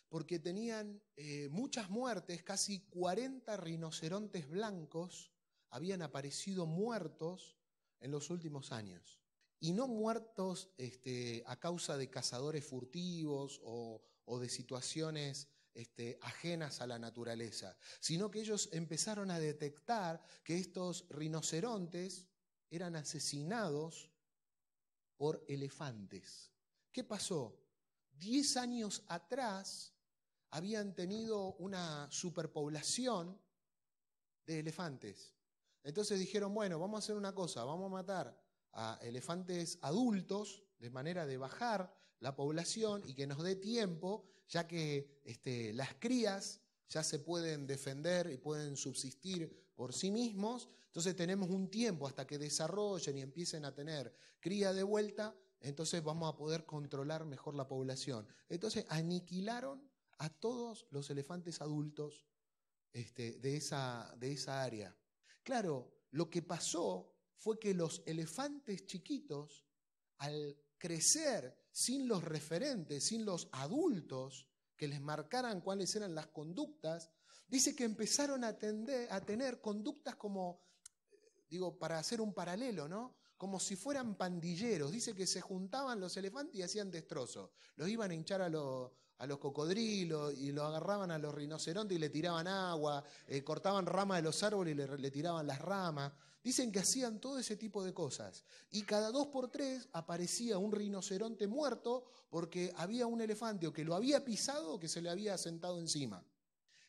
porque 0.10 0.40
tenían 0.40 1.02
eh, 1.16 1.48
muchas 1.48 1.90
muertes, 1.90 2.44
casi 2.44 2.82
40 2.90 3.56
rinocerontes 3.56 4.50
blancos 4.50 5.32
habían 5.70 6.02
aparecido 6.02 6.66
muertos 6.66 7.56
en 8.02 8.12
los 8.12 8.30
últimos 8.30 8.74
años. 8.74 9.22
Y 9.62 9.72
no 9.72 9.88
muertos 9.88 10.70
este, 10.78 11.46
a 11.48 11.58
causa 11.58 11.96
de 11.96 12.10
cazadores 12.10 12.66
furtivos 12.66 13.62
o, 13.64 14.02
de 14.42 14.50
situaciones 14.50 15.48
este, 15.74 16.20
ajenas 16.22 16.82
a 16.82 16.88
la 16.88 17.00
naturaleza, 17.00 17.78
sino 18.00 18.30
que 18.30 18.42
ellos 18.42 18.70
empezaron 18.72 19.32
a 19.32 19.40
detectar 19.40 20.24
que 20.44 20.58
estos 20.58 21.08
rinocerontes 21.10 22.28
eran 22.70 22.96
asesinados 22.96 24.12
por 25.18 25.44
elefantes. 25.48 26.52
¿Qué 26.92 27.04
pasó? 27.04 27.58
Diez 28.12 28.58
años 28.58 29.04
atrás 29.08 29.94
habían 30.50 30.94
tenido 30.94 31.54
una 31.54 32.10
superpoblación 32.12 33.40
de 34.46 34.60
elefantes. 34.60 35.34
Entonces 35.84 36.20
dijeron, 36.20 36.54
bueno, 36.54 36.80
vamos 36.80 36.98
a 36.98 37.04
hacer 37.04 37.16
una 37.16 37.34
cosa, 37.34 37.64
vamos 37.64 37.88
a 37.88 37.94
matar 37.94 38.38
a 38.74 39.00
elefantes 39.02 39.80
adultos 39.82 40.64
de 40.80 40.90
manera 40.90 41.26
de 41.26 41.38
bajar 41.38 41.94
la 42.22 42.36
población 42.36 43.04
y 43.06 43.14
que 43.14 43.28
nos 43.28 43.44
dé 43.44 43.56
tiempo, 43.56 44.24
ya 44.48 44.68
que 44.68 45.22
este, 45.26 45.74
las 45.74 45.94
crías 45.96 46.62
ya 46.88 47.04
se 47.04 47.20
pueden 47.20 47.68
defender 47.68 48.32
y 48.32 48.38
pueden 48.38 48.78
subsistir 48.78 49.72
por 49.76 49.94
sí 49.94 50.12
mismos, 50.12 50.70
entonces 50.86 51.16
tenemos 51.16 51.50
un 51.50 51.70
tiempo 51.70 52.08
hasta 52.08 52.28
que 52.28 52.38
desarrollen 52.38 53.18
y 53.18 53.22
empiecen 53.22 53.66
a 53.66 53.74
tener 53.74 54.14
cría 54.40 54.74
de 54.74 54.84
vuelta, 54.84 55.36
entonces 55.62 56.04
vamos 56.04 56.32
a 56.32 56.38
poder 56.38 56.66
controlar 56.66 57.26
mejor 57.26 57.56
la 57.56 57.68
población. 57.68 58.28
Entonces 58.50 58.86
aniquilaron 58.90 59.90
a 60.18 60.30
todos 60.30 60.86
los 60.92 61.10
elefantes 61.10 61.62
adultos 61.62 62.26
este, 62.94 63.40
de, 63.40 63.58
esa, 63.58 64.14
de 64.18 64.34
esa 64.34 64.62
área. 64.62 64.96
Claro, 65.44 65.92
lo 66.12 66.30
que 66.30 66.42
pasó 66.42 67.16
fue 67.38 67.58
que 67.58 67.74
los 67.74 68.04
elefantes 68.06 68.86
chiquitos, 68.86 69.66
al 70.18 70.58
crecer 70.78 71.61
sin 71.72 72.08
los 72.08 72.24
referentes, 72.24 73.04
sin 73.04 73.26
los 73.26 73.50
adultos 73.52 74.48
que 74.76 74.88
les 74.88 75.00
marcaran 75.00 75.62
cuáles 75.62 75.96
eran 75.96 76.16
las 76.16 76.28
conductas, 76.28 77.12
dice 77.48 77.76
que 77.76 77.84
empezaron 77.84 78.44
a, 78.44 78.58
tener 78.58 79.62
conductas 79.62 80.16
como, 80.16 80.62
digo, 81.50 81.78
para 81.78 82.00
hacer 82.00 82.22
un 82.22 82.34
paralelo, 82.34 82.88
¿no? 82.88 83.16
Como 83.38 83.60
si 83.60 83.76
fueran 83.76 84.16
pandilleros. 84.16 84.92
Dice 84.92 85.14
que 85.14 85.28
se 85.28 85.42
juntaban 85.42 86.00
los 86.00 86.16
elefantes 86.18 86.56
y 86.56 86.64
hacían 86.64 86.90
destrozos. 86.92 87.52
Los 87.76 87.90
iban 87.90 88.12
a 88.12 88.14
hinchar 88.16 88.42
a, 88.42 88.50
los 88.50 88.92
a 89.22 89.28
los 89.28 89.38
cocodrilos 89.38 90.34
y 90.40 90.52
lo 90.52 90.64
agarraban 90.64 91.12
a 91.12 91.20
los 91.20 91.36
rinocerontes 91.36 91.96
y 91.96 92.00
le 92.00 92.10
tiraban 92.10 92.48
agua, 92.48 93.04
eh, 93.28 93.44
cortaban 93.44 93.86
ramas 93.86 94.18
de 94.18 94.24
los 94.24 94.42
árboles 94.42 94.74
y 94.74 94.78
le, 94.78 94.98
le, 94.98 95.12
tiraban 95.12 95.46
las 95.46 95.60
ramas. 95.60 96.12
Dicen 96.44 96.72
que 96.72 96.80
hacían 96.80 97.20
todo 97.20 97.38
ese 97.38 97.56
tipo 97.56 97.84
de 97.84 97.94
cosas. 97.94 98.44
Y 98.72 98.82
cada 98.82 99.12
dos 99.12 99.28
por 99.28 99.52
tres 99.52 99.88
aparecía 99.94 100.58
un 100.58 100.72
rinoceronte 100.72 101.46
muerto 101.46 102.06
porque 102.32 102.74
había 102.78 103.06
un 103.06 103.22
elefante 103.22 103.68
o 103.68 103.74
que 103.74 103.86
lo 103.86 103.94
había 103.94 104.26
pisado 104.26 104.74
o 104.74 104.80
que 104.80 104.88
se 104.88 105.04
le 105.04 105.10
había 105.12 105.38
sentado 105.38 105.80
encima. 105.80 106.26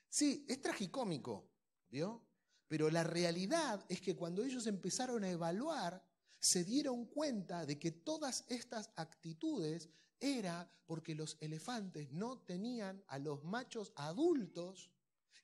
Sí, 0.09 0.47
es 0.49 0.63
tragicómico, 0.63 1.51
¿vio? 1.91 2.23
Pero 2.67 2.89
la 2.89 3.05
realidad 3.05 3.85
es 3.91 4.01
que 4.01 4.17
cuando 4.17 4.43
ellos 4.43 4.67
empezaron 4.67 5.23
a 5.25 5.31
evaluar, 5.31 6.03
se 6.39 6.65
dieron 6.65 7.05
cuenta 7.05 7.67
de 7.67 7.79
que 7.79 7.91
todas 7.91 8.47
estas 8.49 8.89
actitudes 8.97 9.91
era 10.23 10.71
porque 10.87 11.15
los 11.15 11.37
elefantes 11.41 12.11
no 12.13 12.39
tenían 12.39 13.05
a 13.09 13.19
los 13.19 13.45
machos 13.45 13.93
adultos 13.97 14.91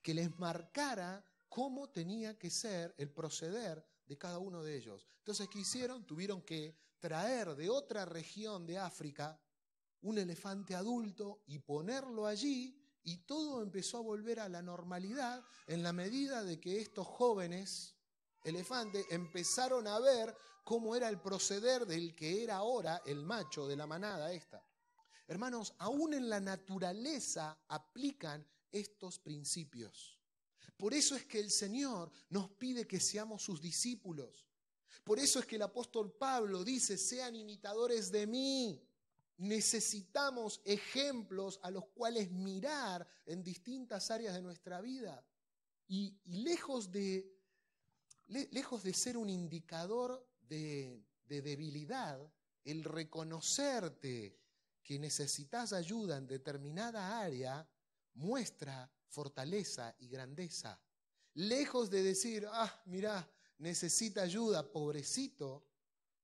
que 0.03 0.15
les 0.15 0.39
marcara 0.39 1.25
cómo 1.49 1.91
tenía 1.91 2.39
que 2.39 2.51
ser 2.51 2.95
el 2.97 3.11
proceder 3.11 3.85
de 4.07 4.17
cada 4.17 4.39
uno 4.39 4.63
de 4.63 4.77
ellos. 4.77 5.07
Entonces, 5.19 5.49
¿qué 5.49 5.59
hicieron? 5.59 6.07
Tuvieron 6.07 6.43
que 6.43 6.77
traer 7.01 7.55
de 7.55 7.69
otra 7.69 8.05
región 8.05 8.67
de 8.67 8.79
África 8.79 9.41
un 10.03 10.19
elefante 10.19 10.75
adulto 10.75 11.43
y 11.47 11.59
ponerlo 11.59 12.27
allí 12.27 12.79
y 13.03 13.19
todo 13.19 13.63
empezó 13.63 13.99
a 13.99 14.03
volver 14.03 14.41
a 14.41 14.49
la 14.49 14.63
normalidad 14.63 15.43
en 15.67 15.83
la 15.83 15.93
medida 15.93 16.45
de 16.45 16.61
que 16.61 16.81
estos 16.81 17.07
jóvenes 17.07 17.95
elefantes 18.45 19.07
empezaron 19.11 19.87
a 19.87 19.99
ver 19.99 20.37
cómo 20.65 20.95
era 20.95 21.09
el 21.09 21.21
proceder 21.21 21.87
del 21.87 22.15
que 22.15 22.43
era 22.45 22.57
ahora 22.57 23.03
el 23.07 23.25
macho 23.25 23.67
de 23.67 23.77
la 23.77 23.87
manada 23.87 24.33
esta. 24.33 24.63
Hermanos, 25.29 25.75
aún 25.79 26.15
en 26.15 26.31
la 26.31 26.41
naturaleza 26.41 27.59
aplican 27.69 28.47
estos 28.73 29.19
principios. 29.19 30.19
Por 30.79 30.95
eso 30.95 31.15
es 31.17 31.27
que 31.27 31.39
el 31.39 31.51
Señor 31.51 32.11
nos 32.31 32.49
pide 32.53 32.87
que 32.87 32.99
seamos 32.99 33.43
sus 33.43 33.61
discípulos. 33.61 34.47
Por 35.05 35.19
eso 35.19 35.39
es 35.39 35.45
que 35.45 35.57
el 35.57 35.63
apóstol 35.63 36.13
Pablo 36.13 36.65
dice, 36.65 36.97
sean 36.97 37.37
imitadores 37.37 38.11
de 38.11 38.27
mí. 38.27 38.83
Necesitamos 39.37 40.63
ejemplos 40.65 41.61
a 41.63 41.71
los 41.71 41.87
cuales 41.89 42.31
mirar 42.31 43.07
en 43.27 43.45
distintas 43.45 44.11
áreas 44.11 44.35
de 44.35 44.43
nuestra 44.43 44.81
vida. 44.81 45.23
Y, 45.89 46.17
lejos, 46.25 46.91
de, 46.91 47.31
lejos 48.29 48.83
de 48.83 48.95
ser 48.95 49.19
un 49.19 49.29
indicador 49.29 50.27
de, 50.49 51.03
de 51.27 51.43
debilidad, 51.43 52.19
el 52.65 52.83
reconocerte 52.85 54.39
que 54.89 54.99
necesitas 54.99 55.75
ayuda 55.75 56.17
en 56.17 56.27
determinada 56.27 57.21
área 57.21 57.69
muestra 58.15 58.91
fortaleza 59.07 59.95
y 59.99 60.09
grandeza. 60.09 60.81
Lejos 61.35 61.91
de 61.91 62.03
decir, 62.03 62.49
ah, 62.51 62.83
mira, 62.87 63.31
necesita 63.59 64.23
ayuda, 64.23 64.73
pobrecito, 64.73 65.67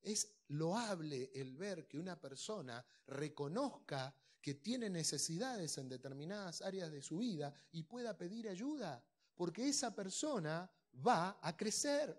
es 0.00 0.34
loable 0.48 1.30
el 1.34 1.58
ver 1.58 1.86
que 1.86 1.98
una 1.98 2.18
persona 2.18 2.82
reconozca 3.06 4.16
que 4.40 4.54
tiene 4.54 4.88
necesidades 4.88 5.76
en 5.76 5.90
determinadas 5.90 6.62
áreas 6.62 6.90
de 6.90 7.02
su 7.02 7.18
vida 7.18 7.52
y 7.72 7.82
pueda 7.82 8.16
pedir 8.16 8.48
ayuda, 8.48 9.04
porque 9.34 9.68
esa 9.68 9.94
persona 9.94 10.72
va 11.06 11.38
a 11.42 11.54
crecer. 11.54 12.18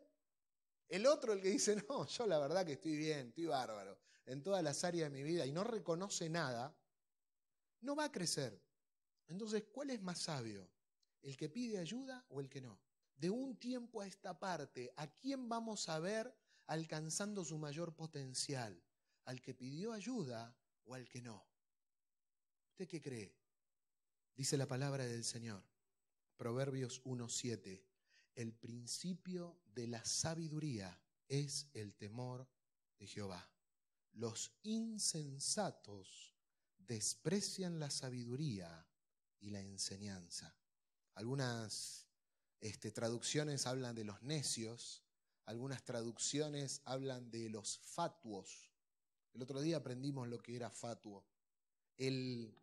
El 0.88 1.08
otro, 1.08 1.34
el 1.34 1.42
que 1.42 1.50
dice, 1.50 1.76
no, 1.90 2.06
yo 2.06 2.28
la 2.28 2.38
verdad 2.38 2.64
que 2.64 2.74
estoy 2.74 2.96
bien, 2.98 3.30
estoy 3.30 3.48
bárbaro, 3.48 3.98
en 4.26 4.42
todas 4.42 4.64
las 4.64 4.84
áreas 4.84 5.12
de 5.12 5.18
mi 5.18 5.24
vida 5.24 5.46
y 5.46 5.52
no 5.52 5.64
reconoce 5.64 6.30
nada, 6.30 6.76
no 7.82 7.96
va 7.96 8.06
a 8.06 8.12
crecer. 8.12 8.62
Entonces, 9.28 9.64
¿cuál 9.72 9.90
es 9.90 10.02
más 10.02 10.20
sabio? 10.20 10.70
¿El 11.22 11.38
que 11.38 11.50
pide 11.50 11.78
ayuda 11.78 12.26
o 12.30 12.40
el 12.40 12.50
que 12.50 12.62
no? 12.62 12.80
De 13.16 13.30
un 13.30 13.58
tiempo 13.58 14.02
a 14.02 14.08
esta 14.08 14.38
parte, 14.40 14.94
¿a 14.98 15.08
quién 15.08 15.48
vamos 15.48 15.90
a 15.90 16.00
ver 16.00 16.36
alcanzando 16.68 17.46
su 17.46 17.58
mayor 17.58 17.96
potencial? 17.96 18.82
¿Al 19.26 19.42
que 19.42 19.54
pidió 19.54 19.94
ayuda 19.94 20.56
o 20.84 20.94
al 20.94 21.08
que 21.08 21.22
no? 21.22 21.48
¿Usted 22.72 22.88
qué 22.88 23.02
cree? 23.02 23.36
Dice 24.36 24.58
la 24.58 24.68
palabra 24.68 25.06
del 25.06 25.24
Señor, 25.24 25.64
Proverbios 26.36 27.02
1.7, 27.06 27.82
el 28.36 28.54
principio 28.54 29.62
de 29.74 29.88
la 29.88 30.04
sabiduría 30.04 31.00
es 31.28 31.70
el 31.74 31.96
temor 31.96 32.48
de 33.00 33.08
Jehová. 33.08 33.50
Los 34.16 34.54
insensatos 34.64 36.34
desprecian 36.78 37.80
la 37.80 37.90
sabiduría 37.90 38.88
y 39.42 39.50
la 39.50 39.60
enseñanza. 39.60 40.56
Algunas 41.16 42.08
este, 42.62 42.92
traducciones 42.92 43.68
hablan 43.68 43.94
de 43.94 44.06
los 44.06 44.22
necios, 44.22 45.04
algunas 45.46 45.84
traducciones 45.84 46.82
hablan 46.86 47.30
de 47.30 47.50
los 47.50 47.78
fatuos. 47.78 48.72
El 49.34 49.42
otro 49.42 49.60
día 49.60 49.78
aprendimos 49.78 50.30
lo 50.30 50.42
que 50.42 50.56
era 50.56 50.70
fatuo. 50.70 51.26
El, 51.98 52.58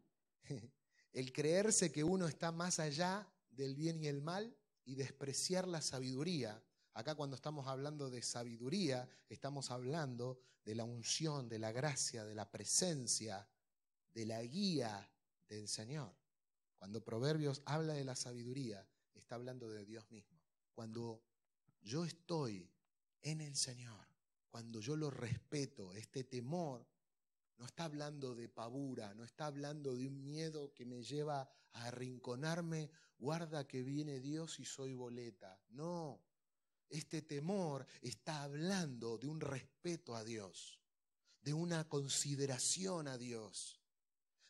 el 1.13 1.33
creerse 1.33 1.93
que 1.93 2.03
uno 2.03 2.29
está 2.29 2.51
más 2.51 2.81
allá 2.81 3.31
del 3.51 3.75
bien 3.75 4.03
y 4.03 4.07
el 4.07 4.23
mal 4.23 4.57
y 4.87 4.95
despreciar 4.95 5.69
la 5.69 5.83
sabiduría 5.83 6.63
Acá 6.95 7.15
cuando 7.15 7.37
estamos 7.37 7.67
hablando 7.69 8.11
de 8.11 8.23
sabiduría, 8.23 9.09
estamos 9.29 9.71
hablando 9.71 10.41
de 10.65 10.75
la 10.75 10.85
unción, 10.85 11.49
de 11.49 11.59
la 11.59 11.73
gracia, 11.73 12.25
de 12.25 12.35
la 12.35 12.51
presencia, 12.51 13.49
de 14.13 14.27
la 14.27 14.43
guía 14.43 15.11
del 15.49 15.69
Señor. 15.69 16.15
Cuando 16.77 17.03
Proverbios 17.03 17.63
habla 17.65 17.95
de 17.95 18.05
la 18.05 18.15
sabiduría, 18.15 18.87
está 19.15 19.37
hablando 19.37 19.71
de 19.71 19.85
Dios 19.87 20.11
mismo. 20.11 20.39
Cuando 20.75 21.23
yo 21.81 22.05
estoy 22.05 22.71
en 23.23 23.41
el 23.41 23.57
Señor, 23.57 24.07
cuando 24.51 24.81
yo 24.81 24.97
lo 24.97 25.11
respeto, 25.11 25.95
este 25.95 26.25
temor 26.25 26.87
no 27.57 27.65
está 27.65 27.85
hablando 27.85 28.35
de 28.35 28.49
pavura, 28.49 29.15
no 29.15 29.25
está 29.25 29.47
hablando 29.47 29.97
de 29.97 30.07
un 30.07 30.23
miedo 30.23 30.75
que 30.75 30.85
me 30.85 31.03
lleva 31.03 31.49
a 31.73 31.87
arrinconarme, 31.87 32.91
guarda 33.19 33.67
que 33.67 33.83
viene 33.83 34.21
Dios 34.21 34.59
y 34.59 34.65
soy 34.65 34.95
boleta. 34.95 35.59
No, 35.71 36.21
este 36.93 37.23
temor 37.23 37.87
está 38.01 38.43
hablando 38.43 39.19
de 39.19 39.27
un 39.27 39.41
respeto 39.41 40.15
a 40.15 40.23
Dios, 40.23 40.81
de 41.41 41.53
una 41.53 41.89
consideración 41.89 43.09
a 43.09 43.19
Dios, 43.19 43.81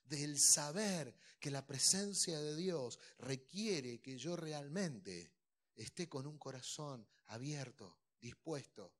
del 0.05 0.39
saber 0.39 1.17
que 1.41 1.51
la 1.51 1.67
presencia 1.67 2.41
de 2.41 2.55
Dios 2.55 2.99
requiere 3.19 4.01
que 4.01 4.19
yo 4.19 4.37
realmente 4.37 5.33
esté 5.75 6.09
con 6.09 6.27
un 6.27 6.39
corazón 6.39 7.09
abierto, 7.27 7.99
dispuesto. 8.21 8.93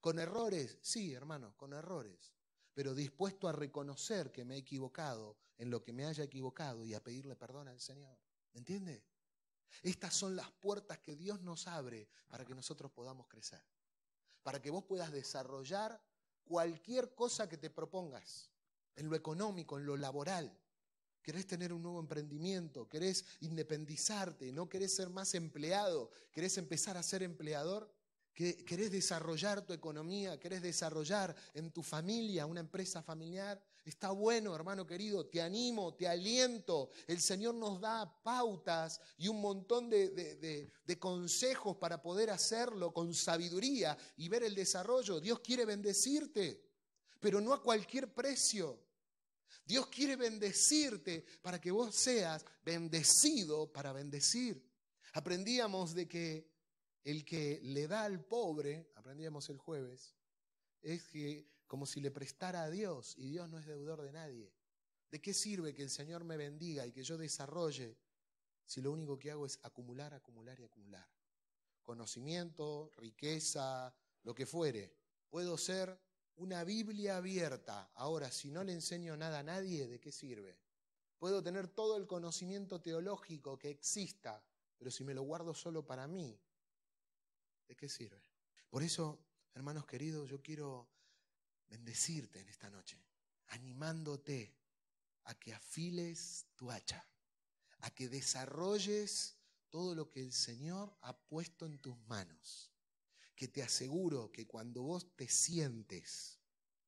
¿Con 0.00 0.18
errores? 0.18 0.78
Sí, 0.80 1.12
hermano, 1.12 1.56
con 1.56 1.72
errores 1.72 2.32
pero 2.74 2.94
dispuesto 2.94 3.48
a 3.48 3.52
reconocer 3.52 4.32
que 4.32 4.44
me 4.44 4.54
he 4.54 4.58
equivocado 4.58 5.36
en 5.58 5.70
lo 5.70 5.82
que 5.82 5.92
me 5.92 6.06
haya 6.06 6.24
equivocado 6.24 6.86
y 6.86 6.94
a 6.94 7.02
pedirle 7.02 7.36
perdón 7.36 7.68
al 7.68 7.80
Señor. 7.80 8.18
¿Me 8.52 8.58
entiende? 8.58 9.04
Estas 9.82 10.14
son 10.14 10.36
las 10.36 10.50
puertas 10.50 10.98
que 10.98 11.16
Dios 11.16 11.40
nos 11.40 11.66
abre 11.66 12.08
para 12.28 12.44
que 12.44 12.54
nosotros 12.54 12.90
podamos 12.90 13.26
crecer, 13.28 13.62
para 14.42 14.60
que 14.60 14.70
vos 14.70 14.84
puedas 14.84 15.12
desarrollar 15.12 16.00
cualquier 16.44 17.14
cosa 17.14 17.48
que 17.48 17.56
te 17.56 17.70
propongas, 17.70 18.50
en 18.96 19.08
lo 19.08 19.16
económico, 19.16 19.78
en 19.78 19.86
lo 19.86 19.96
laboral. 19.96 20.56
Querés 21.22 21.46
tener 21.46 21.72
un 21.72 21.82
nuevo 21.82 22.00
emprendimiento, 22.00 22.88
querés 22.88 23.24
independizarte, 23.40 24.52
no 24.52 24.68
querés 24.68 24.94
ser 24.94 25.10
más 25.10 25.34
empleado, 25.34 26.10
querés 26.32 26.56
empezar 26.58 26.96
a 26.96 27.02
ser 27.02 27.22
empleador 27.22 27.92
querés 28.64 28.90
desarrollar 28.90 29.66
tu 29.66 29.72
economía, 29.72 30.38
querés 30.38 30.62
desarrollar 30.62 31.34
en 31.52 31.70
tu 31.70 31.82
familia 31.82 32.46
una 32.46 32.60
empresa 32.60 33.02
familiar, 33.02 33.62
está 33.84 34.10
bueno, 34.10 34.54
hermano 34.54 34.86
querido, 34.86 35.26
te 35.26 35.42
animo, 35.42 35.94
te 35.94 36.08
aliento. 36.08 36.90
El 37.06 37.20
Señor 37.20 37.54
nos 37.54 37.80
da 37.80 38.22
pautas 38.22 39.00
y 39.18 39.28
un 39.28 39.40
montón 39.40 39.90
de, 39.90 40.70
de 40.84 40.98
consejos 40.98 41.76
para 41.76 42.00
poder 42.00 42.30
hacerlo 42.30 42.92
con 42.92 43.12
sabiduría 43.12 43.96
y 44.16 44.28
ver 44.28 44.42
el 44.44 44.54
desarrollo. 44.54 45.20
Dios 45.20 45.40
quiere 45.40 45.64
bendecirte, 45.64 46.64
pero 47.20 47.40
no 47.40 47.52
a 47.52 47.62
cualquier 47.62 48.14
precio. 48.14 48.80
Dios 49.66 49.86
quiere 49.88 50.16
bendecirte 50.16 51.24
para 51.42 51.60
que 51.60 51.70
vos 51.70 51.94
seas 51.94 52.44
bendecido 52.64 53.70
para 53.70 53.92
bendecir. 53.92 54.66
Aprendíamos 55.12 55.94
de 55.94 56.08
que 56.08 56.49
el 57.04 57.24
que 57.24 57.60
le 57.62 57.88
da 57.88 58.04
al 58.04 58.24
pobre, 58.24 58.90
aprendíamos 58.94 59.48
el 59.48 59.58
jueves, 59.58 60.16
es 60.82 61.04
que 61.08 61.48
como 61.66 61.86
si 61.86 62.00
le 62.00 62.10
prestara 62.10 62.64
a 62.64 62.70
Dios 62.70 63.14
y 63.16 63.28
Dios 63.28 63.48
no 63.48 63.58
es 63.58 63.66
deudor 63.66 64.02
de 64.02 64.12
nadie. 64.12 64.52
¿De 65.10 65.20
qué 65.20 65.32
sirve 65.32 65.74
que 65.74 65.82
el 65.82 65.90
Señor 65.90 66.24
me 66.24 66.36
bendiga 66.36 66.86
y 66.86 66.92
que 66.92 67.02
yo 67.02 67.16
desarrolle 67.16 67.96
si 68.64 68.80
lo 68.80 68.92
único 68.92 69.18
que 69.18 69.30
hago 69.30 69.46
es 69.46 69.58
acumular, 69.62 70.12
acumular 70.14 70.58
y 70.58 70.64
acumular? 70.64 71.08
Conocimiento, 71.82 72.90
riqueza, 72.96 73.94
lo 74.22 74.34
que 74.34 74.46
fuere. 74.46 74.96
Puedo 75.28 75.56
ser 75.56 75.96
una 76.36 76.64
Biblia 76.64 77.16
abierta. 77.16 77.90
Ahora, 77.94 78.30
si 78.30 78.50
no 78.50 78.64
le 78.64 78.72
enseño 78.72 79.16
nada 79.16 79.40
a 79.40 79.44
nadie, 79.44 79.86
¿de 79.86 80.00
qué 80.00 80.10
sirve? 80.10 80.58
Puedo 81.18 81.42
tener 81.42 81.68
todo 81.68 81.96
el 81.96 82.06
conocimiento 82.06 82.80
teológico 82.80 83.58
que 83.58 83.70
exista, 83.70 84.42
pero 84.78 84.90
si 84.90 85.04
me 85.04 85.14
lo 85.14 85.22
guardo 85.22 85.54
solo 85.54 85.86
para 85.86 86.08
mí, 86.08 86.40
¿de 87.70 87.76
qué 87.76 87.88
sirve? 87.88 88.20
Por 88.68 88.82
eso, 88.82 89.24
hermanos 89.54 89.86
queridos, 89.86 90.28
yo 90.28 90.42
quiero 90.42 90.90
bendecirte 91.68 92.40
en 92.40 92.48
esta 92.48 92.68
noche, 92.68 93.00
animándote 93.46 94.56
a 95.22 95.38
que 95.38 95.54
afiles 95.54 96.46
tu 96.56 96.68
hacha, 96.72 97.08
a 97.78 97.90
que 97.92 98.08
desarrolles 98.08 99.36
todo 99.68 99.94
lo 99.94 100.08
que 100.08 100.20
el 100.20 100.32
Señor 100.32 100.96
ha 101.02 101.16
puesto 101.16 101.64
en 101.64 101.78
tus 101.78 101.96
manos. 102.08 102.72
Que 103.36 103.46
te 103.46 103.62
aseguro 103.62 104.32
que 104.32 104.48
cuando 104.48 104.82
vos 104.82 105.14
te 105.14 105.28
sientes 105.28 106.40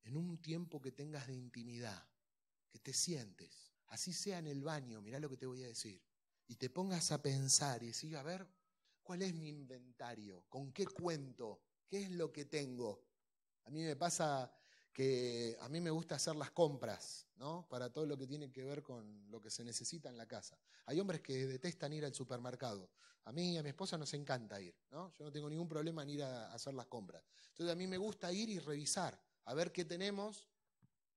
en 0.03 0.17
un 0.17 0.41
tiempo 0.41 0.81
que 0.81 0.91
tengas 0.91 1.27
de 1.27 1.33
intimidad, 1.33 2.05
que 2.69 2.79
te 2.79 2.91
sientes, 2.91 3.71
así 3.87 4.11
sea 4.11 4.37
en 4.37 4.47
el 4.47 4.61
baño, 4.61 5.01
mirá 5.01 5.17
lo 5.19 5.29
que 5.29 5.37
te 5.37 5.45
voy 5.45 5.63
a 5.63 5.67
decir, 5.67 6.03
y 6.45 6.57
te 6.57 6.69
pongas 6.69 7.13
a 7.13 7.21
pensar 7.21 7.81
y 7.83 7.87
decir, 7.87 8.17
a 8.17 8.23
ver, 8.23 8.45
¿Cuál 9.03 9.21
es 9.21 9.33
mi 9.35 9.49
inventario? 9.49 10.45
¿Con 10.47 10.71
qué 10.71 10.87
cuento? 10.87 11.61
¿Qué 11.87 12.03
es 12.03 12.11
lo 12.11 12.31
que 12.31 12.45
tengo? 12.45 13.03
A 13.65 13.69
mí 13.69 13.83
me 13.83 13.97
pasa 13.97 14.51
que 14.93 15.57
a 15.59 15.67
mí 15.67 15.81
me 15.81 15.89
gusta 15.89 16.15
hacer 16.15 16.35
las 16.35 16.51
compras, 16.51 17.27
¿no? 17.35 17.67
Para 17.67 17.91
todo 17.91 18.05
lo 18.05 18.17
que 18.17 18.27
tiene 18.27 18.51
que 18.51 18.63
ver 18.63 18.81
con 18.81 19.29
lo 19.29 19.41
que 19.41 19.49
se 19.49 19.63
necesita 19.63 20.09
en 20.09 20.17
la 20.17 20.27
casa. 20.27 20.57
Hay 20.85 20.99
hombres 20.99 21.21
que 21.21 21.47
detestan 21.47 21.91
ir 21.93 22.05
al 22.05 22.13
supermercado. 22.13 22.91
A 23.25 23.31
mí 23.31 23.53
y 23.53 23.57
a 23.57 23.63
mi 23.63 23.69
esposa 23.69 23.97
nos 23.97 24.13
encanta 24.13 24.61
ir, 24.61 24.75
¿no? 24.91 25.11
Yo 25.13 25.25
no 25.25 25.31
tengo 25.31 25.49
ningún 25.49 25.67
problema 25.67 26.03
en 26.03 26.09
ir 26.09 26.23
a 26.23 26.53
hacer 26.53 26.73
las 26.73 26.87
compras. 26.87 27.23
Entonces 27.49 27.73
a 27.73 27.75
mí 27.75 27.87
me 27.87 27.97
gusta 27.97 28.31
ir 28.31 28.49
y 28.49 28.59
revisar, 28.59 29.19
a 29.45 29.53
ver 29.53 29.71
qué 29.71 29.83
tenemos 29.83 30.49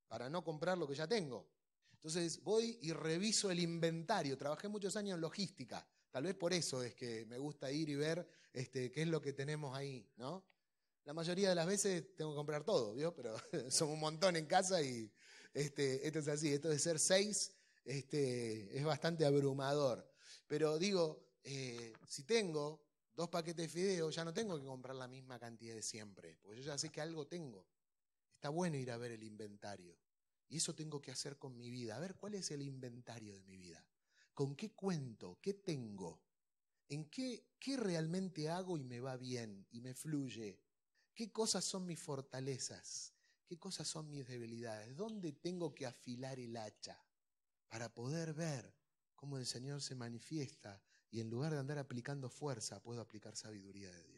para 0.08 0.30
no 0.30 0.42
comprar 0.42 0.78
lo 0.78 0.88
que 0.88 0.94
ya 0.94 1.06
tengo. 1.06 1.48
Entonces 1.92 2.42
voy 2.42 2.78
y 2.82 2.92
reviso 2.92 3.50
el 3.50 3.60
inventario. 3.60 4.38
Trabajé 4.38 4.68
muchos 4.68 4.96
años 4.96 5.16
en 5.16 5.20
logística. 5.20 5.86
Tal 6.16 6.24
vez 6.24 6.34
por 6.34 6.54
eso 6.54 6.82
es 6.82 6.94
que 6.94 7.26
me 7.26 7.36
gusta 7.36 7.70
ir 7.70 7.90
y 7.90 7.94
ver 7.94 8.26
este, 8.54 8.90
qué 8.90 9.02
es 9.02 9.08
lo 9.08 9.20
que 9.20 9.34
tenemos 9.34 9.76
ahí, 9.76 10.10
¿no? 10.16 10.46
La 11.04 11.12
mayoría 11.12 11.50
de 11.50 11.54
las 11.54 11.66
veces 11.66 12.16
tengo 12.16 12.30
que 12.30 12.36
comprar 12.36 12.64
todo, 12.64 12.94
¿vio? 12.94 13.14
Pero 13.14 13.36
somos 13.70 13.92
un 13.92 14.00
montón 14.00 14.34
en 14.34 14.46
casa 14.46 14.80
y 14.80 15.12
este, 15.52 16.06
esto 16.06 16.20
es 16.20 16.28
así. 16.28 16.54
Esto 16.54 16.70
de 16.70 16.78
ser 16.78 16.98
seis 16.98 17.54
este, 17.84 18.78
es 18.78 18.82
bastante 18.82 19.26
abrumador. 19.26 20.10
Pero 20.46 20.78
digo, 20.78 21.34
eh, 21.44 21.92
si 22.08 22.22
tengo 22.22 22.82
dos 23.14 23.28
paquetes 23.28 23.66
de 23.66 23.68
fideos, 23.68 24.14
ya 24.14 24.24
no 24.24 24.32
tengo 24.32 24.58
que 24.58 24.64
comprar 24.64 24.96
la 24.96 25.08
misma 25.08 25.38
cantidad 25.38 25.74
de 25.74 25.82
siempre, 25.82 26.38
porque 26.40 26.60
yo 26.60 26.64
ya 26.64 26.78
sé 26.78 26.88
que 26.88 27.02
algo 27.02 27.26
tengo. 27.26 27.66
Está 28.32 28.48
bueno 28.48 28.78
ir 28.78 28.90
a 28.90 28.96
ver 28.96 29.12
el 29.12 29.22
inventario. 29.22 29.98
Y 30.48 30.56
eso 30.56 30.74
tengo 30.74 30.98
que 30.98 31.10
hacer 31.10 31.36
con 31.36 31.58
mi 31.58 31.68
vida. 31.68 31.94
A 31.94 32.00
ver, 32.00 32.14
¿cuál 32.14 32.36
es 32.36 32.50
el 32.52 32.62
inventario 32.62 33.34
de 33.34 33.42
mi 33.42 33.58
vida? 33.58 33.84
¿Con 34.36 34.54
qué 34.54 34.74
cuento? 34.74 35.38
¿Qué 35.40 35.54
tengo? 35.54 36.22
¿En 36.90 37.08
qué, 37.08 37.48
qué 37.58 37.78
realmente 37.78 38.50
hago 38.50 38.76
y 38.76 38.84
me 38.84 39.00
va 39.00 39.16
bien 39.16 39.66
y 39.70 39.80
me 39.80 39.94
fluye? 39.94 40.60
¿Qué 41.14 41.32
cosas 41.32 41.64
son 41.64 41.86
mis 41.86 41.98
fortalezas? 41.98 43.14
¿Qué 43.46 43.58
cosas 43.58 43.88
son 43.88 44.10
mis 44.10 44.28
debilidades? 44.28 44.94
¿Dónde 44.94 45.32
tengo 45.32 45.74
que 45.74 45.86
afilar 45.86 46.38
el 46.38 46.54
hacha 46.58 47.02
para 47.68 47.94
poder 47.94 48.34
ver 48.34 48.76
cómo 49.14 49.38
el 49.38 49.46
Señor 49.46 49.80
se 49.80 49.94
manifiesta 49.94 50.82
y 51.10 51.20
en 51.20 51.30
lugar 51.30 51.54
de 51.54 51.60
andar 51.60 51.78
aplicando 51.78 52.28
fuerza, 52.28 52.82
puedo 52.82 53.00
aplicar 53.00 53.36
sabiduría 53.36 53.90
de 53.90 54.02
Dios? 54.04 54.15